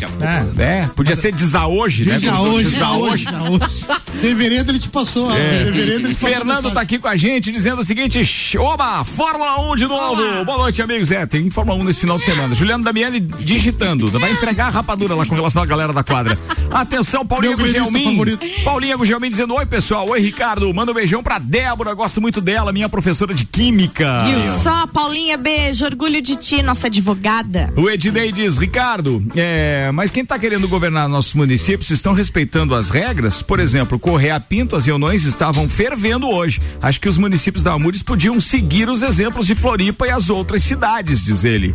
É. 0.59 0.63
É, 0.63 0.87
podia 0.95 1.15
ser 1.17 1.33
desahoje, 1.33 2.05
né? 2.05 2.19
Desahoje, 2.19 2.69
Desahoje. 2.71 3.27
Deverendo 4.21 4.71
ele 4.73 4.79
te 4.79 4.88
passou. 4.88 5.31
É. 5.35 5.65
Deverendo 5.65 6.09
ele. 6.09 6.15
Fernando 6.15 6.71
tá 6.71 6.81
aqui 6.81 6.99
com 6.99 7.09
a 7.09 7.17
gente 7.17 7.51
dizendo 7.53 7.81
o 7.81 7.85
seguinte: 7.85 8.23
Oba, 8.59 9.05
Fórmula 9.05 9.61
1 9.73 9.77
de 9.77 9.87
novo. 9.87 10.45
Boa 10.45 10.59
noite, 10.59 10.81
amigos. 10.83 11.11
É, 11.11 11.27
tem 11.27 11.51
Fórmula 11.51 11.79
1 11.81 11.85
nesse 11.85 12.01
final 12.01 12.19
de 12.19 12.25
semana. 12.25 12.55
Juliano 12.55 12.85
Damiani 12.85 13.21
digitando. 13.21 14.11
Vai 14.11 14.33
entregar 14.33 14.67
a 14.67 14.71
rapadura 14.71 15.15
lá 15.15 15.27
com 15.27 15.35
relação 15.35 15.63
à 15.63 15.67
galera 15.67 15.84
da 15.93 16.03
quadra. 16.03 16.39
Atenção, 16.71 17.27
Paulinha 17.27 17.57
Gugelmin. 17.57 18.39
Paulinha 18.65 18.97
Gugelmin 18.97 19.31
dizendo: 19.31 19.55
Oi, 19.55 19.67
pessoal. 19.67 20.09
Oi, 20.09 20.21
Ricardo. 20.21 20.73
Manda 20.73 20.93
um 20.93 20.95
beijão 20.95 21.23
pra 21.23 21.39
Débora. 21.39 21.95
Gosto 21.95 22.21
muito 22.21 22.41
dela, 22.41 22.73
minha 22.73 22.89
professora 22.89 23.35
de 23.35 23.45
Química. 23.45 24.25
Viu 24.25 24.63
só, 24.63 24.87
Paulinha, 24.87 25.37
beijo, 25.37 25.85
orgulho 25.85 26.21
de 26.21 26.37
ti, 26.37 26.63
nossa 26.63 26.87
advogada. 26.87 27.73
O 27.77 27.89
Ednei 27.89 28.33
diz, 28.33 28.59
Ricardo, 28.59 29.25
é, 29.37 29.91
mas 29.93 30.11
quem 30.11 30.23
está 30.23 30.39
querendo 30.39 30.67
governar 30.69 31.09
nossos 31.09 31.35
municípios 31.35 31.91
estão 31.91 32.13
respeitando 32.13 32.75
as 32.75 32.91
regras? 32.91 33.43
Por 33.43 33.61
exemplo, 33.61 33.99
Correia 33.99 34.39
Pinto, 34.41 34.77
as 34.77 34.87
reuniões 34.87 35.25
estavam 35.25 35.69
fervendo 35.69 36.29
hoje. 36.29 36.61
Acho 36.81 37.01
que 37.01 37.09
os 37.09 37.19
municípios 37.19 37.63
da 37.63 37.73
Amures 37.73 38.03
podiam 38.03 38.41
seguir 38.41 38.89
os 38.89 39.03
exemplos 39.03 39.47
de 39.47 39.55
Floripa 39.55 40.07
e 40.07 40.11
as 40.11 40.31
outras 40.31 40.63
cidades, 40.63 41.25
diz 41.25 41.45
ele. 41.45 41.75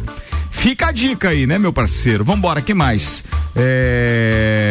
Fica 0.52 0.88
a 0.88 0.92
dica 0.92 1.30
aí, 1.30 1.46
né, 1.48 1.58
meu 1.58 1.72
parceiro? 1.72 2.24
Vambora, 2.24 2.62
que 2.62 2.74
mais? 2.74 3.24
É, 3.56 3.99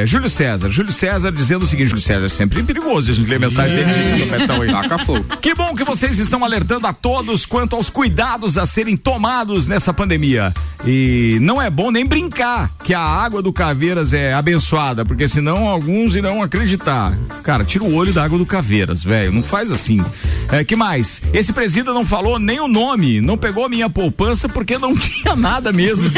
Júlio 0.07 0.29
César. 0.29 0.71
Júlio 0.71 0.93
César 0.93 1.31
dizendo 1.33 1.65
o 1.65 1.67
seguinte: 1.67 1.89
Júlio 1.89 2.03
César 2.03 2.27
é 2.27 2.29
sempre 2.29 2.63
perigoso 2.63 3.11
a 3.11 3.15
gente 3.15 3.29
ler 3.29 3.37
a 3.37 3.41
mensagem 3.41 3.77
dele 3.77 4.25
no 4.25 4.31
petão 4.31 4.63
aí. 4.63 4.71
Taca 4.71 4.99
fogo. 4.99 5.25
Que 5.41 5.55
bom 5.55 5.75
que 5.75 5.85
vocês 5.85 6.19
estão 6.19 6.45
alertando 6.45 6.87
a 6.87 6.93
todos 6.93 7.47
quanto 7.47 7.77
aos 7.77 7.91
cuidados 7.91 8.59
a 8.59 8.67
serem 8.67 8.97
tomados 8.97 9.69
nessa 9.69 9.93
pandemia. 9.93 10.53
E 10.87 11.39
não 11.41 11.61
é 11.61 11.69
bom 11.69 11.91
nem 11.91 12.07
brincar 12.07 12.71
que 12.85 12.95
a 12.95 13.01
água 13.01 13.43
do 13.43 13.53
Caveiras 13.53 14.13
é 14.13 14.33
abençoada, 14.33 15.05
porque 15.05 15.27
senão 15.27 15.69
alguns 15.69 16.15
irão 16.15 16.43
acreditar. 16.43 17.19
Cara, 17.43 17.65
tira 17.65 17.85
o 17.85 17.95
olho 17.95 18.13
da 18.13 18.25
água 18.25 18.39
do 18.39 18.47
Caveiras, 18.47 19.03
velho. 19.03 19.33
Não 19.33 19.43
faz 19.43 19.71
assim. 19.71 20.05
É, 20.51 20.65
que 20.65 20.77
mais? 20.77 21.21
Esse 21.33 21.53
presida 21.53 21.93
não 21.93 22.05
falou 22.05 22.39
nem 22.39 22.61
o 22.61 22.69
nome, 22.69 23.21
não 23.21 23.37
pegou 23.37 23.65
a 23.65 23.69
minha 23.69 23.91
poupança 23.91 24.49
porque 24.49 24.79
não 24.79 24.95
tinha 24.97 25.35
nada 25.37 25.73
mesmo. 25.73 26.09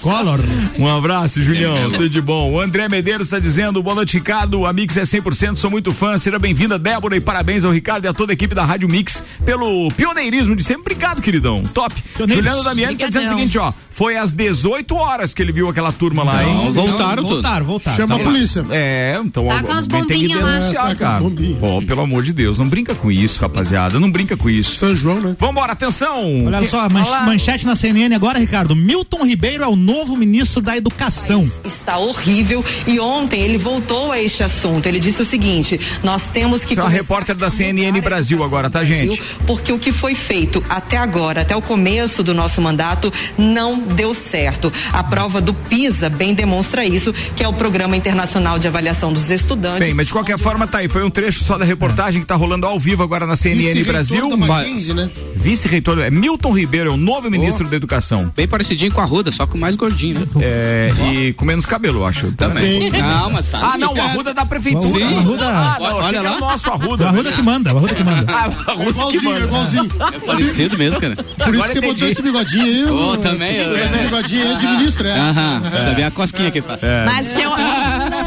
Collor. 0.00 0.40
Um 0.78 0.88
abraço, 0.88 1.33
Julião. 1.42 1.90
Tudo 1.90 2.08
de 2.08 2.20
bom. 2.20 2.52
O 2.52 2.60
André 2.60 2.88
Medeiros 2.88 3.26
está 3.26 3.38
dizendo: 3.38 3.82
boa 3.82 3.94
noite, 3.96 4.14
Ricardo. 4.18 4.60
O 4.60 4.66
Amix 4.66 4.96
é 4.96 5.02
100%, 5.02 5.56
sou 5.56 5.70
muito 5.70 5.92
fã. 5.92 6.16
Seja 6.18 6.38
bem-vinda, 6.38 6.78
Débora, 6.78 7.16
e 7.16 7.20
parabéns 7.20 7.64
ao 7.64 7.72
Ricardo 7.72 8.04
e 8.04 8.08
a 8.08 8.12
toda 8.12 8.32
a 8.32 8.34
equipe 8.34 8.54
da 8.54 8.64
Rádio 8.64 8.88
Mix 8.88 9.22
pelo 9.44 9.88
pioneirismo 9.92 10.54
de 10.54 10.62
sempre. 10.62 10.94
Obrigado, 10.94 11.20
queridão. 11.22 11.62
Top. 11.62 11.94
Pioneiros. 12.16 12.44
Juliano 12.44 12.62
Damiani 12.64 12.96
tá 12.96 13.06
dizendo 13.06 13.26
o 13.26 13.28
seguinte: 13.30 13.58
ó, 13.58 13.72
foi 13.90 14.16
às 14.16 14.32
18 14.34 14.94
horas 14.94 15.32
que 15.34 15.42
ele 15.42 15.52
viu 15.52 15.68
aquela 15.68 15.92
turma 15.92 16.22
lá, 16.22 16.44
hein? 16.44 16.70
voltaram 16.72 17.16
todos. 17.22 17.30
Voltaram, 17.30 17.64
voltaram. 17.66 17.96
Chama 17.96 18.14
a 18.14 18.18
Tá 18.18 18.24
polícia. 18.24 18.64
É, 18.70 19.20
então 19.24 19.48
Tá 19.48 19.62
com 19.62 19.72
as 19.72 19.84
alguém 19.84 20.06
tem 20.06 20.20
que 20.20 20.28
denunciar, 20.28 20.90
É, 20.90 20.94
tá 20.94 20.96
com 20.96 21.04
as 21.04 21.12
cara. 21.12 21.24
Pô, 21.60 21.82
pelo 21.82 22.00
amor 22.02 22.22
de 22.22 22.32
Deus, 22.32 22.58
não 22.58 22.66
brinca 22.66 22.94
com 22.94 23.10
isso, 23.10 23.40
rapaziada. 23.40 23.98
Não 23.98 24.10
brinca 24.10 24.36
com 24.36 24.48
isso. 24.50 24.76
São 24.76 24.94
João, 24.94 25.20
né? 25.20 25.36
Vambora, 25.38 25.72
atenção. 25.72 26.44
Olha 26.46 26.66
só, 26.68 26.88
manch- 26.88 27.08
manchete 27.26 27.66
na 27.66 27.74
CNN 27.76 28.14
agora, 28.14 28.38
Ricardo. 28.38 28.74
Milton 28.76 29.24
Ribeiro 29.24 29.64
é 29.64 29.68
o 29.68 29.76
novo 29.76 30.16
ministro 30.16 30.60
da 30.60 30.76
Educação. 30.76 31.23
Está 31.64 31.98
horrível 31.98 32.64
e 32.86 32.98
ontem 32.98 33.40
ele 33.40 33.58
voltou 33.58 34.12
a 34.12 34.20
este 34.20 34.42
assunto. 34.42 34.86
Ele 34.86 35.00
disse 35.00 35.22
o 35.22 35.24
seguinte: 35.24 35.78
nós 36.02 36.24
temos 36.32 36.64
que 36.64 36.74
é 36.74 36.76
começar 36.76 36.94
repórter 36.94 37.36
da 37.36 37.46
a 37.46 37.50
CNN 37.50 37.98
a 37.98 38.02
Brasil 38.02 38.42
agora, 38.42 38.70
tá, 38.70 38.80
Brasil, 38.80 39.10
gente? 39.10 39.22
Porque 39.46 39.72
o 39.72 39.78
que 39.78 39.92
foi 39.92 40.14
feito 40.14 40.62
até 40.68 40.96
agora, 40.96 41.42
até 41.42 41.54
o 41.54 41.62
começo 41.62 42.22
do 42.22 42.32
nosso 42.32 42.60
mandato, 42.60 43.12
não 43.36 43.78
deu 43.78 44.14
certo. 44.14 44.72
A 44.92 45.02
prova 45.02 45.40
do 45.40 45.52
PISA 45.52 46.08
bem 46.08 46.34
demonstra 46.34 46.84
isso, 46.84 47.12
que 47.12 47.44
é 47.44 47.48
o 47.48 47.52
Programa 47.52 47.96
Internacional 47.96 48.58
de 48.58 48.66
Avaliação 48.66 49.12
dos 49.12 49.30
Estudantes. 49.30 49.86
Bem, 49.86 49.94
mas 49.94 50.06
de 50.06 50.12
qualquer 50.12 50.38
forma 50.38 50.66
tá 50.66 50.78
aí. 50.78 50.88
Foi 50.88 51.04
um 51.04 51.10
trecho 51.10 51.44
só 51.44 51.58
da 51.58 51.64
reportagem 51.64 52.20
que 52.20 52.26
tá 52.26 52.34
rolando 52.34 52.66
ao 52.66 52.78
vivo 52.78 53.02
agora 53.02 53.26
na 53.26 53.36
CNN 53.36 53.58
Vice-reitor 53.58 53.92
Brasil. 53.92 54.36
Mackenzie, 54.36 54.94
né? 54.94 55.10
Vice-reitor 55.36 55.98
é 56.00 56.10
Milton 56.10 56.52
Ribeiro, 56.52 56.90
é 56.90 56.92
o 56.92 56.96
novo 56.96 57.30
ministro 57.30 57.68
da 57.68 57.76
Educação. 57.76 58.32
Bem 58.34 58.48
parecidinho 58.48 58.92
com 58.92 59.00
a 59.00 59.04
Ruda, 59.04 59.30
só 59.30 59.46
com 59.46 59.58
mais 59.58 59.76
gordinho, 59.76 60.20
né? 60.20 60.26
É, 60.40 60.90
e 61.12 61.13
com 61.36 61.44
menos 61.44 61.64
cabelo, 61.66 62.00
eu 62.00 62.06
acho. 62.06 62.32
Também. 62.32 62.90
Não, 62.90 63.30
mas 63.30 63.46
tá. 63.46 63.72
Ah, 63.74 63.78
não, 63.78 63.94
o 63.94 64.00
Arruda 64.00 64.30
é 64.30 64.34
da 64.34 64.44
prefeitura. 64.46 64.88
Sim. 64.88 65.18
Arruda- 65.18 65.46
Ah, 65.48 65.76
não, 65.80 65.96
Olha 65.96 66.18
que 66.18 66.24
lá. 66.24 66.36
o 66.36 66.40
nosso 66.40 66.68
O 66.68 66.72
Arruda. 66.72 67.08
Arruda 67.08 67.32
que 67.32 67.42
manda, 67.42 67.72
o 67.74 67.76
Arruda 67.78 67.94
que 67.94 68.04
manda. 68.04 68.24
Ah, 68.34 68.48
o 68.48 68.70
Arruda 68.70 68.84
que 68.84 68.90
Igualzinho, 68.90 69.22
manda. 69.24 69.40
igualzinho. 69.44 69.90
É 70.14 70.18
parecido 70.18 70.78
mesmo, 70.78 71.00
cara. 71.00 71.14
Por 71.16 71.54
isso 71.54 71.64
que 71.68 71.72
você 71.74 71.80
botou 71.80 72.08
esse 72.08 72.22
bigodinho 72.22 72.64
aí. 72.64 72.84
Ô, 72.86 73.12
o- 73.12 73.16
também, 73.18 73.56
eu- 73.56 73.76
Esse 73.76 73.98
bigodinho 73.98 74.42
aí 74.46 74.52
é 74.52 74.56
de 74.58 74.66
ministro, 74.66 75.06
é. 75.08 75.18
Aham. 75.18 75.62
Sabia 75.84 76.06
a 76.06 76.10
cosquinha 76.10 76.50
que 76.50 76.60
faz. 76.60 76.80
Mas 77.06 77.26
seu, 77.28 77.50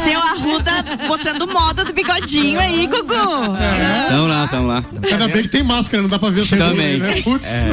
seu 0.04 0.20
Arruda 0.20 0.72
botando 1.06 1.46
moda 1.46 1.84
do 1.84 1.92
bigodinho 1.92 2.58
aí, 2.60 2.86
Gugu. 2.86 3.08
Tamo 4.08 4.26
lá, 4.28 4.46
tamo 4.48 4.66
lá. 4.68 4.84
Ainda 5.10 5.28
bem 5.28 5.42
que 5.42 5.48
tem 5.48 5.62
máscara, 5.62 6.02
não 6.02 6.08
dá 6.10 6.18
pra 6.18 6.30
ver 6.30 6.40
o 6.42 6.46
Também. 6.46 6.98
né? 6.98 7.22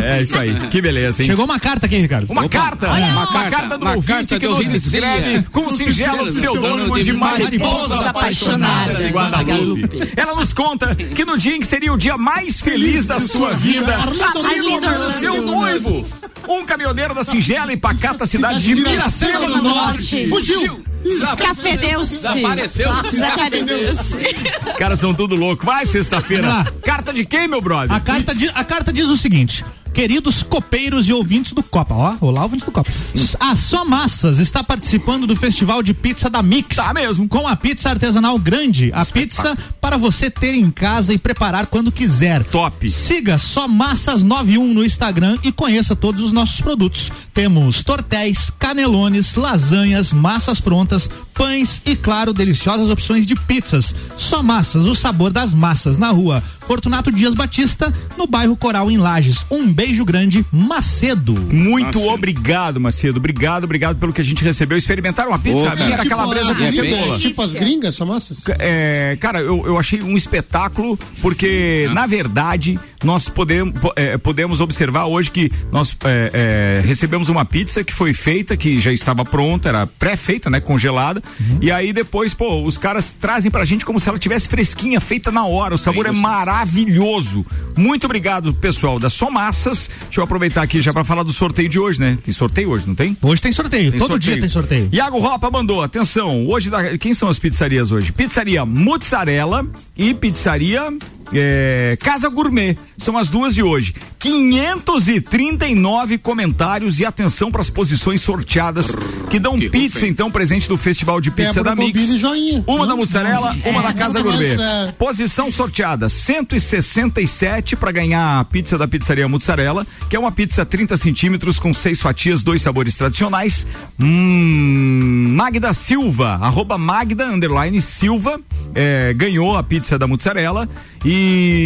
É, 0.03 0.17
é 0.17 0.21
isso 0.21 0.37
aí. 0.37 0.53
Que 0.69 0.81
beleza, 0.81 1.21
hein? 1.21 1.27
Chegou 1.29 1.45
uma 1.45 1.59
carta 1.59 1.85
aqui, 1.85 1.97
Ricardo. 1.97 2.29
Uma 2.31 2.45
Opa. 2.45 2.49
carta, 2.59 2.89
Olha, 2.91 3.05
uma, 3.05 3.21
uma 3.21 3.27
carta, 3.27 3.49
carta, 3.51 3.77
do 3.77 3.85
uma 3.85 3.95
ouvinte 3.95 4.13
carta 4.13 4.39
que 4.39 4.47
do 4.47 4.55
nos 4.55 4.65
escreve 5.05 5.43
com 5.51 5.67
o 5.67 5.71
singelo 5.71 6.25
pseudônimo 6.27 6.99
de 6.99 7.13
Mariposa 7.13 8.09
Apaixonada 8.09 8.95
de 8.95 9.07
Guadalupe. 9.09 10.13
Ela 10.15 10.35
nos 10.35 10.51
conta 10.53 10.95
que 10.95 11.23
no 11.23 11.37
dia 11.37 11.55
em 11.55 11.59
que 11.59 11.67
seria 11.67 11.93
o 11.93 11.97
dia 11.97 12.17
mais 12.17 12.59
feliz 12.59 13.05
da 13.05 13.19
sua 13.19 13.53
vida, 13.53 13.95
Arlindo 13.95 14.87
seu 15.19 15.41
noivo, 15.41 16.05
um 16.47 16.65
caminhoneiro 16.65 17.13
da 17.13 17.23
singela 17.23 17.71
e 17.71 17.77
pacata 17.77 18.25
cidade 18.25 18.63
de 18.63 18.75
Miracema 18.75 19.47
do 19.47 19.61
Norte, 19.61 20.27
Fugiu. 20.27 20.83
Escafedeu-se. 21.05 22.15
Desapareceu. 22.15 22.89
Desapareceu-se. 23.03 24.67
Os 24.67 24.73
caras 24.73 24.99
são 24.99 25.13
tudo 25.13 25.35
louco. 25.35 25.63
Vai, 25.63 25.85
sexta-feira. 25.85 26.65
Carta 26.95 27.11
de 27.11 27.25
quem, 27.25 27.45
meu 27.45 27.59
brother? 27.59 27.91
A 27.93 27.99
carta, 27.99 28.33
di- 28.33 28.49
a 28.55 28.63
carta 28.63 28.93
diz 28.93 29.07
o 29.09 29.17
seguinte: 29.17 29.65
Queridos 29.93 30.43
copeiros 30.43 31.09
e 31.09 31.13
ouvintes 31.13 31.51
do 31.51 31.61
Copa, 31.61 31.93
ó, 31.93 32.15
olá, 32.21 32.43
ouvintes 32.43 32.65
do 32.65 32.71
Copa. 32.71 32.89
A 33.37 33.53
Só 33.57 33.83
Massas 33.83 34.39
está 34.39 34.63
participando 34.63 35.27
do 35.27 35.35
Festival 35.35 35.83
de 35.83 35.93
Pizza 35.93 36.29
da 36.29 36.41
Mix. 36.41 36.77
Tá 36.77 36.93
mesmo. 36.93 37.27
Com 37.27 37.49
a 37.49 37.55
pizza 37.57 37.89
artesanal 37.89 38.39
grande, 38.39 38.91
a 38.93 39.05
pizza 39.05 39.57
para 39.81 39.97
você 39.97 40.29
ter 40.29 40.55
em 40.55 40.71
casa 40.71 41.13
e 41.13 41.17
preparar 41.17 41.65
quando 41.67 41.91
quiser. 41.91 42.45
Top. 42.45 42.89
Siga 42.89 43.37
Só 43.37 43.67
Massas 43.67 44.23
91 44.23 44.73
no 44.73 44.85
Instagram 44.85 45.37
e 45.43 45.51
conheça 45.51 45.97
todos 45.97 46.21
os 46.23 46.31
nossos 46.31 46.61
produtos. 46.61 47.11
Temos 47.33 47.83
tortéis, 47.83 48.49
canelones, 48.57 49.35
lasanhas, 49.35 50.13
massas 50.13 50.61
prontas, 50.61 51.09
pães 51.35 51.81
e, 51.85 51.95
claro, 51.95 52.33
deliciosas 52.33 52.89
opções 52.89 53.25
de 53.25 53.35
pizzas. 53.35 53.93
Só 54.17 54.41
Massas, 54.41 54.85
o 54.85 54.95
sabor 54.95 55.31
das 55.31 55.53
massas, 55.53 55.97
na 55.97 56.09
rua 56.09 56.41
Fortunato 56.65 57.11
Dias 57.11 57.33
Batista, 57.35 57.93
no 58.17 58.25
bairro 58.25 58.55
Coral, 58.55 58.89
em 58.89 58.97
Lages. 58.97 59.45
Um 59.51 59.71
beijo 59.71 60.03
grande, 60.03 60.43
Macedo. 60.51 61.33
Muito 61.53 62.01
obrigado, 62.09 62.79
Macedo. 62.79 63.17
Obrigado, 63.19 63.65
obrigado 63.65 63.97
pelo 63.97 64.11
que 64.11 64.21
a 64.21 64.23
gente 64.23 64.43
recebeu. 64.43 64.75
Experimentaram 64.77 65.29
uma 65.29 65.37
pizza? 65.39 65.75
Minha 65.75 65.87
era 65.93 66.03
Tipo 66.03 66.09
calabresa 66.15 66.51
as- 66.51 66.57
com 66.57 66.63
é 66.63 66.71
cebola. 66.71 67.17
Tipo 67.19 67.41
as 67.43 67.53
gringas, 67.53 67.93
só 67.95 68.05
massas? 68.05 68.41
É, 68.59 69.15
cara, 69.19 69.39
eu, 69.41 69.63
eu 69.67 69.77
achei 69.77 70.01
um 70.01 70.15
espetáculo, 70.17 70.97
porque, 71.21 71.87
na 71.93 72.07
verdade, 72.07 72.79
nós 73.03 73.29
podemos, 73.29 73.79
po- 73.79 73.93
é, 73.95 74.17
podemos 74.17 74.59
observar 74.59 75.05
hoje 75.05 75.29
que 75.29 75.51
nós 75.71 75.95
é, 76.03 76.79
é, 76.81 76.87
recebemos 76.87 77.29
uma 77.29 77.45
pizza 77.45 77.83
que 77.83 77.93
foi 77.93 78.13
feita, 78.13 78.57
que 78.57 78.79
já 78.79 78.91
estava 78.91 79.23
pronta, 79.23 79.69
era 79.69 79.85
pré-feita, 79.85 80.49
né? 80.49 80.59
Congelada. 80.59 81.21
E 81.61 81.71
aí 81.71 81.91
depois, 81.93 82.33
pô, 82.33 82.63
os 82.63 82.77
caras 82.77 83.13
trazem 83.19 83.51
pra 83.51 83.65
gente 83.65 83.85
como 83.85 83.99
se 83.99 84.07
ela 84.09 84.17
tivesse 84.19 84.47
fresquinha, 84.47 84.99
feita 84.99 85.31
na 85.31 85.45
hora. 85.45 85.75
O 85.75 85.77
sabor 85.77 86.05
é 86.05 86.11
maravilhoso. 86.11 87.45
Muito 87.77 88.05
obrigado, 88.05 88.53
pessoal 88.53 88.99
da 88.99 89.09
Somassas. 89.09 89.89
Deixa 90.05 90.19
eu 90.19 90.23
aproveitar 90.23 90.61
aqui 90.61 90.81
já 90.81 90.93
pra 90.93 91.03
falar 91.03 91.23
do 91.23 91.33
sorteio 91.33 91.69
de 91.69 91.79
hoje, 91.79 91.99
né? 91.99 92.17
Tem 92.23 92.33
sorteio 92.33 92.69
hoje, 92.69 92.87
não 92.87 92.95
tem? 92.95 93.17
Hoje 93.21 93.41
tem 93.41 93.51
sorteio, 93.51 93.91
Tem 93.91 93.99
todo 93.99 94.11
sorteio. 94.11 94.33
dia 94.33 94.41
tem 94.41 94.49
sorteio. 94.49 94.89
Iago 94.91 95.19
Ropa 95.19 95.49
mandou, 95.51 95.81
atenção, 95.83 96.45
hoje, 96.47 96.69
da- 96.69 96.97
quem 96.97 97.13
são 97.13 97.29
as 97.29 97.39
pizzarias 97.39 97.91
hoje? 97.91 98.11
Pizzaria 98.11 98.65
Mozzarella 98.65 99.65
e 99.97 100.13
pizzaria 100.13 100.91
é, 101.33 101.97
Casa 102.01 102.29
Gourmet, 102.29 102.77
são 102.97 103.17
as 103.17 103.29
duas 103.29 103.53
de 103.55 103.61
hoje. 103.63 103.93
539 104.19 106.17
comentários 106.17 106.99
e 106.99 107.05
atenção 107.05 107.51
para 107.51 107.61
as 107.61 107.69
posições 107.69 108.21
sorteadas 108.21 108.95
que 109.29 109.39
dão 109.39 109.57
pizza, 109.59 110.05
então, 110.07 110.29
presente 110.31 110.67
do 110.67 110.77
Festival 110.77 111.19
de 111.21 111.31
Pizza 111.31 111.63
Débora 111.63 111.75
da 111.75 111.75
Mix. 111.75 112.09
Joinha. 112.19 112.63
Uma 112.67 112.85
da 112.85 112.91
Não, 112.91 112.97
mussarela, 112.97 113.53
não. 113.63 113.71
uma 113.71 113.81
da 113.81 113.89
É, 113.89 113.93
Casa 113.93 114.19
não, 114.19 114.25
Gourmet. 114.31 114.55
é. 114.59 114.91
Posição 114.97 115.49
sorteada: 115.51 116.07
167 116.09 117.75
para 117.75 117.91
ganhar 117.91 118.39
a 118.39 118.43
pizza 118.45 118.77
da 118.77 118.87
pizzaria 118.87 119.27
Mussarela, 119.27 119.85
que 120.09 120.15
é 120.15 120.19
uma 120.19 120.31
pizza 120.31 120.65
30 120.65 120.95
centímetros 120.97 121.59
com 121.59 121.73
seis 121.73 122.01
fatias, 122.01 122.43
dois 122.43 122.61
sabores 122.61 122.95
tradicionais. 122.95 123.67
Hum, 123.99 125.27
Magda 125.35 125.73
Silva, 125.73 126.39
arroba 126.41 126.77
Magda 126.77 127.25
underline 127.27 127.81
Silva, 127.81 128.39
é, 128.73 129.13
ganhou 129.13 129.55
a 129.57 129.63
pizza 129.63 129.97
da 129.97 130.07
Mussarela. 130.07 130.67
E 131.03 131.14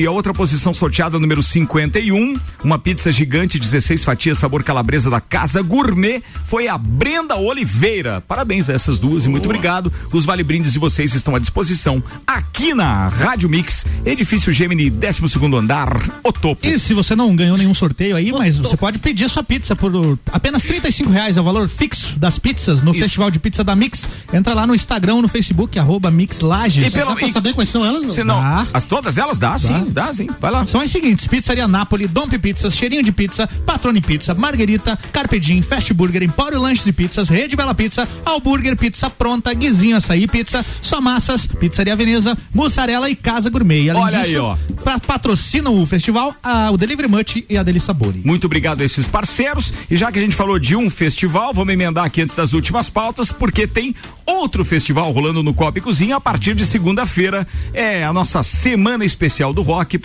a 0.07 0.11
outra 0.11 0.33
posição 0.33 0.73
sorteada, 0.73 1.17
número 1.19 1.41
51, 1.41 2.35
uma 2.63 2.77
pizza 2.79 3.11
gigante, 3.11 3.57
16 3.59 4.03
fatias, 4.03 4.37
sabor 4.37 4.63
calabresa 4.63 5.09
da 5.09 5.19
Casa 5.21 5.61
Gourmet, 5.61 6.21
foi 6.45 6.67
a 6.67 6.77
Brenda 6.77 7.35
Oliveira. 7.35 8.21
Parabéns 8.27 8.69
a 8.69 8.73
essas 8.73 8.99
duas 8.99 9.25
e 9.25 9.29
muito 9.29 9.45
obrigado. 9.45 9.91
Os 10.11 10.25
vale 10.25 10.43
brindes 10.43 10.73
de 10.73 10.79
vocês 10.79 11.13
estão 11.15 11.35
à 11.35 11.39
disposição 11.39 12.03
aqui 12.25 12.73
na 12.73 13.07
Rádio 13.07 13.49
Mix, 13.49 13.85
edifício 14.05 14.51
Gemini, 14.53 14.89
12 14.89 15.27
segundo 15.29 15.57
andar, 15.57 15.89
o 16.23 16.31
topo. 16.31 16.65
E 16.67 16.77
se 16.77 16.93
você 16.93 17.15
não 17.15 17.35
ganhou 17.35 17.57
nenhum 17.57 17.73
sorteio 17.73 18.15
aí, 18.15 18.31
mas 18.31 18.57
você 18.57 18.77
pode 18.77 18.99
pedir 18.99 19.25
a 19.25 19.29
sua 19.29 19.43
pizza 19.43 19.75
por 19.75 19.91
apenas 20.31 20.63
35 20.63 21.09
reais, 21.11 21.37
é 21.37 21.41
o 21.41 21.43
valor 21.43 21.67
fixo 21.67 22.17
das 22.19 22.37
pizzas 22.37 22.83
no 22.83 22.93
Festival 22.93 23.31
de 23.31 23.39
Pizza 23.39 23.63
da 23.63 23.75
Mix. 23.75 24.07
Entra 24.33 24.53
lá 24.53 24.67
no 24.67 24.75
Instagram, 24.75 25.21
no 25.21 25.27
Facebook, 25.27 25.77
arroba 25.79 26.11
Mix 26.11 26.41
Lages. 26.41 26.93
E 26.93 26.95
pelo- 26.95 27.15
pra 27.15 27.27
e- 27.27 27.31
saber 27.33 27.53
quais 27.53 27.69
são 27.69 27.85
elas? 27.85 28.13
Se 28.13 28.23
não, 28.23 28.39
as 28.73 28.85
todas 28.85 29.17
elas 29.17 29.38
dá, 29.39 29.57
sim, 29.57 29.87
dá 29.91 30.13
sim. 30.13 30.27
Vai 30.39 30.51
lá. 30.51 30.65
São 30.65 30.81
as 30.81 30.91
seguintes: 30.91 31.27
Pizzaria 31.27 31.67
Nápoles, 31.67 32.09
Domp 32.09 32.33
Pizzas, 32.33 32.75
Cheirinho 32.75 33.03
de 33.03 33.11
Pizza, 33.11 33.47
Patrone 33.65 34.01
Pizza, 34.01 34.33
Marguerita, 34.33 34.97
Carpedim, 35.11 35.61
Fast 35.61 35.93
Burger, 35.93 36.21
Empório 36.23 36.59
Lanches 36.61 36.85
e 36.85 36.91
Pizzas, 36.93 37.29
Rede 37.29 37.55
Bela 37.55 37.73
Pizza, 37.73 38.07
Alburger 38.25 38.75
Pizza 38.77 39.09
Pronta, 39.09 39.53
Guizinho 39.53 39.97
Açaí 39.97 40.27
Pizza, 40.27 40.65
Só 40.81 40.99
Massas, 41.01 41.47
Pizzaria 41.47 41.95
Veneza, 41.95 42.37
Mussarela 42.53 43.09
e 43.09 43.15
Casa 43.15 43.49
Gourmet. 43.49 43.89
Além 43.89 44.03
Olha 44.03 44.17
disso, 44.19 44.29
aí, 44.29 44.37
ó. 44.37 44.57
pra- 44.83 44.99
patrocinam 44.99 45.81
o 45.81 45.85
festival 45.85 46.35
a- 46.43 46.69
o 46.71 46.77
Delivery 46.77 47.07
Much 47.07 47.43
e 47.49 47.57
a 47.57 47.63
Deli 47.63 47.79
Sabori. 47.79 48.21
Muito 48.25 48.45
obrigado 48.45 48.81
a 48.81 48.83
esses 48.85 49.07
parceiros. 49.07 49.73
E 49.89 49.95
já 49.95 50.11
que 50.11 50.19
a 50.19 50.21
gente 50.21 50.35
falou 50.35 50.59
de 50.59 50.75
um 50.75 50.89
festival, 50.89 51.53
vamos 51.53 51.73
emendar 51.73 52.05
aqui 52.05 52.21
antes 52.21 52.35
das 52.35 52.53
últimas 52.53 52.89
pautas, 52.89 53.31
porque 53.31 53.65
tem 53.67 53.95
outro 54.25 54.63
festival 54.65 55.11
rolando 55.11 55.41
no 55.41 55.53
Copa 55.53 55.77
e 55.79 55.81
Cozinha 55.81 56.15
a 56.17 56.21
partir 56.21 56.55
de 56.55 56.65
segunda-feira. 56.65 57.47
É 57.73 58.03
a 58.03 58.11
nossa 58.13 58.43
Semana 58.43 59.05
Especial 59.05 59.28
do 59.53 59.61
Rock. 59.61 59.99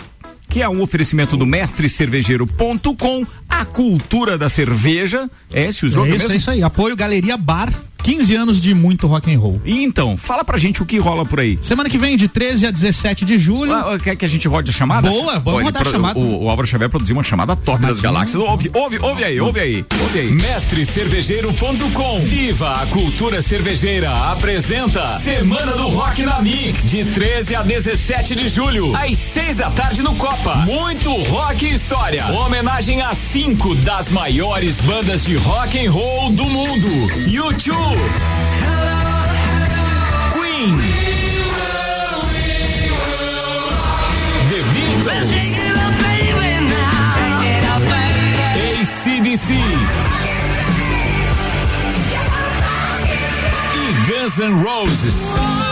Que 0.47 0.61
é 0.61 0.69
um 0.69 0.81
oferecimento 0.81 1.35
do 1.35 1.45
mestrecervejeiro.com, 1.45 3.25
a 3.61 3.65
cultura 3.65 4.37
da 4.37 4.49
cerveja. 4.49 5.29
É 5.53 5.65
esse 5.65 5.83
o 5.83 5.87
É 5.87 5.89
isso, 5.89 5.99
mesmo? 6.01 6.33
é 6.33 6.37
isso 6.37 6.51
aí. 6.51 6.63
Apoio 6.63 6.95
Galeria 6.95 7.37
Bar, 7.37 7.69
15 8.03 8.35
anos 8.35 8.61
de 8.61 8.73
muito 8.75 9.07
rock 9.07 9.33
and 9.33 9.39
roll. 9.39 9.59
E 9.65 9.83
então, 9.83 10.15
fala 10.17 10.43
pra 10.43 10.57
gente 10.57 10.81
o 10.83 10.85
que 10.85 10.97
rola 10.99 11.25
por 11.25 11.39
aí. 11.39 11.57
Semana 11.61 11.89
que 11.89 11.97
vem, 11.97 12.15
de 12.17 12.27
13 12.27 12.67
a 12.67 12.71
17 12.71 13.25
de 13.25 13.39
julho. 13.39 13.73
Ah, 13.73 13.97
Quer 13.97 14.15
que 14.15 14.25
a 14.25 14.27
gente 14.27 14.47
rode 14.47 14.69
a 14.69 14.73
chamada? 14.73 15.09
Boa, 15.09 15.39
vamos 15.39 15.63
rodar 15.63 15.81
a 15.81 15.85
pro- 15.85 15.91
chamada. 15.91 16.19
O, 16.19 16.43
o 16.43 16.49
Álvaro 16.49 16.67
Xavier 16.67 16.89
produziu 16.89 17.15
uma 17.15 17.23
chamada 17.23 17.55
top 17.55 17.81
das 17.81 17.99
galáxias. 17.99 18.41
Ouve, 18.41 18.69
ouve, 18.73 18.99
ouve 19.01 19.23
aí, 19.23 19.39
ouve 19.39 19.59
aí, 19.59 19.85
ouve 20.01 20.19
aí. 20.19 20.31
Mestrecervejeiro.com 20.31 22.19
Viva 22.19 22.81
a 22.81 22.85
cultura 22.87 23.41
cervejeira 23.41 24.11
apresenta 24.31 25.03
Semana 25.19 25.71
do 25.73 25.87
Rock 25.87 26.21
na 26.23 26.41
Mix 26.41 26.89
de 26.89 27.03
13 27.05 27.55
a 27.55 27.61
17 27.63 28.35
de 28.35 28.49
julho 28.49 28.95
às 28.95 29.17
6 29.17 29.57
da 29.57 29.71
tarde 29.71 30.03
no 30.03 30.13
Copa. 30.15 30.57
Muito 30.57 31.11
rock 31.23 31.65
e 31.65 31.73
história. 31.73 32.25
Homenagem 32.27 33.01
a 33.01 33.13
cinco 33.45 33.75
das 33.75 34.09
maiores 34.09 34.81
bandas 34.81 35.23
de 35.23 35.35
rock 35.37 35.77
and 35.77 35.91
roll 35.91 36.31
do 36.31 36.43
mundo. 36.45 36.87
YouTube. 37.27 37.99
Queen. 40.33 40.77
The 44.49 44.63
Beatles. 44.73 45.29
ACDC. 48.81 49.53
E 53.75 53.93
Guns 54.07 54.39
N' 54.39 54.63
Roses. 54.63 55.64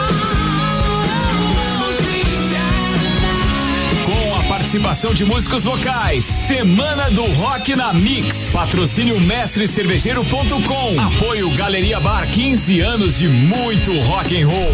Participação 4.74 5.13
de 5.13 5.24
músicos 5.24 5.63
locais. 5.63 6.24
Semana 6.24 7.11
do 7.11 7.24
Rock 7.26 7.76
na 7.76 7.93
Mix. 7.93 8.51
Patrocínio 8.51 9.19
mestrecervejeiro.com. 9.19 10.99
Apoio 10.99 11.51
Galeria 11.51 11.99
Bar 11.99 12.28
15 12.28 12.80
anos 12.82 13.19
de 13.19 13.28
muito 13.28 13.91
rock 13.99 14.41
and 14.41 14.47
roll. 14.47 14.71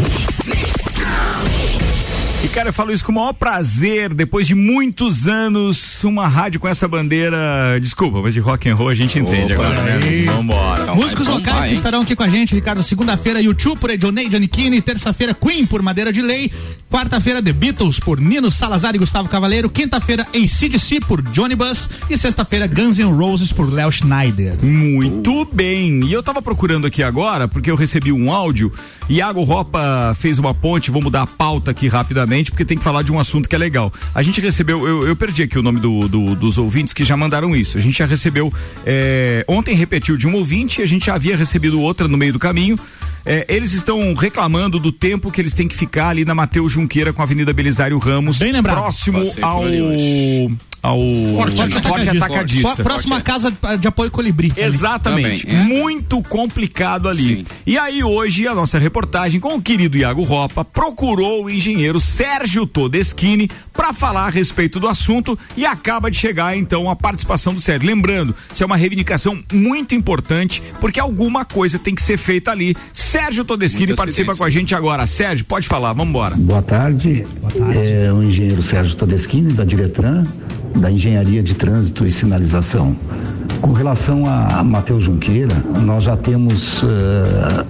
E 2.41 2.47
cara, 2.47 2.69
eu 2.69 2.73
falo 2.73 2.93
isso 2.93 3.03
com 3.03 3.11
o 3.11 3.15
maior 3.15 3.33
prazer, 3.33 4.13
depois 4.13 4.47
de 4.47 4.55
muitos 4.55 5.27
anos, 5.27 6.01
uma 6.05 6.25
rádio 6.25 6.61
com 6.61 6.69
essa 6.69 6.87
bandeira, 6.87 7.77
desculpa, 7.81 8.21
mas 8.21 8.33
de 8.33 8.39
rock 8.39 8.69
and 8.69 8.75
roll 8.75 8.87
a 8.87 8.95
gente 8.95 9.19
entende 9.19 9.53
Opa, 9.53 9.65
agora, 9.65 9.81
né? 9.81 9.99
aí. 10.01 10.25
Músicos 10.95 11.27
locais 11.27 11.65
que 11.69 11.73
estarão 11.75 12.01
aqui 12.01 12.15
com 12.15 12.23
a 12.23 12.29
gente, 12.29 12.53
Ricardo. 12.55 12.81
Segunda-feira, 12.83 13.41
YouTube 13.41 13.79
por 13.79 13.89
Edionei 13.89 14.29
Giannichini. 14.29 14.81
Terça-feira, 14.81 15.33
Queen 15.33 15.65
por 15.65 15.81
Madeira 15.81 16.11
de 16.11 16.21
Lei. 16.21 16.51
Quarta-feira, 16.89 17.41
The 17.41 17.53
Beatles 17.53 17.99
por 17.99 18.19
Nino 18.19 18.49
Salazar 18.49 18.95
e 18.95 18.97
Gustavo 18.97 19.29
Cavaleiro. 19.29 19.69
Quinta-feira, 19.69 20.25
ACDC 20.33 21.01
por 21.01 21.21
Johnny 21.21 21.55
Bus. 21.55 21.89
E 22.09 22.17
sexta-feira, 22.17 22.65
Guns 22.67 22.97
N' 22.97 23.15
Roses 23.15 23.51
por 23.51 23.71
Léo 23.71 23.91
Schneider. 23.91 24.57
Muito 24.63 25.45
bem. 25.53 26.03
E 26.05 26.11
eu 26.13 26.23
tava 26.23 26.41
procurando 26.41 26.87
aqui 26.87 27.03
agora, 27.03 27.47
porque 27.47 27.69
eu 27.69 27.75
recebi 27.75 28.11
um 28.11 28.31
áudio. 28.31 28.71
Iago 29.07 29.43
Ropa 29.43 30.15
fez 30.19 30.37
uma 30.39 30.53
ponte, 30.53 30.91
vou 30.91 31.01
mudar 31.01 31.23
a 31.23 31.27
pauta 31.27 31.71
aqui 31.71 31.87
rapidamente, 31.87 32.51
porque 32.51 32.63
tem 32.65 32.77
que 32.77 32.83
falar 32.83 33.01
de 33.01 33.11
um 33.11 33.19
assunto 33.19 33.49
que 33.49 33.55
é 33.55 33.57
legal. 33.57 33.91
A 34.13 34.21
gente 34.21 34.39
recebeu, 34.39 34.87
eu, 34.87 35.07
eu 35.07 35.15
perdi 35.15 35.43
aqui 35.43 35.57
o 35.57 35.63
nome 35.63 35.79
do, 35.79 36.07
do- 36.07 36.35
dos 36.35 36.57
ouvintes 36.59 36.93
que 36.93 37.03
já 37.03 37.17
mandaram 37.17 37.55
isso. 37.55 37.77
A 37.77 37.81
gente 37.81 37.97
já 37.97 38.05
recebeu, 38.05 38.53
é, 38.85 39.43
ontem 39.47 39.75
repetiu 39.75 40.15
de 40.15 40.27
um 40.27 40.35
ouvinte, 40.35 40.78
a 40.81 40.85
gente 40.85 41.05
já 41.07 41.15
havia 41.15 41.35
recebido 41.37 41.79
outra 41.81 42.07
no 42.07 42.17
meio 42.17 42.33
do 42.33 42.39
caminho. 42.39 42.77
É, 43.25 43.45
eles 43.49 43.73
estão 43.73 44.13
reclamando 44.13 44.79
do 44.79 44.91
tempo 44.91 45.29
que 45.29 45.41
eles 45.41 45.53
têm 45.53 45.67
que 45.67 45.75
ficar 45.75 46.09
ali 46.09 46.23
na 46.25 46.33
Mateus 46.33 46.71
Junqueira 46.71 47.11
com 47.13 47.21
a 47.21 47.25
Avenida 47.25 47.51
Belisário 47.51 47.97
Ramos, 47.97 48.39
Bem 48.39 48.51
lembrado. 48.51 48.77
próximo 48.77 49.19
Passei 49.19 49.43
ao 49.43 49.63
ao 50.81 50.99
Forte 51.35 51.61
atacadista. 52.17 52.83
Próxima 52.83 53.21
casa 53.21 53.53
de 53.79 53.87
apoio 53.87 54.09
Colibri. 54.09 54.53
Exatamente. 54.55 55.45
Também, 55.45 55.59
é. 55.59 55.63
Muito 55.63 56.21
complicado 56.23 57.09
ali. 57.09 57.45
E 57.65 57.77
aí 57.77 58.03
hoje 58.03 58.47
a 58.47 58.55
nossa 58.55 58.79
reportagem 58.79 59.39
com 59.39 59.55
o 59.55 59.61
querido 59.61 59.97
Iago 59.97 60.23
Ropa 60.23 60.63
procurou 60.63 61.45
o 61.45 61.49
engenheiro 61.49 61.99
Sérgio 61.99 62.65
Todeschini 62.65 63.49
para 63.79 63.93
falar 63.93 64.25
a 64.25 64.29
respeito 64.29 64.77
do 64.77 64.89
assunto 64.89 65.39
e 65.55 65.65
acaba 65.65 66.11
de 66.11 66.17
chegar 66.17 66.53
então 66.53 66.89
a 66.89 66.97
participação 66.97 67.53
do 67.53 67.61
Sérgio. 67.61 67.87
Lembrando, 67.87 68.35
isso 68.53 68.61
é 68.61 68.65
uma 68.65 68.75
reivindicação 68.75 69.41
muito 69.53 69.95
importante 69.95 70.61
porque 70.81 70.99
alguma 70.99 71.45
coisa 71.45 71.79
tem 71.79 71.95
que 71.95 72.01
ser 72.01 72.17
feita 72.17 72.51
ali. 72.51 72.75
Sérgio 72.91 73.45
Todeschini 73.45 73.87
Muito 73.87 73.97
participa 73.97 74.35
com 74.35 74.43
a 74.43 74.49
gente 74.49 74.75
agora. 74.75 75.07
Sérgio, 75.07 75.45
pode 75.45 75.65
falar, 75.65 75.93
vamos 75.93 76.09
embora. 76.09 76.35
Boa 76.35 76.61
tarde. 76.61 77.23
É 77.73 78.11
o 78.11 78.21
engenheiro 78.21 78.61
Sérgio 78.61 78.97
Todeschini, 78.97 79.53
da 79.53 79.63
Diretran, 79.63 80.25
da 80.75 80.91
Engenharia 80.91 81.41
de 81.41 81.53
Trânsito 81.53 82.05
e 82.05 82.11
Sinalização. 82.11 82.97
Com 83.61 83.73
relação 83.73 84.23
a 84.25 84.63
Matheus 84.63 85.03
Junqueira, 85.03 85.55
nós 85.81 86.05
já 86.05 86.15
temos 86.15 86.83
eh, 86.83 87.65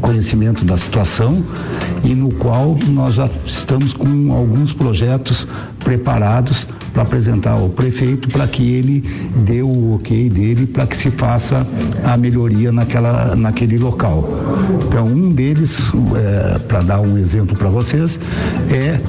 conhecimento 0.00 0.64
da 0.64 0.76
situação 0.76 1.42
e 2.04 2.14
no 2.14 2.34
qual 2.36 2.76
nós 2.88 3.14
já 3.14 3.28
estamos 3.46 3.92
com 3.94 4.32
alguns 4.32 4.72
projetos 4.72 5.46
preparados 5.78 6.66
para 6.92 7.02
apresentar 7.02 7.52
ao 7.52 7.68
prefeito 7.68 8.28
para 8.28 8.46
que 8.48 8.68
ele 8.72 9.00
dê 9.44 9.62
o 9.62 9.94
ok 9.94 10.28
dele 10.28 10.66
para 10.66 10.86
que 10.86 10.96
se 10.96 11.10
faça 11.10 11.66
a 12.04 12.16
melhoria 12.16 12.72
naquela, 12.72 13.36
naquele 13.36 13.78
local. 13.78 14.26
Então, 14.86 15.04
um 15.04 15.28
deles, 15.28 15.80
para 16.66 16.80
dar 16.80 17.00
um 17.00 17.16
exemplo 17.16 17.56
para 17.56 17.68
vocês, 17.68 18.20
é 18.68 19.00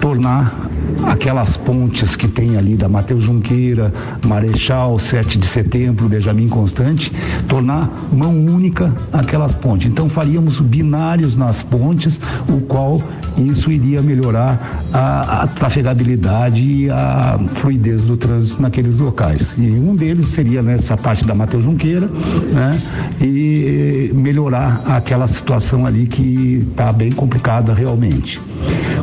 tornar 0.00 0.71
aquelas 1.04 1.56
pontes 1.56 2.16
que 2.16 2.28
tem 2.28 2.56
ali 2.56 2.76
da 2.76 2.88
Mateus 2.88 3.24
Junqueira, 3.24 3.92
Marechal, 4.26 4.98
7 4.98 5.38
de 5.38 5.46
setembro, 5.46 6.08
Benjamin 6.08 6.48
Constante, 6.48 7.12
tornar 7.48 7.90
mão 8.12 8.32
única 8.32 8.94
aquelas 9.12 9.54
pontes. 9.54 9.86
Então 9.86 10.08
faríamos 10.08 10.60
binários 10.60 11.36
nas 11.36 11.62
pontes, 11.62 12.20
o 12.48 12.60
qual 12.60 13.00
isso 13.36 13.70
iria 13.72 14.02
melhorar 14.02 14.82
a, 14.92 15.42
a 15.42 15.46
trafegabilidade 15.46 16.62
e 16.62 16.90
a 16.90 17.38
fluidez 17.54 18.02
do 18.04 18.16
trânsito 18.16 18.60
naqueles 18.60 18.98
locais. 18.98 19.54
E 19.56 19.70
um 19.70 19.94
deles 19.94 20.28
seria 20.28 20.62
nessa 20.62 20.96
parte 20.96 21.24
da 21.24 21.34
Mateus 21.34 21.64
Junqueira, 21.64 22.06
né? 22.06 22.80
E 23.20 24.10
melhorar 24.14 24.82
aquela 24.86 25.26
situação 25.28 25.86
ali 25.86 26.06
que 26.06 26.66
está 26.70 26.92
bem 26.92 27.10
complicada 27.12 27.72
realmente. 27.72 28.40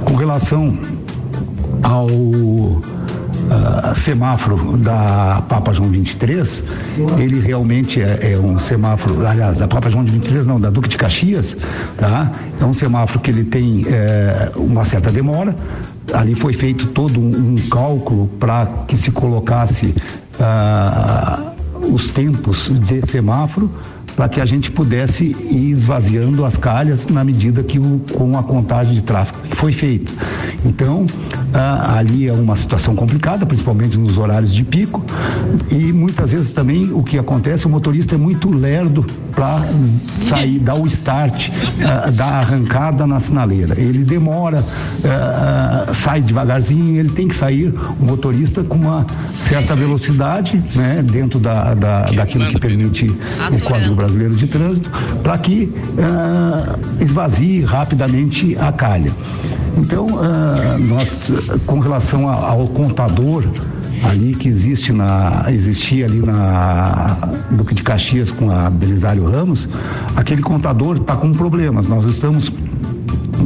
Com 0.06 0.16
relação 0.16 0.78
ao 1.84 2.08
ah, 3.52 3.96
semáforo 3.96 4.78
da 4.78 5.42
Papa 5.50 5.74
João 5.74 5.90
23, 5.90 6.64
ele 7.18 7.40
realmente 7.40 8.00
é, 8.00 8.34
é 8.34 8.38
um 8.38 8.58
semáforo, 8.58 9.26
aliás, 9.26 9.58
da 9.58 9.68
Papa 9.68 9.90
João 9.90 10.06
23 10.06 10.46
não, 10.46 10.60
da 10.60 10.70
Duque 10.70 10.88
de 10.88 10.98
Caxias, 10.98 11.58
tá? 11.98 12.32
É 12.60 12.64
um 12.64 12.74
semáforo 12.74 13.20
que 13.20 13.32
ele 13.32 13.46
tem 13.46 13.86
é, 13.88 14.52
uma 14.56 14.86
certa 14.86 15.12
demora. 15.12 15.56
Ali 16.14 16.36
foi 16.36 16.54
feito 16.54 16.88
todo 16.88 17.20
um, 17.20 17.56
um 17.56 17.56
cálculo 17.70 18.28
para 18.40 18.68
que 18.88 18.96
se 18.96 19.10
colocasse 19.10 19.96
ah, 20.40 21.54
os 21.92 22.10
tempos 22.10 22.70
de 22.70 23.02
semáforo 23.10 23.72
para 24.20 24.28
que 24.28 24.42
a 24.42 24.46
gente 24.46 24.70
pudesse 24.70 25.28
ir 25.50 25.72
esvaziando 25.72 26.44
as 26.44 26.58
calhas 26.58 27.08
na 27.08 27.24
medida 27.24 27.64
que 27.64 27.80
o, 27.80 28.02
com 28.12 28.38
a 28.38 28.44
contagem 28.44 28.94
de 28.94 29.02
tráfego 29.02 29.40
que 29.50 29.56
foi 29.56 29.72
feita. 29.72 30.12
Então, 30.66 31.06
ah, 31.54 31.96
ali 31.98 32.28
é 32.28 32.34
uma 32.34 32.58
situação 32.58 32.98
complicada, 32.98 33.46
principalmente 33.46 33.98
nos 33.98 34.18
horários 34.18 34.54
de 34.54 34.66
pico, 34.66 35.06
e 35.72 35.94
muitas 35.94 36.32
vezes 36.32 36.52
também 36.52 36.92
o 36.92 37.02
que 37.02 37.18
acontece, 37.18 37.66
o 37.66 37.70
motorista 37.70 38.16
é 38.16 38.18
muito 38.18 38.52
lerdo 38.52 39.06
para 39.34 39.62
sair, 40.18 40.60
dar 40.60 40.76
o 40.76 40.86
start, 40.86 41.50
ah, 41.82 42.12
dar 42.12 42.26
a 42.26 42.40
arrancada 42.40 43.08
na 43.08 43.22
sinaleira. 43.22 43.80
Ele 43.80 44.00
demora, 44.00 44.66
ah, 45.06 45.94
sai 45.94 46.20
devagarzinho, 46.20 47.00
ele 47.00 47.10
tem 47.10 47.30
que 47.30 47.36
sair, 47.38 47.74
o 47.98 48.06
motorista 48.06 48.66
com 48.66 48.80
uma 48.80 49.08
certa 49.44 49.78
velocidade, 49.78 50.62
né, 50.76 51.02
dentro 51.10 51.40
da, 51.40 51.74
da, 51.74 52.02
daquilo 52.08 52.48
que 52.48 52.60
permite 52.60 53.06
o 53.50 53.60
Código 53.62 53.96
Brasileiro 53.96 54.09
de 54.10 54.48
Trânsito, 54.48 54.90
para 55.24 55.38
que 55.38 55.72
ah, 56.00 56.78
esvazie 57.00 57.62
rapidamente 57.62 58.56
a 58.58 58.72
calha. 58.72 59.12
Então, 59.78 60.08
ah, 60.22 60.78
nós, 60.80 61.32
com 61.66 61.80
relação 61.80 62.28
ao 62.30 62.68
contador, 62.68 63.44
ali 64.04 64.34
que 64.34 64.48
existe 64.48 64.94
na 64.94 65.46
existia 65.50 66.06
ali 66.06 66.20
na 66.20 67.18
Duque 67.52 67.76
de 67.76 67.84
Caxias 67.84 68.32
com 68.32 68.50
a 68.50 68.70
Belisário 68.70 69.30
Ramos, 69.30 69.70
aquele 70.16 70.42
contador 70.42 70.98
está 70.98 71.16
com 71.16 71.32
problemas. 71.32 71.88
Nós 71.88 72.06
estamos 72.06 72.52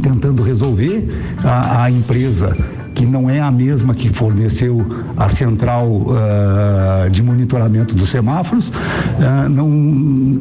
tentando 0.02 0.42
resolver 0.42 1.08
a, 1.42 1.84
a 1.84 1.90
empresa 1.90 2.56
que 3.04 3.10
não 3.10 3.28
é 3.28 3.38
a 3.38 3.50
mesma 3.50 3.94
que 3.94 4.08
forneceu 4.08 4.84
a 5.14 5.28
central 5.28 6.06
ah, 6.10 7.06
de 7.10 7.22
monitoramento 7.22 7.94
dos 7.94 8.08
semáforos, 8.08 8.72
ah, 9.20 9.46
não, 9.46 9.68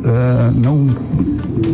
ah, 0.05 0.51
não, 0.55 0.87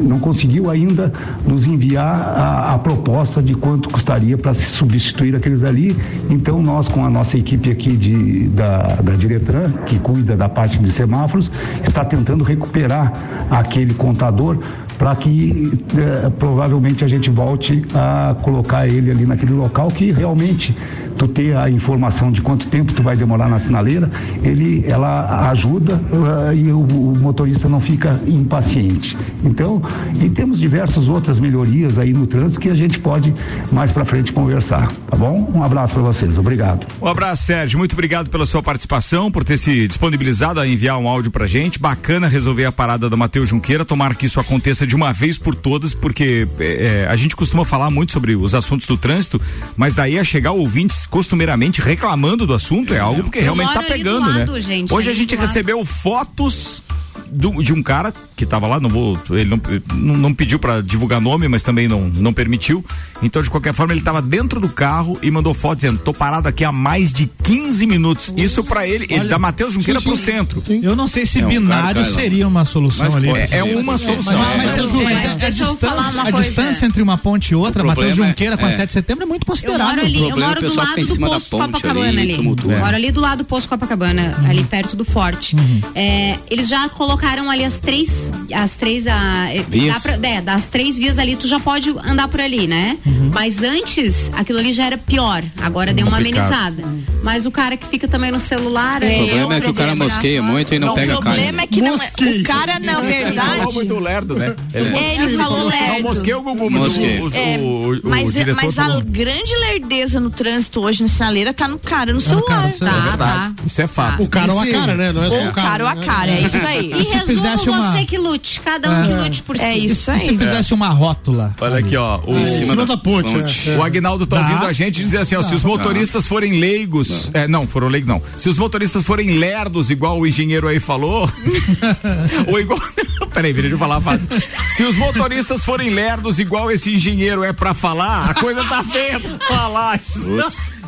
não 0.03 0.19
conseguiu 0.19 0.69
ainda 0.69 1.13
nos 1.47 1.67
enviar 1.67 2.15
a, 2.15 2.73
a 2.73 2.79
proposta 2.79 3.39
de 3.39 3.53
quanto 3.53 3.87
custaria 3.89 4.35
para 4.35 4.55
se 4.55 4.65
substituir 4.65 5.35
aqueles 5.35 5.63
ali. 5.63 5.95
Então, 6.27 6.59
nós, 6.61 6.87
com 6.87 7.05
a 7.05 7.09
nossa 7.09 7.37
equipe 7.37 7.69
aqui 7.69 7.95
de, 7.95 8.47
da, 8.49 8.87
da 9.03 9.13
Diretran, 9.13 9.71
que 9.85 9.99
cuida 9.99 10.35
da 10.35 10.49
parte 10.49 10.79
de 10.79 10.91
semáforos, 10.91 11.51
está 11.87 12.03
tentando 12.03 12.43
recuperar 12.43 13.13
aquele 13.51 13.93
contador 13.93 14.57
para 14.99 15.15
que 15.15 15.71
eh, 15.97 16.29
provavelmente 16.37 17.05
a 17.05 17.07
gente 17.07 17.29
volte 17.29 17.85
a 17.95 18.35
colocar 18.43 18.85
ele 18.85 19.09
ali 19.09 19.25
naquele 19.25 19.53
local 19.53 19.87
que 19.87 20.11
realmente 20.11 20.75
tu 21.19 21.27
ter 21.27 21.55
a 21.55 21.69
informação 21.69 22.31
de 22.31 22.41
quanto 22.41 22.67
tempo 22.67 22.93
tu 22.93 23.03
vai 23.03 23.15
demorar 23.15 23.49
na 23.49 23.59
sinaleira, 23.59 24.09
ele 24.41 24.85
ela 24.87 25.49
ajuda 25.49 26.01
eh, 26.49 26.55
e 26.55 26.71
o, 26.71 26.79
o 26.79 27.19
motorista 27.19 27.67
não 27.67 27.81
fica 27.81 28.19
impaciente. 28.25 29.17
Então, 29.43 29.81
e 30.21 30.29
temos 30.29 30.59
diversas 30.59 31.09
outras 31.09 31.37
melhorias 31.37 31.99
aí 31.99 32.13
no 32.13 32.25
trânsito 32.25 32.61
que 32.61 32.69
a 32.69 32.75
gente 32.75 32.99
pode 32.99 33.33
mais 33.71 33.91
para 33.91 34.05
frente 34.05 34.31
conversar, 34.31 34.87
tá 35.09 35.17
bom? 35.17 35.51
Um 35.53 35.61
abraço 35.61 35.93
para 35.93 36.03
vocês, 36.03 36.37
obrigado. 36.37 36.87
Um 37.01 37.07
abraço, 37.07 37.43
Sérgio. 37.43 37.77
Muito 37.77 37.93
obrigado 37.93 38.29
pela 38.29 38.45
sua 38.45 38.63
participação, 38.63 39.29
por 39.29 39.43
ter 39.43 39.57
se 39.57 39.87
disponibilizado 39.87 40.59
a 40.59 40.67
enviar 40.67 40.97
um 40.97 41.07
áudio 41.07 41.31
pra 41.31 41.45
gente. 41.47 41.79
Bacana 41.79 42.29
resolver 42.29 42.65
a 42.65 42.71
parada 42.71 43.09
do 43.09 43.17
Matheus 43.17 43.49
Junqueira. 43.49 43.83
Tomara 43.83 44.15
que 44.15 44.25
isso 44.25 44.39
aconteça 44.39 44.87
de 44.87 44.95
uma 44.95 45.11
vez 45.11 45.37
por 45.37 45.53
todas, 45.53 45.93
porque 45.93 46.47
é, 46.59 47.07
a 47.09 47.15
gente 47.17 47.35
costuma 47.35 47.65
falar 47.65 47.89
muito 47.89 48.13
sobre 48.13 48.35
os 48.35 48.55
assuntos 48.55 48.87
do 48.87 48.97
trânsito, 48.97 49.41
mas 49.75 49.95
daí 49.95 50.17
a 50.17 50.23
chegar 50.23 50.51
ouvintes 50.51 51.08
costumeiramente 51.09 51.81
reclamando 51.81 52.45
do 52.45 52.53
assunto 52.53 52.93
é 52.93 52.99
algo 52.99 53.23
porque 53.23 53.39
Eu 53.39 53.43
realmente 53.43 53.73
tá 53.73 53.83
pegando, 53.83 54.29
lado, 54.29 54.53
né? 54.53 54.61
gente, 54.61 54.93
Hoje 54.93 55.09
a 55.09 55.13
gente 55.13 55.35
recebeu 55.35 55.83
fotos 55.83 56.83
do- 57.31 57.61
de 57.63 57.73
um 57.73 57.81
cara 57.83 58.13
que 58.35 58.45
tava 58.45 58.67
lá, 58.67 58.79
não 58.79 58.89
vou, 58.89 59.19
ele 59.31 59.45
não, 59.49 59.61
não, 59.95 60.15
não 60.17 60.33
pediu 60.33 60.57
pra 60.59 60.81
divulgar 60.81 61.19
nome, 61.21 61.47
mas 61.47 61.61
também 61.63 61.87
não, 61.87 62.07
não 62.15 62.33
permitiu. 62.33 62.83
Então, 63.21 63.41
de 63.41 63.49
qualquer 63.49 63.73
forma, 63.73 63.93
ele 63.93 64.01
tava 64.01 64.21
dentro 64.21 64.59
do 64.59 64.69
carro 64.69 65.17
e 65.21 65.29
mandou 65.29 65.53
foto 65.53 65.75
dizendo: 65.77 65.99
tô 65.99 66.13
parado 66.13 66.47
aqui 66.47 66.63
há 66.63 66.71
mais 66.71 67.11
de 67.11 67.29
15 67.43 67.85
minutos. 67.85 68.33
Isso 68.37 68.63
pra 68.63 68.87
ele, 68.87 69.05
ele 69.09 69.19
Olha, 69.21 69.29
da 69.29 69.39
Matheus 69.39 69.73
Junqueira 69.73 70.01
pro 70.01 70.15
centro. 70.17 70.63
Eu 70.67 70.95
não 70.95 71.07
sei 71.07 71.25
se 71.25 71.39
É 71.39 71.45
binário 71.45 72.01
cara, 72.03 72.13
seria 72.15 72.47
uma 72.47 72.65
solução 72.65 73.05
Mas 73.05 73.15
ali. 73.15 73.47
ser. 73.47 73.57
É 73.57 73.63
uma 73.63 73.97
solução. 73.97 74.37
Mas, 74.37 74.57
mas, 74.57 74.77
É, 74.77 74.81
mas, 74.81 74.89
mas- 74.89 74.91
mas 74.93 75.03
mas 75.03 75.25
a, 75.25 75.45
eu 75.45 75.49
distância, 75.51 76.21
uma 76.21 76.27
a 76.27 76.31
distância 76.31 76.85
entre 76.85 77.01
uma 77.01 77.17
ponte 77.17 77.51
e 77.51 77.55
outra, 77.55 77.83
Matheus 77.83 78.05
problema 78.07 78.29
Junqueira 78.29 78.57
com 78.57 78.65
a 78.65 78.69
é- 78.69 78.73
7 78.75 78.87
de 78.87 78.93
setembro, 78.93 79.23
é 79.23 79.27
muito 79.27 79.43
Eu 79.43 79.47
considerável. 79.47 79.85
moro 79.87 80.01
ali, 80.01 80.19
eu 80.29 80.37
é 80.37 80.39
moro 80.39 80.61
do 80.61 80.75
lado 80.75 81.05
do 81.05 81.19
posto 81.19 81.57
Copacabana 81.57 82.21
ali. 82.21 82.37
Moro 82.37 82.95
ali 82.95 83.11
do 83.11 83.19
lado 83.21 83.37
do 83.39 83.45
posto 83.45 83.69
Copacabana, 83.69 84.35
Uhum. 84.39 84.49
ali 84.49 84.63
perto 84.63 84.95
do 84.95 85.03
forte. 85.05 85.55
É, 85.95 86.37
eles 86.49 86.67
já 86.67 86.87
colocaram 86.89 87.18
ali 87.27 87.63
as 87.65 87.79
três, 87.79 88.31
as 88.53 88.71
três, 88.77 89.05
a, 89.07 89.49
é, 89.53 89.63
Vias. 89.67 90.01
pra- 90.01 90.17
é, 90.23 90.41
das 90.41 90.65
três 90.67 90.97
vias 90.97 91.17
ali, 91.19 91.35
tu 91.35 91.47
já 91.47 91.59
pode 91.59 91.89
andar 92.03 92.27
por 92.27 92.39
ali, 92.39 92.67
né? 92.67 92.97
Uhum. 93.05 93.31
Mas 93.33 93.61
antes, 93.63 94.29
aquilo 94.33 94.59
ali 94.59 94.71
já 94.71 94.85
era 94.85 94.97
pior. 94.97 95.43
Agora 95.61 95.93
deu 95.93 96.07
uma 96.07 96.17
amenizada. 96.17 96.83
Mas 97.23 97.45
o 97.45 97.51
cara 97.51 97.75
que 97.75 97.85
fica 97.87 98.07
também 98.07 98.31
no 98.31 98.39
celular. 98.39 99.01
O 99.03 99.05
problema 99.17 99.55
é 99.55 99.61
que 99.61 99.69
o 99.69 99.73
cara 99.73 99.95
mosqueia 99.95 100.41
muito 100.41 100.73
e 100.73 100.79
não, 100.79 100.93
pega 100.93 101.17
O 101.17 101.21
problema 101.21 101.45
carne. 101.45 101.63
é 101.63 101.67
que 101.67 101.81
não 101.81 101.95
é, 101.95 102.39
o 102.39 102.43
cara, 102.43 102.79
na 102.79 102.93
Ele 102.99 103.01
verdade. 103.07 103.57
falou 103.57 103.73
muito 103.73 103.99
lerdo, 103.99 104.35
né? 104.35 104.55
É, 104.73 105.15
ele 105.21 105.35
falou 105.37 105.67
lerdo. 105.67 105.93
Não, 105.93 106.01
mosqueou 106.03 106.39
o 106.41 106.43
Gugu, 106.43 106.69
mas 106.69 106.83
Mosqueia. 106.83 107.21
o, 107.23 107.27
o, 107.27 107.35
É, 107.35 107.57
o, 107.57 107.93
o, 107.97 108.09
mas, 108.09 108.29
o 108.29 108.31
diretor 108.31 108.63
mas 108.63 108.79
a 108.79 108.83
falou. 108.85 109.01
grande 109.03 109.53
lerdeza 109.57 110.19
no 110.19 110.29
trânsito 110.29 110.79
hoje 110.81 111.03
no 111.03 111.09
sinaleira 111.09 111.53
tá 111.53 111.67
no 111.67 111.77
cara, 111.79 112.13
no 112.13 112.21
Tá 112.21 112.35
no 112.35 112.41
cara, 112.43 112.71
celular. 112.71 112.93
Tá, 112.93 112.97
É 112.99 113.09
verdade. 113.09 113.53
Isso 113.65 113.81
é 113.81 113.87
fato. 113.87 114.23
O 114.23 114.27
cara 114.29 114.53
ou 114.53 114.59
a 114.59 114.67
cara, 114.67 114.95
né? 114.95 115.11
Não 115.11 115.23
é 115.23 115.29
só 115.29 115.49
O 115.49 115.51
cara 115.53 115.83
ou 115.83 115.89
a 115.89 115.95
cara, 115.97 116.31
é 116.31 116.41
isso 116.41 116.57
aí. 116.65 116.91
Se 117.09 117.15
resumo, 117.17 117.35
fizesse 117.41 117.69
uma- 117.69 117.91
você 117.91 118.05
que 118.05 118.17
lute, 118.17 118.59
cada 118.61 118.89
um 118.89 119.03
que 119.03 119.13
lute 119.13 119.43
por 119.43 119.57
si. 119.57 119.63
É 119.63 119.77
isso 119.77 120.11
E 120.11 120.19
se 120.19 120.29
aí. 120.29 120.37
fizesse 120.37 120.73
uma 120.73 120.89
rótula? 120.89 121.53
Olha 121.59 121.77
aqui, 121.79 121.95
ó. 121.95 122.19
O, 122.25 122.37
Em 122.37 122.45
cima 122.45 122.85
da 122.85 122.97
ponte. 122.97 123.29
é. 123.69 123.75
O 123.77 123.83
Agnaldo 123.83 124.25
tá 124.27 124.37
Dá. 124.37 124.47
ouvindo 124.47 124.65
a 124.65 124.73
gente 124.73 125.01
dizer 125.03 125.19
assim, 125.19 125.35
ó, 125.35 125.43
se 125.43 125.53
os 125.55 125.63
motoristas 125.63 126.25
forem 126.25 126.59
leigos, 126.59 127.29
é, 127.33 127.47
não, 127.47 127.67
foram 127.67 127.87
leigos 127.87 128.07
não, 128.07 128.21
se 128.37 128.49
os 128.49 128.57
motoristas 128.57 129.03
forem 129.03 129.37
lerdos, 129.37 129.89
igual 129.89 130.19
o 130.19 130.25
engenheiro 130.27 130.67
aí 130.67 130.79
falou, 130.79 131.29
ou 132.47 132.59
igual, 132.59 132.79
peraí, 133.33 133.53
deixa 133.53 133.69
eu 133.69 133.77
falar, 133.77 133.99
Fábio. 134.01 134.27
se 134.75 134.83
os 134.83 134.95
motoristas 134.95 135.63
forem 135.63 135.89
lerdos, 135.89 136.39
igual 136.39 136.71
esse 136.71 136.93
engenheiro 136.95 137.43
é 137.43 137.53
pra 137.53 137.73
falar, 137.73 138.29
a 138.29 138.33
coisa 138.33 138.63
tá 138.65 138.83
feia 138.83 139.19
pra 139.19 139.37
falar. 139.47 139.99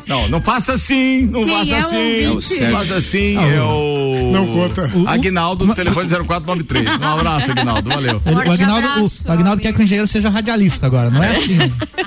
Não, 0.07 0.27
não 0.27 0.41
faça 0.41 0.73
assim, 0.73 1.25
não 1.27 1.45
Quem 1.45 1.57
faça 1.57 1.75
é 1.75 1.77
o 1.77 1.79
assim, 1.79 1.97
É 2.23 2.29
o 2.29 2.33
não 2.33 2.41
Sérgio. 2.41 2.77
faça 2.77 2.95
assim, 2.95 3.35
é 3.37 3.61
o... 3.61 4.31
Não 4.31 4.45
conta. 4.47 4.91
Agnaldo, 5.07 5.65
do 5.65 5.75
telefone 5.75 6.09
0493. 6.09 6.99
Um 6.99 7.07
abraço, 7.07 7.51
Agnaldo, 7.51 7.89
valeu. 7.89 8.21
Ele- 8.25 8.35
Forte 8.35 8.49
o 8.49 8.53
Agnaldo, 8.53 8.87
o- 8.87 8.91
abraço, 8.91 9.21
o 9.25 9.31
Agnaldo 9.31 9.61
quer 9.61 9.73
que 9.73 9.79
o 9.79 9.83
engenheiro 9.83 10.07
seja 10.07 10.29
radialista 10.29 10.85
agora, 10.87 11.09
não 11.09 11.23
é 11.23 11.31
assim? 11.31 11.57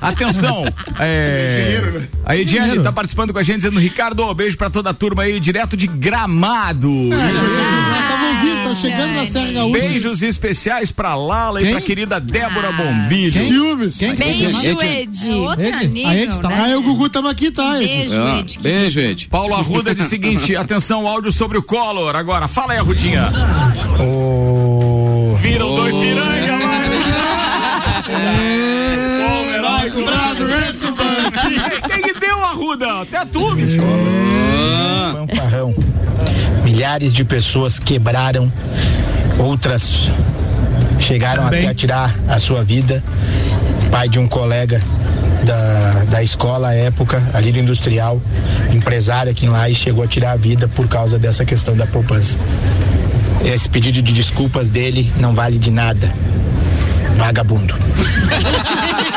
Atenção, 0.01 0.64
é, 0.99 1.59
Engenheiro, 1.80 1.99
né? 2.01 2.09
a 2.24 2.36
Ediane 2.36 2.82
tá 2.82 2.92
participando 2.92 3.32
com 3.32 3.38
a 3.38 3.42
gente 3.42 3.57
dizendo 3.59 3.78
Ricardo, 3.80 4.32
beijo 4.34 4.57
pra 4.57 4.68
toda 4.70 4.90
a 4.90 4.95
turma 4.95 5.22
aí, 5.22 5.38
direto 5.40 5.76
de 5.76 5.86
Gramado. 5.86 6.90
Ah, 7.12 8.09
tava 8.09 8.26
ouvindo, 8.26 8.54
tá 8.65 8.75
chegando 8.75 9.15
na 9.15 9.27
Serra 9.27 9.53
Gaúcha. 9.53 9.79
Beijos 9.79 10.23
especiais 10.23 10.91
pra 10.91 11.15
Lala 11.15 11.61
e 11.61 11.65
Quem? 11.65 11.73
pra 11.75 11.81
querida 11.83 12.19
Débora 12.21 12.73
Bombilho. 12.73 13.33
Ciúmes. 13.33 13.97
Quem? 13.99 14.15
Beijo, 14.15 14.45
Ed- 14.67 14.85
Ed. 14.85 15.31
É 15.31 15.35
outro 15.35 15.62
Ed? 15.65 15.89
nível, 15.89 16.09
A 16.11 16.17
Ed 16.17 16.39
tá 16.41 16.49
lá? 16.49 16.57
né? 16.57 16.62
Aí 16.65 16.75
o 16.75 16.83
Gugu 16.83 17.09
tamo 17.09 17.29
aqui, 17.29 17.51
tá? 17.51 17.81
Ed? 17.83 17.87
Beijo, 17.87 18.21
Ah, 18.23 18.39
Ed. 18.41 18.59
beijo, 18.61 19.01
Ed. 19.01 19.29
Paulo 19.29 19.55
Arruda 19.55 19.95
diz 19.95 20.07
o 20.07 20.09
seguinte, 20.09 20.55
atenção, 20.57 21.07
áudio 21.07 21.31
sobre 21.33 21.59
o 21.59 21.62
Collor. 21.62 22.17
Agora, 22.17 22.49
fala 22.49 22.73
aí, 22.73 22.79
Arrudinha. 22.79 23.31
Vira 25.41 25.67
o 25.67 25.77
do 25.77 25.89
Ipiranga, 25.89 26.59
vai. 26.59 26.85
Vai, 29.61 29.91
Cobrado, 29.91 30.45
entra, 30.45 30.91
Bante. 30.93 31.89
Quem 31.89 32.03
que 32.03 32.21
deu, 32.21 32.45
Arruda? 32.45 33.03
Até 33.03 33.25
tu, 33.25 33.55
bicho. 33.55 33.81
fanfarrão. 35.12 35.75
Milhares 36.75 37.14
de 37.14 37.25
pessoas 37.25 37.79
quebraram, 37.79 38.53
outras 39.39 40.11
chegaram 40.99 41.45
Também. 41.45 41.61
até 41.61 41.68
a 41.68 41.75
tirar 41.75 42.14
a 42.27 42.41
sua 42.41 42.64
vida. 42.64 43.01
Pai 43.93 44.09
de 44.09 44.18
um 44.18 44.27
colega 44.27 44.83
da, 45.45 46.05
da 46.11 46.20
escola 46.20 46.70
à 46.70 46.75
época, 46.75 47.31
ali 47.33 47.53
do 47.53 47.61
industrial, 47.61 48.20
empresário 48.72 49.31
aqui 49.31 49.47
lá 49.47 49.70
e 49.70 49.75
chegou 49.75 50.03
a 50.03 50.09
tirar 50.09 50.33
a 50.33 50.37
vida 50.37 50.66
por 50.66 50.89
causa 50.89 51.16
dessa 51.16 51.45
questão 51.45 51.77
da 51.77 51.87
poupança. 51.87 52.37
Esse 53.45 53.68
pedido 53.68 54.03
de 54.03 54.12
desculpas 54.12 54.68
dele 54.68 55.12
não 55.16 55.33
vale 55.33 55.61
de 55.61 55.70
nada. 55.70 56.12
Vagabundo. 57.16 57.72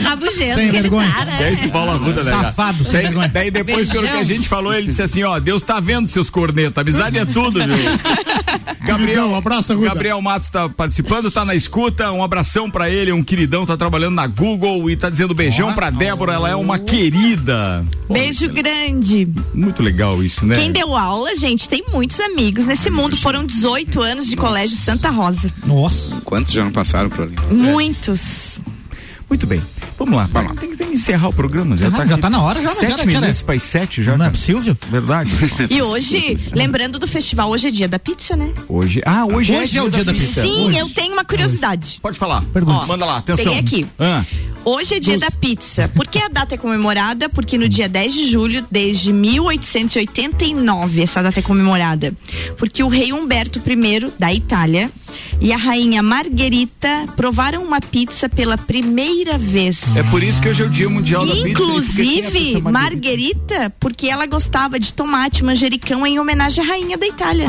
Que 0.00 0.06
rabugento. 0.06 0.54
Sem 0.54 0.70
que 0.70 0.76
ele 0.76 0.82
vergonha. 0.82 1.12
tá, 1.12 1.24
né? 1.24 1.38
É 1.48 1.52
esse 1.52 1.68
Paulo 1.68 1.90
Arruda, 1.92 2.22
né? 2.22 2.30
Safado, 2.30 2.84
sem 2.84 3.02
vergonha. 3.02 3.28
daí 3.28 3.50
depois, 3.50 3.88
pelo 3.88 4.04
que 4.06 4.16
a 4.16 4.22
gente 4.22 4.48
falou, 4.48 4.72
ele 4.72 4.88
disse 4.88 5.02
assim, 5.02 5.22
ó, 5.22 5.38
Deus 5.38 5.62
tá 5.62 5.78
vendo 5.80 6.08
seus 6.08 6.30
cornetas, 6.30 6.80
amizade 6.80 7.18
é 7.18 7.24
tudo, 7.24 7.60
viu? 7.60 7.76
Gabriel, 8.84 9.26
um 9.26 9.36
abraço, 9.36 9.72
Arruda. 9.72 9.88
Gabriel 9.88 10.20
Matos 10.20 10.50
tá 10.50 10.68
participando, 10.68 11.30
tá 11.30 11.44
na 11.44 11.54
escuta, 11.54 12.10
um 12.10 12.24
abração 12.24 12.70
pra 12.70 12.90
ele, 12.90 13.12
um 13.12 13.22
queridão, 13.22 13.64
tá 13.66 13.76
trabalhando 13.76 14.14
na 14.14 14.26
Google 14.26 14.90
e 14.90 14.96
tá 14.96 15.08
dizendo 15.10 15.34
beijão 15.34 15.72
pra 15.74 15.90
Débora, 15.90 16.32
ela 16.32 16.48
é 16.50 16.56
uma 16.56 16.78
querida. 16.78 17.84
Beijo 18.10 18.48
grande. 18.48 19.28
Muito 19.54 19.82
legal 19.82 20.22
isso, 20.22 20.44
né? 20.46 20.56
Quem 20.56 20.72
deu 20.72 20.96
aula, 20.96 21.34
gente, 21.36 21.68
tem 21.68 21.84
muitos 21.92 22.18
amigos 22.20 22.66
nesse 22.66 22.90
mundo. 22.90 23.16
Foram 23.16 23.44
18 23.44 24.00
anos 24.02 24.26
de 24.26 24.36
colégio 24.36 24.76
Santa 24.76 25.10
Rosa. 25.10 25.52
Nossa. 25.64 26.20
Quantos 26.24 26.52
já 26.52 26.64
não 26.64 26.72
passaram 26.72 27.10
por 27.10 27.22
ali? 27.22 27.36
Muitos. 27.50 28.60
Muito 29.28 29.46
bem. 29.46 29.62
Vamos 30.00 30.16
lá. 30.16 30.26
Tem, 30.28 30.46
tem, 30.56 30.76
tem 30.76 30.86
que 30.88 30.94
encerrar 30.94 31.28
o 31.28 31.32
programa. 31.32 31.76
Já, 31.76 31.88
Ah, 31.88 31.90
tá, 31.90 32.06
já 32.06 32.16
tá 32.16 32.30
na 32.30 32.40
hora, 32.42 32.62
já, 32.62 32.70
Sete 32.70 32.90
já, 32.90 32.96
já, 32.96 33.04
minutos 33.04 33.42
para 33.42 33.54
as 33.54 33.62
sete 33.62 34.02
já. 34.02 34.12
Não 34.16 34.24
é 34.24 34.28
cara. 34.28 34.30
possível? 34.30 34.76
Verdade. 34.90 35.30
E 35.68 35.82
hoje, 35.82 36.38
lembrando 36.52 36.98
do 36.98 37.06
festival, 37.06 37.50
hoje 37.50 37.68
é 37.68 37.70
dia 37.70 37.86
da 37.86 37.98
pizza, 37.98 38.34
né? 38.34 38.50
Hoje. 38.66 39.02
Ah, 39.04 39.26
hoje, 39.26 39.54
Hoje 39.54 39.76
é 39.76 39.82
o 39.82 39.90
dia 39.90 40.02
da 40.02 40.12
pizza. 40.14 40.40
Sim, 40.42 40.68
Hoje. 40.68 40.78
eu 40.78 40.88
tenho 40.88 41.12
uma 41.12 41.24
curiosidade. 41.24 41.98
Pode 42.00 42.18
falar. 42.18 42.42
Pergunta. 42.52 42.84
Ó, 42.84 42.86
Manda 42.86 43.04
lá, 43.04 43.18
atenção. 43.18 43.52
Tem 43.52 43.58
aqui. 43.58 43.86
Ah, 43.98 44.24
Hoje 44.64 44.94
é 44.94 45.00
dia 45.00 45.18
da 45.18 45.30
pizza. 45.30 45.88
Por 45.94 46.06
que 46.06 46.18
a 46.18 46.28
data 46.28 46.54
é 46.54 46.58
comemorada? 46.58 47.28
Porque 47.28 47.56
no 47.58 47.68
dia 47.68 47.88
10 47.88 48.12
de 48.12 48.30
julho, 48.30 48.64
desde 48.70 49.12
1889, 49.12 51.02
essa 51.02 51.22
data 51.22 51.38
é 51.40 51.42
comemorada. 51.42 52.12
Porque 52.58 52.82
o 52.82 52.88
rei 52.88 53.12
Humberto 53.12 53.58
I, 53.58 54.12
da 54.18 54.32
Itália, 54.34 54.90
e 55.40 55.52
a 55.52 55.56
rainha 55.56 56.02
Margherita 56.02 57.04
provaram 57.16 57.62
uma 57.64 57.80
pizza 57.80 58.28
pela 58.28 58.56
primeira 58.58 59.38
vez. 59.38 59.80
é 59.96 60.02
por 60.04 60.22
isso 60.22 60.40
que 60.40 60.48
hoje 60.48 60.62
é 60.62 60.66
o 60.66 60.70
Dia 60.70 60.88
Mundial 60.88 61.26
da 61.26 61.32
Pizza. 61.32 61.42
aqui 61.42 61.50
Inclusive. 61.50 62.60
Margherita, 62.62 63.72
porque 63.80 64.06
ela 64.08 64.26
gostava 64.26 64.78
de 64.78 64.92
tomate 64.92 65.44
manjericão 65.44 66.06
em 66.06 66.18
homenagem 66.18 66.62
à 66.64 66.66
rainha 66.66 66.96
da 66.98 67.06
Itália. 67.06 67.48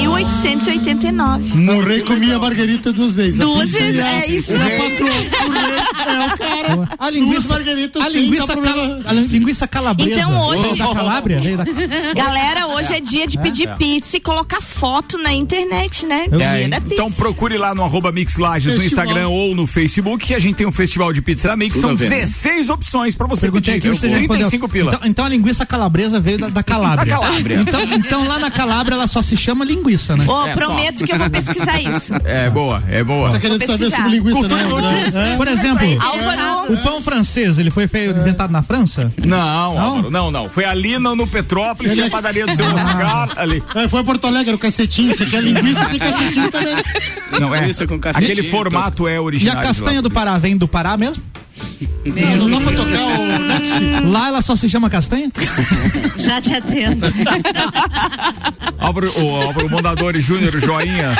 1889. 0.00 1.70
O 1.70 1.80
rei 1.84 2.00
comia 2.02 2.36
a 2.36 2.38
margarita 2.38 2.92
duas 2.92 3.12
vezes. 3.14 3.38
Duas 3.38 3.70
vezes, 3.70 4.00
a- 4.00 4.08
é 4.12 4.26
isso. 4.28 4.52
O 4.54 4.58
rei 4.58 4.76
é 4.78 4.80
o 4.80 6.38
cara. 6.38 6.88
A 6.98 7.10
Duas 7.10 7.14
linguiça, 7.14 7.54
a 7.54 8.08
linguiça, 8.08 8.56
cala- 8.56 9.00
a 9.06 9.12
linguiça 9.12 9.66
calabresa. 9.68 10.20
Então 10.20 10.46
hoje- 10.46 10.62
Veio 10.64 10.76
da 10.76 10.94
Calábria? 10.94 11.40
Da... 11.56 11.64
Galera, 12.14 12.66
hoje 12.68 12.94
é 12.94 13.00
dia 13.00 13.26
de 13.26 13.38
pedir 13.38 13.68
É. 13.68 13.74
pizza 13.74 14.16
e 14.16 14.20
colocar 14.20 14.60
foto 14.62 15.18
na 15.18 15.32
internet, 15.32 16.06
né? 16.06 16.24
Eu 16.30 16.38
dia 16.38 16.46
É, 16.46 16.68
da 16.68 16.80
pizza. 16.80 16.94
então 16.94 17.03
procure 17.10 17.56
lá 17.58 17.74
no 17.74 17.82
arroba 17.82 18.10
Mix 18.12 18.36
Lages 18.38 18.74
no. 18.74 18.84
Instagram 18.84 19.28
ou 19.28 19.54
no 19.54 19.66
Facebook 19.66 20.26
que 20.26 20.34
a 20.34 20.38
gente 20.38 20.56
tem 20.56 20.66
um 20.66 20.72
festival 20.72 21.12
de 21.12 21.20
pizza 21.22 21.48
da 21.48 21.56
Mix. 21.56 21.74
Tudo 21.74 21.80
São 21.82 21.90
a 21.90 21.94
ver, 21.94 22.08
né? 22.10 22.16
16 22.20 22.68
opções 22.70 23.16
pra 23.16 23.26
você 23.26 23.50
pedir. 23.50 23.72
aqui, 23.72 23.88
você 23.88 24.08
já 24.08 24.14
35 24.14 24.42
respondeu. 24.44 24.68
pila. 24.68 24.94
Então, 24.94 25.08
então 25.08 25.24
a 25.24 25.28
linguiça 25.28 25.66
calabresa 25.66 26.20
veio 26.20 26.38
da, 26.38 26.48
da 26.48 26.62
Calábria. 26.62 27.12
Da 27.14 27.20
Calábria. 27.20 27.56
Então, 27.56 27.82
então 27.82 28.28
lá 28.28 28.38
na 28.38 28.50
Calábria 28.50 28.94
ela 28.94 29.06
só 29.06 29.22
se 29.22 29.36
chama 29.36 29.64
linguiça, 29.64 30.16
né? 30.16 30.24
Ô, 30.28 30.46
É, 30.46 30.54
prometo 30.54 31.04
que 31.04 31.12
eu 31.12 31.18
vou 31.18 31.30
pesquisar 31.30 31.80
isso. 31.80 32.12
É 32.24 32.50
boa, 32.50 32.82
é 32.88 33.02
boa. 33.02 33.30
Tá 33.32 33.40
querendo 33.40 33.64
saber 33.64 33.90
sobre 33.90 34.10
linguiça, 34.10 34.38
Cultura 34.40 34.62
né? 34.62 34.68
inútil. 34.68 35.20
É. 35.20 35.36
Por 35.36 35.48
exemplo, 35.48 35.86
o 36.68 36.76
pão 36.78 37.02
francês, 37.02 37.58
ele 37.58 37.70
foi 37.70 37.88
feio, 37.88 38.10
inventado 38.12 38.50
na 38.50 38.62
França? 38.62 39.12
Não, 39.24 39.38
Álvaro, 39.38 40.10
não, 40.10 40.30
não. 40.30 40.46
Foi 40.46 40.64
ali 40.64 40.98
no, 40.98 41.14
no 41.14 41.26
Petrópolis, 41.26 41.92
tinha 41.94 42.06
a 42.06 42.10
padaria 42.10 42.46
do 42.46 42.54
seu 42.54 42.64
Oscar 42.74 43.30
ali. 43.36 43.62
É, 43.74 43.88
foi 43.88 44.02
Porto 44.04 44.26
Alegre, 44.26 44.48
era 44.50 44.56
o 44.56 44.58
cacetinho. 44.58 45.14
Você 45.14 45.26
quer 45.26 45.42
linguiça, 45.42 45.84
tem 45.86 45.98
cacetinho 45.98 46.50
também. 46.50 46.74
Não, 47.40 47.54
é. 47.54 47.68
Aquele 48.14 48.44
formato 48.44 49.08
é 49.08 49.16
E 49.16 49.18
original. 49.18 49.58
a 49.58 49.62
castanha 49.62 50.00
do 50.02 50.10
Pará 50.10 50.38
vem 50.38 50.56
do 50.56 50.68
Pará 50.68 50.96
mesmo? 50.96 51.22
Não, 52.04 52.48
não 52.48 52.50
dá 52.50 52.60
pra 52.70 52.76
tocar 52.76 53.00
o 53.20 53.38
Next. 53.38 54.10
Lá 54.10 54.28
ela 54.28 54.42
só 54.42 54.54
se 54.56 54.68
chama 54.68 54.90
castanha? 54.90 55.28
Já 56.18 56.40
te 56.40 56.52
atendo. 56.54 57.06
Álvaro, 58.78 59.12
o 59.20 59.36
Álvaro 59.42 59.70
Mondadori 59.70 60.20
Júnior, 60.20 60.58
joinha. 60.60 61.16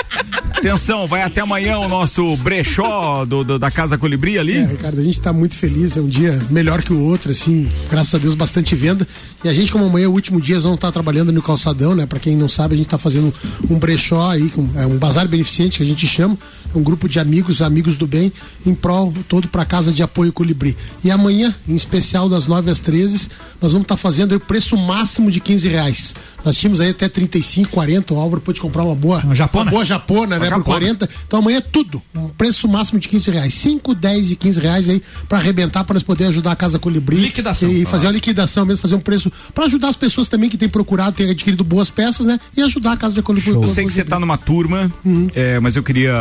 Atenção, 0.56 1.06
vai 1.06 1.22
até 1.22 1.40
amanhã 1.40 1.78
o 1.78 1.88
nosso 1.88 2.36
brechó 2.38 3.24
do, 3.24 3.44
do- 3.44 3.58
da 3.58 3.70
Casa 3.70 3.98
Colibri 3.98 4.38
ali. 4.38 4.56
É, 4.56 4.66
Ricardo, 4.66 5.00
a 5.00 5.04
gente 5.04 5.20
tá 5.20 5.32
muito 5.32 5.54
feliz, 5.54 5.96
é 5.96 6.00
um 6.00 6.06
dia 6.08 6.38
melhor 6.50 6.82
que 6.82 6.92
o 6.92 7.00
outro, 7.02 7.30
assim, 7.30 7.68
graças 7.90 8.14
a 8.14 8.18
Deus, 8.18 8.34
bastante 8.34 8.74
venda. 8.74 9.06
E 9.42 9.48
a 9.48 9.52
gente, 9.52 9.70
como 9.70 9.84
amanhã 9.84 10.06
é 10.06 10.08
o 10.08 10.12
último 10.12 10.40
dia, 10.40 10.54
nós 10.54 10.64
vamos 10.64 10.76
estar 10.78 10.90
trabalhando 10.92 11.30
no 11.32 11.42
calçadão, 11.42 11.94
né? 11.94 12.06
Pra 12.06 12.18
quem 12.18 12.34
não 12.36 12.48
sabe, 12.48 12.74
a 12.74 12.78
gente 12.78 12.88
tá 12.88 12.96
fazendo 12.96 13.32
um 13.68 13.78
brechó 13.78 14.30
aí, 14.30 14.48
com, 14.48 14.66
é 14.76 14.86
um 14.86 14.96
bazar 14.96 15.28
beneficente 15.28 15.76
que 15.78 15.82
a 15.82 15.86
gente 15.86 16.06
chama, 16.06 16.38
um 16.74 16.82
grupo 16.82 17.08
de 17.08 17.18
amigos, 17.20 17.60
amigos 17.60 17.96
do 17.98 18.06
bem, 18.06 18.32
em 18.66 18.74
prol 18.74 19.12
todo 19.28 19.48
pra 19.48 19.66
Casa 19.66 19.92
de 19.92 20.02
Apoio 20.02 20.23
Colibri. 20.32 20.76
E 21.02 21.10
amanhã, 21.10 21.54
em 21.68 21.74
especial 21.74 22.28
das 22.28 22.46
9 22.46 22.70
às 22.70 22.80
13, 22.80 23.28
nós 23.60 23.72
vamos 23.72 23.84
estar 23.84 23.96
fazendo 23.96 24.32
aí 24.32 24.36
o 24.36 24.40
preço 24.40 24.76
máximo 24.76 25.30
de 25.30 25.40
15 25.40 25.68
reais. 25.68 26.14
Nós 26.44 26.58
tínhamos 26.58 26.78
aí 26.78 26.90
até 26.90 27.08
35, 27.08 27.70
40, 27.70 28.12
o 28.12 28.18
Álvaro 28.20 28.38
pôde 28.42 28.60
comprar 28.60 28.84
uma 28.84 28.94
boa, 28.94 29.20
Uma 29.24 29.34
japona? 29.34 29.64
uma 29.64 29.70
boa 29.70 29.84
japona, 29.84 30.38
né? 30.38 30.40
Por 30.40 30.50
japona. 30.50 30.64
40. 30.64 31.08
Então 31.26 31.38
amanhã 31.38 31.56
é 31.56 31.60
tudo. 31.62 32.02
Um 32.14 32.28
preço 32.28 32.68
máximo 32.68 32.98
de 33.00 33.08
15 33.08 33.30
reais. 33.30 33.54
5, 33.54 33.94
10 33.94 34.32
e 34.32 34.36
15 34.36 34.60
reais 34.60 34.88
aí 34.90 35.02
pra 35.26 35.38
arrebentar, 35.38 35.84
pra 35.84 35.94
nós 35.94 36.02
poder 36.02 36.26
ajudar 36.26 36.52
a 36.52 36.56
Casa 36.56 36.78
Colibri. 36.78 37.16
Liquidação. 37.16 37.70
E 37.70 37.86
fazer 37.86 38.06
uma 38.08 38.12
liquidação 38.12 38.66
mesmo, 38.66 38.82
fazer 38.82 38.94
um 38.94 39.00
preço 39.00 39.32
pra 39.54 39.64
ajudar 39.64 39.88
as 39.88 39.96
pessoas 39.96 40.28
também 40.28 40.50
que 40.50 40.58
têm 40.58 40.68
procurado, 40.68 41.16
têm 41.16 41.30
adquirido 41.30 41.64
boas 41.64 41.88
peças, 41.88 42.26
né? 42.26 42.38
E 42.54 42.60
ajudar 42.60 42.92
a 42.92 42.96
Casa 42.98 43.14
de 43.14 43.22
Colibri. 43.22 43.50
Eu 43.52 43.66
sei 43.66 43.86
que 43.86 43.92
você 43.92 44.04
tá 44.04 44.20
numa 44.20 44.36
turma, 44.36 44.92
é, 45.34 45.58
mas 45.60 45.76
eu 45.76 45.82
queria, 45.82 46.12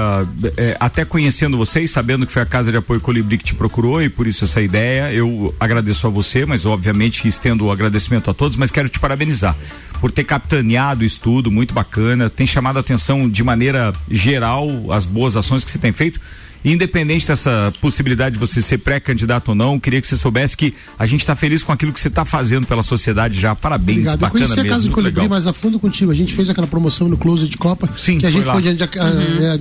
é, 0.56 0.78
até 0.80 1.04
conhecendo 1.04 1.58
vocês, 1.58 1.92
sabendo 1.92 2.26
que 2.26 2.32
foi 2.32 2.42
a 2.42 2.46
Casa 2.46 2.72
de 2.72 2.78
Apoio 2.78 3.02
Colibri 3.02 3.38
que 3.38 3.44
te 3.44 3.56
procurou 3.56 3.93
e 4.02 4.10
por 4.10 4.28
isso 4.28 4.46
essa 4.46 4.62
ideia, 4.62 5.12
eu 5.14 5.54
agradeço 5.60 6.08
a 6.08 6.10
você, 6.10 6.46
mas 6.46 6.66
obviamente 6.66 7.28
estendo 7.28 7.66
o 7.66 7.72
agradecimento 7.72 8.30
a 8.30 8.34
todos, 8.34 8.58
mas 8.58 8.72
quero 8.72 8.90
te 8.90 9.00
parabenizar 9.00 9.56
por 10.04 10.12
ter 10.12 10.26
capitaneado 10.26 11.06
isso 11.06 11.20
tudo, 11.22 11.50
muito 11.50 11.74
bacana, 11.74 12.30
tem 12.30 12.46
chamado 12.46 12.78
a 12.78 12.82
atenção 12.82 13.30
de 13.30 13.42
maneira 13.42 13.94
geral 14.12 14.70
as 14.92 15.06
boas 15.06 15.38
ações 15.38 15.64
que 15.64 15.72
você 15.72 15.80
tem 15.80 15.94
feito. 15.94 16.20
Independente 16.64 17.28
dessa 17.28 17.74
possibilidade 17.82 18.34
de 18.34 18.40
você 18.40 18.62
ser 18.62 18.78
pré-candidato 18.78 19.50
ou 19.50 19.56
não, 19.56 19.80
queria 19.80 20.00
que 20.00 20.08
você 20.08 20.16
soubesse 20.16 20.56
que 20.56 20.74
a 20.98 21.06
gente 21.06 21.22
está 21.22 21.36
feliz 21.36 21.64
com 21.64 21.72
aquilo 21.72 21.92
que 21.92 22.00
você 22.00 22.08
está 22.08 22.24
fazendo 22.24 22.66
pela 22.66 22.84
sociedade 22.84 23.40
já. 23.40 23.54
Parabéns, 23.54 23.98
Obrigado. 23.98 24.14
Eu 24.16 24.20
bacana 24.20 24.48
conheci 24.48 24.68
a. 24.68 24.72
Casa 24.72 24.84
de 24.84 24.90
Colibri 24.90 25.16
legal. 25.22 25.30
mais 25.30 25.48
a 25.48 25.54
fundo 25.54 25.80
contigo. 25.80 26.12
A 26.12 26.16
gente 26.16 26.34
fez 26.34 26.50
aquela 26.50 26.68
promoção 26.68 27.08
no 27.08 27.18
Closet 27.18 27.50
de 27.50 27.58
Copa. 27.58 27.90
Sim, 27.98 28.18
que 28.20 28.26
a 28.26 28.32
foi 28.32 28.40
gente 28.40 28.48
lá. 28.48 28.54
pôde 28.54 28.70
ah, 28.70 29.56
é, 29.56 29.60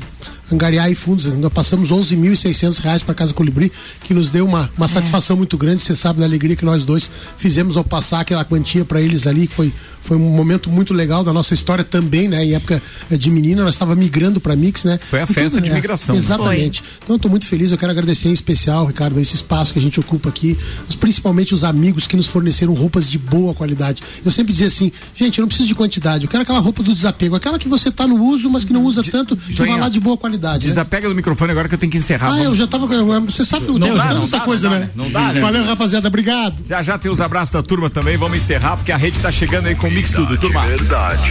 angariar 0.55 0.87
aí 0.87 0.95
fundos. 0.95 1.27
Nós 1.37 1.53
passamos 1.53 1.91
11.600 1.91 2.79
reais 2.81 3.03
para 3.03 3.15
Casa 3.15 3.33
Colibri, 3.35 3.73
que 4.05 4.15
nos 4.15 4.31
deu 4.31 4.45
uma, 4.45 4.71
uma 4.77 4.89
satisfação 4.89 5.37
muito 5.37 5.57
grande. 5.57 5.83
Você 5.83 5.97
sabe 5.97 6.21
da 6.21 6.27
alegria 6.27 6.57
que 6.57 6.65
nós 6.65 6.85
dois 6.85 7.11
fizemos 7.37 7.77
ao 7.77 7.85
passar 7.85 8.21
aquela 8.21 8.45
quantia 8.45 8.85
para 8.85 9.01
eles 9.01 9.27
ali, 9.27 9.47
que 9.47 9.55
foi, 9.55 9.73
foi 10.03 10.17
um 10.17 10.21
momento 10.21 10.71
muito 10.71 10.95
legal 10.95 11.25
da 11.25 11.33
nossa 11.33 11.55
história 11.55 11.85
também, 11.85 12.29
né? 12.29 12.45
Em 12.45 12.55
época 12.55 12.83
de 13.11 13.31
menina, 13.31 13.65
nós 13.65 13.75
estava 13.75 13.95
migrando 13.95 14.41
para 14.41 14.55
Mix, 14.55 14.85
né? 14.85 14.99
Foi 15.11 15.21
a 15.21 15.25
E 15.25 15.27
festa 15.27 15.61
de 15.61 15.71
é, 15.71 15.75
migração, 15.75 16.15
né? 16.15 16.21
Exatamente. 16.21 16.83
Então 17.03 17.17
eu 17.17 17.19
tô 17.21 17.29
muito 17.29 17.47
feliz, 17.47 17.71
eu 17.73 17.79
quero 17.79 17.91
agradecer 17.93 18.29
em 18.29 18.33
especial, 18.33 18.87
Ricardo, 18.87 19.19
esse 19.21 19.35
espaço 19.35 19.73
que 19.73 19.79
a 19.79 19.83
gente 19.83 19.99
ocupa 20.01 20.29
aqui, 20.29 20.59
principalmente 21.01 21.55
os 21.55 21.65
amigos 21.65 22.07
que 22.07 22.17
nos 22.17 22.27
forneceram 22.27 22.73
roupas 22.75 23.09
de 23.09 23.19
boa 23.19 23.55
qualidade. 23.55 24.03
Eu 24.25 24.31
sempre 24.31 24.53
dizia 24.53 24.69
assim, 24.69 24.93
gente, 25.15 25.39
eu 25.39 25.43
não 25.43 25.49
preciso 25.49 25.69
de 25.69 25.75
quantidade, 25.75 26.25
eu 26.25 26.31
quero 26.31 26.43
aquela 26.43 26.59
roupa 26.61 26.83
do 26.83 26.95
desapego, 26.95 27.35
aquela 27.37 27.59
que 27.59 27.69
você 27.69 27.91
tá 27.91 28.07
no 28.07 28.23
uso, 28.25 28.49
mas 28.51 28.65
que 28.65 28.73
não 28.73 28.85
usa 28.85 29.03
tanto, 29.03 29.37
que 29.37 29.53
vai 29.55 29.79
lá 29.79 29.89
de 29.89 30.01
boa 30.01 30.17
qualidade. 30.17 30.65
né? 30.65 30.69
Desapega 30.71 31.09
do 31.09 31.15
microfone 31.15 31.51
agora 31.53 31.69
que 31.69 31.75
eu 31.75 31.79
tenho 31.79 31.91
que 31.93 31.99
encerrar. 31.99 32.29
Ah, 32.29 32.31
Vamos- 32.31 32.45
eu 32.47 32.57
já 32.57 32.67
tava. 32.67 32.87
Você 33.23 33.45
sabe 33.45 33.67
eu 33.67 33.79
Não 33.79 33.95
dá, 33.97 34.03
tanto 34.05 34.15
não 34.17 34.23
essa 34.25 34.39
dá, 34.39 34.45
coisa, 34.45 34.69
não 34.69 34.75
dá, 34.75 34.79
né? 34.81 34.85
né? 34.85 34.91
Não 34.95 35.11
dá, 35.11 35.33
né? 35.33 35.41
Valeu, 35.41 35.65
rapaziada, 35.65 36.09
obrigado. 36.09 36.55
Já 36.67 36.83
já 36.83 36.99
tem 36.99 37.11
os 37.11 37.21
abraços 37.21 37.53
da 37.53 37.63
turma 37.63 37.89
também, 37.91 38.17
vamos 38.17 38.37
encerrar, 38.37 38.77
porque 38.77 38.93
a 38.93 38.97
rede 38.97 39.19
tá 39.21 39.31
chegando 39.33 39.67
aí 39.67 39.75
com 39.75 39.89
o 39.89 39.91
Mix 39.91 40.11
Tudo, 40.11 40.37
turma. 40.39 40.65
Verdade. 40.67 41.31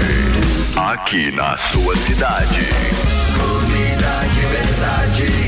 Aqui 0.76 1.32
na 1.32 1.58
sua 1.58 1.96
cidade. 1.98 2.62
Comida 3.38 4.22
de 4.34 4.46
verdade. 4.56 5.41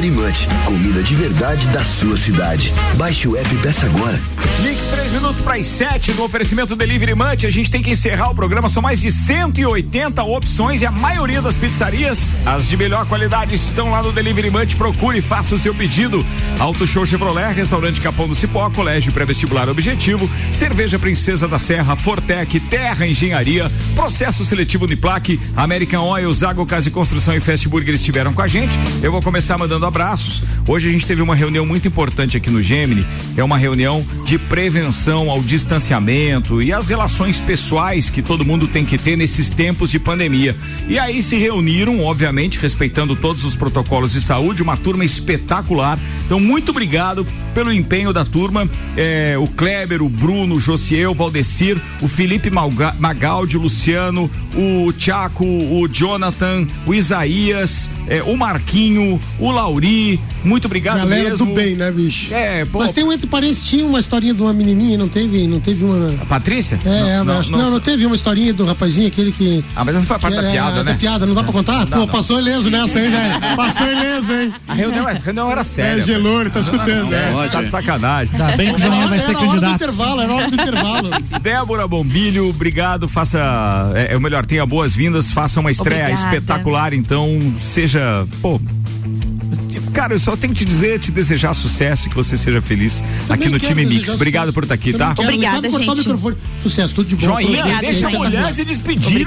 Delivery 0.00 0.10
Munch, 0.10 0.48
comida 0.64 1.02
de 1.02 1.14
verdade 1.14 1.68
da 1.68 1.84
sua 1.84 2.16
cidade. 2.16 2.72
Baixe 2.96 3.28
o 3.28 3.36
app 3.36 3.54
e 3.54 3.58
peça 3.58 3.84
agora. 3.84 4.18
Mix, 4.62 4.84
três 4.86 5.12
minutos 5.12 5.42
para 5.42 5.56
as 5.56 5.66
sete 5.66 6.12
no 6.14 6.24
oferecimento 6.24 6.74
Delivery 6.74 7.14
Munch. 7.14 7.46
A 7.46 7.50
gente 7.50 7.70
tem 7.70 7.82
que 7.82 7.90
encerrar 7.90 8.30
o 8.30 8.34
programa. 8.34 8.70
São 8.70 8.82
mais 8.82 9.02
de 9.02 9.12
180 9.12 10.22
opções 10.22 10.80
e 10.80 10.86
a 10.86 10.90
maioria 10.90 11.42
das 11.42 11.58
pizzarias, 11.58 12.38
as 12.46 12.66
de 12.66 12.78
melhor 12.78 13.04
qualidade, 13.06 13.54
estão 13.54 13.90
lá 13.90 14.02
no 14.02 14.10
Delivery 14.10 14.50
Munch. 14.50 14.74
Procure 14.74 15.18
e 15.18 15.22
faça 15.22 15.54
o 15.54 15.58
seu 15.58 15.74
pedido. 15.74 16.24
Auto 16.58 16.86
Show 16.86 17.04
Chevrolet, 17.04 17.52
Restaurante 17.52 18.00
Capão 18.00 18.26
do 18.26 18.34
Cipó, 18.34 18.70
Colégio 18.70 19.12
Pré-Vestibular 19.12 19.68
Objetivo, 19.68 20.30
Cerveja 20.50 20.98
Princesa 20.98 21.46
da 21.46 21.58
Serra, 21.58 21.94
Fortec, 21.94 22.58
Terra 22.58 23.06
Engenharia, 23.06 23.70
Processo 23.94 24.46
Seletivo 24.46 24.86
Uniplaque, 24.86 25.38
American 25.54 26.04
Oil, 26.04 26.32
Zago 26.32 26.64
Casa 26.64 26.88
e 26.88 26.90
Construção 26.90 27.34
e 27.34 27.40
Fast 27.40 27.68
Burger 27.68 27.94
estiveram 27.94 28.32
com 28.32 28.40
a 28.40 28.48
gente. 28.48 28.78
Eu 29.02 29.12
vou 29.12 29.20
começar 29.20 29.58
mandando 29.58 29.89
abraços. 29.90 30.40
Hoje 30.68 30.88
a 30.88 30.92
gente 30.92 31.04
teve 31.04 31.20
uma 31.20 31.34
reunião 31.34 31.66
muito 31.66 31.88
importante 31.88 32.36
aqui 32.36 32.48
no 32.48 32.62
Gemini, 32.62 33.04
é 33.36 33.42
uma 33.42 33.58
reunião 33.58 34.06
de 34.24 34.38
prevenção 34.38 35.28
ao 35.28 35.42
distanciamento 35.42 36.62
e 36.62 36.72
as 36.72 36.86
relações 36.86 37.40
pessoais 37.40 38.08
que 38.08 38.22
todo 38.22 38.44
mundo 38.44 38.68
tem 38.68 38.84
que 38.84 38.96
ter 38.96 39.16
nesses 39.16 39.50
tempos 39.50 39.90
de 39.90 39.98
pandemia. 39.98 40.56
E 40.88 40.96
aí 40.96 41.22
se 41.22 41.36
reuniram, 41.36 42.04
obviamente, 42.04 42.60
respeitando 42.60 43.16
todos 43.16 43.44
os 43.44 43.56
protocolos 43.56 44.12
de 44.12 44.20
saúde, 44.20 44.62
uma 44.62 44.76
turma 44.76 45.04
espetacular. 45.04 45.98
Então, 46.24 46.38
muito 46.38 46.70
obrigado 46.70 47.26
pelo 47.52 47.72
empenho 47.72 48.12
da 48.12 48.24
turma. 48.24 48.70
É, 48.96 49.36
o 49.38 49.48
Kleber, 49.48 50.02
o 50.02 50.08
Bruno, 50.08 50.54
o 50.54 50.60
Josiel, 50.60 51.10
o 51.10 51.14
Valdecir, 51.14 51.80
o 52.00 52.06
Felipe 52.06 52.48
Malga, 52.48 52.94
Magaldi, 52.98 53.56
o 53.56 53.62
Luciano, 53.62 54.30
o 54.54 54.92
Tiaco, 54.92 55.44
o 55.44 55.88
Jonathan, 55.88 56.66
o 56.86 56.94
Isaías, 56.94 57.90
é, 58.06 58.22
o 58.22 58.36
Marquinho, 58.36 59.20
o 59.38 59.50
Muito 60.44 60.64
obrigado 60.66 60.98
Galera 60.98 61.30
mesmo. 61.30 61.46
do 61.46 61.54
bem, 61.54 61.74
né, 61.76 61.90
bicho? 61.90 62.32
É, 62.32 62.64
pô. 62.64 62.78
Mas 62.80 62.92
tem 62.92 63.04
um 63.04 63.12
entre 63.12 63.26
parentes, 63.26 63.64
tinha 63.64 63.84
uma 63.84 63.98
historinha 64.00 64.34
de 64.34 64.42
uma 64.42 64.52
menininha, 64.52 64.96
não 64.98 65.08
teve, 65.08 65.46
não 65.46 65.60
teve 65.60 65.84
uma... 65.84 66.14
A 66.22 66.26
Patrícia? 66.26 66.78
É, 66.84 66.88
Não, 66.88 67.18
não, 67.18 67.24
não, 67.34 67.40
acho- 67.40 67.50
não, 67.52 67.70
não, 67.70 67.80
teve 67.80 68.06
uma 68.06 68.14
historinha 68.14 68.52
do 68.52 68.64
rapazinho, 68.64 69.08
aquele 69.08 69.32
que... 69.32 69.64
Ah, 69.74 69.84
mas 69.84 69.96
essa 69.96 70.06
foi 70.06 70.16
a 70.16 70.18
parte 70.18 70.36
da 70.36 70.48
é, 70.48 70.52
piada, 70.52 70.76
da 70.84 70.84
né? 70.84 70.96
piada, 70.98 71.26
não 71.26 71.34
dá 71.34 71.42
pra 71.42 71.52
contar? 71.52 71.86
Pô, 71.86 72.06
passou 72.06 72.38
ileso 72.38 72.70
nessa 72.70 72.98
aí, 72.98 73.10
velho. 73.10 73.56
Passou 73.56 73.86
ileso, 73.86 74.32
hein? 74.32 74.54
A 74.68 74.74
reunião, 74.74 75.06
a 75.06 75.12
reunião 75.12 75.50
era 75.50 75.64
séria. 75.64 76.00
É, 76.00 76.04
gelou, 76.04 76.40
ele 76.40 76.50
tá 76.50 76.60
escutando. 76.60 77.12
É, 77.12 77.48
tá 77.48 77.62
de 77.62 77.70
sacanagem. 77.70 78.34
Ainda 78.34 78.56
bem 78.56 78.70
que 78.74 78.76
o 78.76 78.78
Joinha 78.78 79.06
vai 79.06 79.18
ser 79.20 79.30
Era 79.30 79.38
a 79.38 79.40
hora 79.40 79.46
do 79.46 79.50
candidato. 79.52 79.74
intervalo, 79.74 80.20
era 80.20 80.32
a 80.32 80.36
hora 80.36 80.48
do 80.50 80.54
intervalo. 80.54 81.10
Débora 81.42 81.88
Bombilho, 81.88 82.48
obrigado, 82.48 83.08
faça, 83.08 83.38
é, 83.94 84.12
é 84.12 84.16
o 84.16 84.20
melhor, 84.20 84.44
tenha 84.46 84.64
boas-vindas, 84.66 85.30
faça 85.30 85.60
uma 85.60 85.70
estreia 85.70 86.04
Obrigada. 86.10 86.26
espetacular, 86.36 86.92
então 86.92 87.38
seja, 87.58 88.26
pô, 88.42 88.60
Cara, 90.00 90.14
eu 90.14 90.18
só 90.18 90.34
tenho 90.34 90.54
que 90.54 90.60
te 90.60 90.64
dizer, 90.64 90.98
te 90.98 91.10
desejar 91.10 91.52
sucesso 91.52 92.06
e 92.06 92.08
que 92.08 92.16
você 92.16 92.34
seja 92.34 92.62
feliz 92.62 93.04
aqui 93.28 93.50
no 93.50 93.58
time 93.58 93.84
Mix. 93.84 93.96
desejar 93.96 94.14
Obrigado 94.14 94.46
sucesso. 94.46 94.54
por 94.54 94.62
estar 94.62 94.74
aqui, 94.74 94.92
Também 94.92 95.08
tá? 95.08 95.14
quero, 95.14 95.28
Obrigada, 95.28 95.68
gente. 95.68 95.98
microfone. 95.98 96.36
Sucesso, 96.62 96.94
tudo 96.94 97.08
de 97.10 97.16
bom. 97.16 97.20
Joinha, 97.20 97.58
Obrigada, 97.60 97.82
deixa 97.82 98.06
a 98.06 98.10
mulher 98.10 98.52
se 98.54 98.64
despedir. 98.64 99.26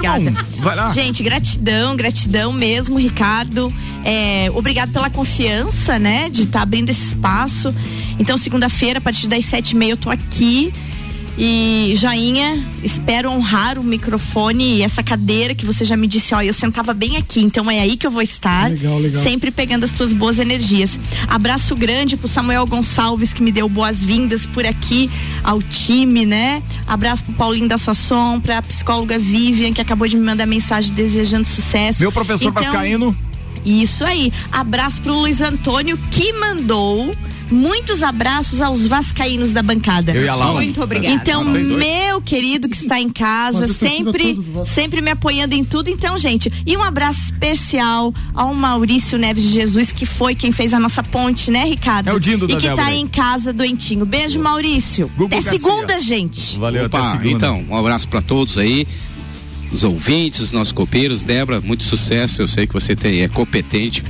Vai 0.58 0.74
lá. 0.74 0.90
Gente, 0.90 1.22
gratidão, 1.22 1.94
gratidão 1.94 2.52
mesmo, 2.52 2.98
Ricardo. 2.98 3.72
É, 4.04 4.50
obrigado 4.52 4.90
pela 4.90 5.08
confiança, 5.08 5.96
né, 5.96 6.28
de 6.28 6.42
estar 6.42 6.62
abrindo 6.62 6.90
esse 6.90 7.06
espaço. 7.06 7.72
Então, 8.18 8.36
segunda-feira, 8.36 8.98
a 8.98 9.00
partir 9.00 9.28
das 9.28 9.44
sete 9.44 9.70
e 9.70 9.76
meia, 9.76 9.92
eu 9.92 9.96
tô 9.96 10.10
aqui. 10.10 10.74
E, 11.36 11.94
Joinha, 11.96 12.64
espero 12.82 13.28
honrar 13.28 13.76
o 13.76 13.82
microfone 13.82 14.76
e 14.76 14.82
essa 14.82 15.02
cadeira 15.02 15.52
que 15.52 15.66
você 15.66 15.84
já 15.84 15.96
me 15.96 16.06
disse, 16.06 16.32
ó, 16.32 16.40
eu 16.40 16.54
sentava 16.54 16.94
bem 16.94 17.16
aqui, 17.16 17.40
então 17.40 17.68
é 17.68 17.80
aí 17.80 17.96
que 17.96 18.06
eu 18.06 18.10
vou 18.10 18.22
estar. 18.22 18.70
Legal, 18.70 19.00
legal. 19.00 19.20
Sempre 19.20 19.50
pegando 19.50 19.84
as 19.84 19.92
tuas 19.92 20.12
boas 20.12 20.38
energias. 20.38 20.96
Abraço 21.26 21.74
grande 21.74 22.16
pro 22.16 22.28
Samuel 22.28 22.64
Gonçalves, 22.66 23.32
que 23.32 23.42
me 23.42 23.50
deu 23.50 23.68
boas-vindas 23.68 24.46
por 24.46 24.64
aqui 24.64 25.10
ao 25.42 25.60
time, 25.60 26.24
né? 26.24 26.62
Abraço 26.86 27.24
pro 27.24 27.34
Paulinho 27.34 27.68
da 27.68 27.78
Sasson, 27.78 28.40
pra 28.40 28.62
psicóloga 28.62 29.18
Vivian, 29.18 29.72
que 29.72 29.80
acabou 29.80 30.06
de 30.06 30.16
me 30.16 30.22
mandar 30.22 30.46
mensagem 30.46 30.92
desejando 30.94 31.48
sucesso. 31.48 32.00
Meu 32.00 32.12
professor 32.12 32.48
Então, 32.48 32.62
Vascaíno. 32.62 33.16
Isso 33.64 34.04
aí. 34.04 34.32
Abraço 34.52 35.00
pro 35.00 35.12
Luiz 35.14 35.40
Antônio, 35.40 35.98
que 36.10 36.32
mandou. 36.32 37.14
Muitos 37.50 38.02
abraços 38.02 38.62
aos 38.62 38.86
vascaínos 38.86 39.52
da 39.52 39.62
bancada. 39.62 40.12
Eu 40.12 40.24
e 40.24 40.28
a 40.28 40.34
Laura. 40.34 40.54
Muito 40.54 40.82
obrigada. 40.82 41.14
Então, 41.14 41.44
meu 41.44 42.20
querido 42.22 42.68
que 42.70 42.76
está 42.76 42.98
em 42.98 43.10
casa, 43.10 43.68
sempre, 43.68 44.38
sempre 44.66 45.02
me 45.02 45.10
apoiando 45.10 45.54
em 45.54 45.62
tudo. 45.62 45.90
Então, 45.90 46.16
gente, 46.16 46.50
e 46.66 46.74
um 46.76 46.82
abraço 46.82 47.20
especial 47.24 48.14
ao 48.34 48.54
Maurício 48.54 49.18
Neves 49.18 49.44
de 49.44 49.50
Jesus, 49.50 49.92
que 49.92 50.06
foi 50.06 50.34
quem 50.34 50.52
fez 50.52 50.72
a 50.72 50.80
nossa 50.80 51.02
ponte, 51.02 51.50
né, 51.50 51.64
Ricardo? 51.66 52.08
É 52.08 52.14
o 52.14 52.18
Dindo 52.18 52.46
E 52.46 52.48
da 52.48 52.56
que 52.56 52.62
Débora 52.62 52.82
tá 52.82 52.88
aí. 52.88 52.98
em 52.98 53.06
casa 53.06 53.52
doentinho. 53.52 54.06
Beijo, 54.06 54.40
Maurício. 54.40 55.06
Gugu 55.14 55.26
Até 55.26 55.42
Garcia. 55.42 55.52
segunda, 55.60 55.98
gente. 56.00 56.58
Valeu, 56.58 56.86
Opa, 56.86 56.98
até 56.98 57.10
segunda. 57.10 57.28
então, 57.30 57.64
um 57.68 57.76
abraço 57.76 58.08
para 58.08 58.22
todos 58.22 58.56
aí, 58.56 58.86
os 59.74 59.84
ouvintes, 59.84 60.40
os 60.40 60.52
nossos 60.52 60.72
copeiros. 60.72 61.24
Débora, 61.24 61.60
muito 61.60 61.84
sucesso. 61.84 62.40
Eu 62.40 62.48
sei 62.48 62.66
que 62.66 62.72
você 62.72 62.94
tem, 62.94 63.22
é 63.22 63.28
competente 63.28 64.02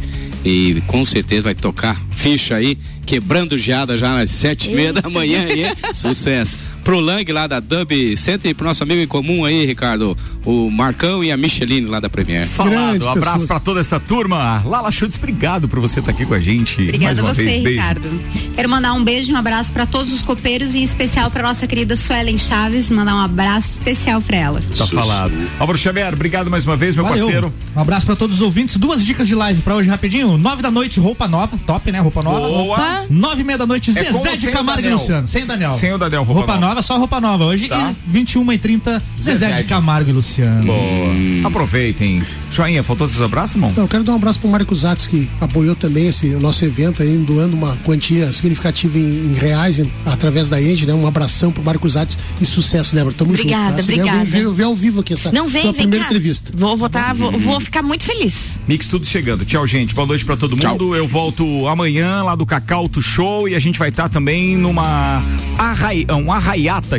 e 0.44 0.82
com 0.86 1.04
certeza 1.04 1.42
vai 1.42 1.54
tocar 1.54 2.00
ficha 2.12 2.54
aí, 2.54 2.78
quebrando 3.06 3.56
geada 3.56 3.96
já 3.96 4.20
às 4.20 4.30
sete 4.30 4.70
e 4.70 4.74
meia 4.74 4.92
da 4.92 5.08
manhã 5.08 5.40
aí. 5.42 5.64
Sucesso. 5.94 6.58
Pro 6.85 7.01
Lang 7.01 7.32
lá 7.32 7.47
da 7.47 7.61
Dub 7.61 7.91
Center 8.18 8.51
e 8.51 8.55
pro 8.55 8.66
nosso 8.66 8.82
amigo 8.82 9.01
em 9.01 9.07
comum 9.07 9.45
aí, 9.45 9.64
Ricardo, 9.64 10.16
o 10.45 10.70
Marcão 10.70 11.24
e 11.24 11.32
a 11.32 11.37
Micheline 11.37 11.87
lá 11.89 11.99
da 11.99 12.11
Premier. 12.11 12.47
Falado, 12.47 13.05
um 13.07 13.09
abraço 13.09 13.47
pra 13.47 13.59
toda 13.59 13.80
essa 13.80 13.99
turma. 13.99 14.62
Lala 14.66 14.93
Schutz, 14.93 15.16
obrigado 15.16 15.66
por 15.66 15.80
você 15.80 16.01
estar 16.01 16.12
aqui 16.12 16.26
com 16.26 16.35
a 16.35 16.41
gente. 16.41 16.76
Mais 16.76 16.89
Obrigada 16.89 17.20
uma 17.22 17.30
a 17.30 17.35
você, 17.35 17.45
vez, 17.45 17.62
beijo. 17.62 17.80
Ricardo. 17.80 18.20
Quero 18.55 18.68
mandar 18.68 18.93
um 18.93 19.03
beijo 19.03 19.32
e 19.32 19.35
um 19.35 19.39
abraço 19.39 19.72
para 19.72 19.87
todos 19.87 20.12
os 20.12 20.20
copeiros 20.22 20.74
e 20.74 20.80
em 20.80 20.82
especial 20.82 21.30
para 21.30 21.43
nossa 21.43 21.66
querida 21.66 21.97
Suelen 21.97 22.37
Chaves, 22.37 22.91
mandar 22.91 23.14
um 23.14 23.20
abraço 23.20 23.70
especial 23.78 24.20
para 24.20 24.37
ela. 24.37 24.62
Tá 24.76 24.87
falado. 24.87 25.32
Álvaro 25.59 25.78
Xavier, 25.78 26.12
obrigado 26.12 26.51
mais 26.51 26.66
uma 26.66 26.76
vez, 26.76 26.95
meu 26.95 27.05
Valeu. 27.07 27.24
parceiro. 27.24 27.55
Um 27.74 27.80
abraço 27.80 28.05
pra 28.05 28.14
todos 28.14 28.37
os 28.37 28.43
ouvintes. 28.43 28.76
Duas 28.76 29.03
dicas 29.03 29.26
de 29.26 29.35
live 29.35 29.62
pra 29.62 29.74
hoje 29.74 29.89
rapidinho. 29.89 30.37
Nove 30.37 30.61
da 30.61 30.70
noite, 30.70 31.01
roupa 31.01 31.26
nova. 31.26 31.57
Top, 31.66 31.91
né? 31.91 31.99
Roupa 32.01 32.22
nova. 32.22 32.41
Boa. 32.41 33.07
Nove 33.09 33.41
e 33.41 33.45
meia 33.45 33.59
da 33.59 33.66
noite, 33.66 33.91
É 33.91 34.05
Zezé 34.05 34.37
de 34.37 34.51
Camargo 34.51 34.87
e? 34.87 34.93
Luciano. 34.93 35.26
Sem 35.28 35.45
o 35.45 35.47
Daniel. 35.47 35.72
Sem 35.72 35.93
o 35.95 35.99
Daniel, 35.99 36.22
roupa 36.22 36.41
roupa, 36.41 36.53
nova. 36.55 36.66
nova. 36.66 36.74
Só 36.83 36.99
roupa 36.99 37.20
nova. 37.20 37.45
Hoje, 37.45 37.68
Tá. 37.68 37.93
e 38.07 38.11
21 38.11 38.53
e 38.53 38.59
30 38.59 39.03
Zezé, 39.20 39.47
Zezé 39.49 39.53
de 39.62 39.64
Camargo 39.64 40.11
e 40.11 40.12
Luciano. 40.12 40.64
Boa. 40.64 41.49
Aproveitem. 41.49 42.22
Joinha, 42.51 42.83
faltou 42.83 43.09
seus 43.09 43.20
abraços, 43.20 43.57
irmão? 43.57 43.70
Então, 43.70 43.85
eu 43.85 43.89
quero 43.89 44.05
dar 44.05 44.12
um 44.12 44.16
abraço 44.16 44.39
pro 44.41 44.49
Marcos 44.49 44.81
Zatz, 44.81 45.07
que 45.07 45.29
apoiou 45.41 45.75
também 45.75 46.09
esse 46.09 46.27
o 46.29 46.41
nosso 46.41 46.64
evento 46.64 47.03
aí, 47.03 47.16
doando 47.18 47.57
uma 47.57 47.77
quantia 47.85 48.33
significativa 48.33 48.97
em, 48.99 49.03
em 49.33 49.35
reais 49.35 49.79
em- 49.79 49.91
através 50.07 50.49
da 50.49 50.61
Enge, 50.62 50.87
né? 50.87 50.95
Um 50.95 51.07
abração 51.07 51.51
pro 51.51 51.62
Marcos 51.64 51.93
Zatz 51.93 52.16
e 52.41 52.47
sucesso, 52.47 52.95
Débora. 52.95 53.14
Tamo 53.16 53.31
Obrigada, 53.33 53.64
junto. 53.70 53.77
tá? 53.77 53.83
Obrigada. 53.83 54.25
Vem, 54.25 54.43
vem, 54.45 54.53
vem 54.53 54.66
ao 54.66 54.75
vivo 54.75 55.01
aqui 55.01 55.14
essa 55.14 55.33
Não 55.33 55.49
vem, 55.49 55.64
vem 55.64 55.72
primeira 55.75 56.05
cá. 56.05 56.11
entrevista. 56.11 56.53
Vou 56.55 56.77
votar, 56.77 57.14
vou, 57.14 57.33
vou 57.33 57.61
ficar 57.61 57.83
muito 57.83 58.05
feliz. 58.05 58.59
Mix 58.68 58.87
tudo 58.87 59.05
chegando. 59.07 59.45
Tchau, 59.45 59.66
gente. 59.66 59.95
Boa 59.95 60.07
noite 60.07 60.25
pra 60.25 60.37
todo 60.37 60.57
mundo. 60.57 60.95
Eu 60.95 61.07
volto 61.07 61.66
amanhã 61.68 62.22
lá 62.22 62.35
do 62.35 62.47
Cacauto 62.47 63.03
Show 63.03 63.49
e 63.49 63.55
a 63.55 63.59
gente 63.59 63.79
vai 63.79 63.89
estar 63.89 64.09
também 64.09 64.57
numa 64.57 65.22
arrai, 65.59 66.07
um 66.11 66.33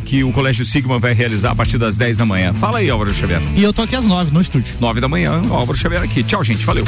que 0.05 0.23
o 0.23 0.31
Colégio 0.31 0.63
Sigma 0.63 0.99
vai 0.99 1.13
realizar 1.13 1.51
a 1.51 1.55
partir 1.55 1.77
das 1.77 1.95
10 1.95 2.17
da 2.17 2.25
manhã. 2.25 2.53
Fala 2.53 2.79
aí, 2.79 2.89
Álvaro 2.89 3.13
Xavier. 3.13 3.41
E 3.55 3.63
eu 3.63 3.73
tô 3.73 3.81
aqui 3.81 3.95
às 3.95 4.05
nove 4.05 4.31
no 4.31 4.39
estúdio. 4.39 4.75
9 4.79 5.01
da 5.01 5.07
manhã, 5.07 5.41
Álvaro 5.49 5.77
Xavier 5.77 6.03
aqui. 6.03 6.23
Tchau, 6.23 6.43
gente. 6.43 6.65
Valeu. 6.65 6.85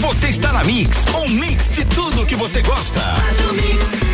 Você 0.00 0.28
está 0.28 0.52
na 0.52 0.62
Mix, 0.64 1.04
um 1.14 1.28
mix 1.28 1.70
de 1.70 1.84
tudo 1.86 2.26
que 2.26 2.36
você 2.36 2.62
gosta. 2.62 3.00
Faz 3.00 3.40
o 3.50 3.54
mix. 3.54 4.09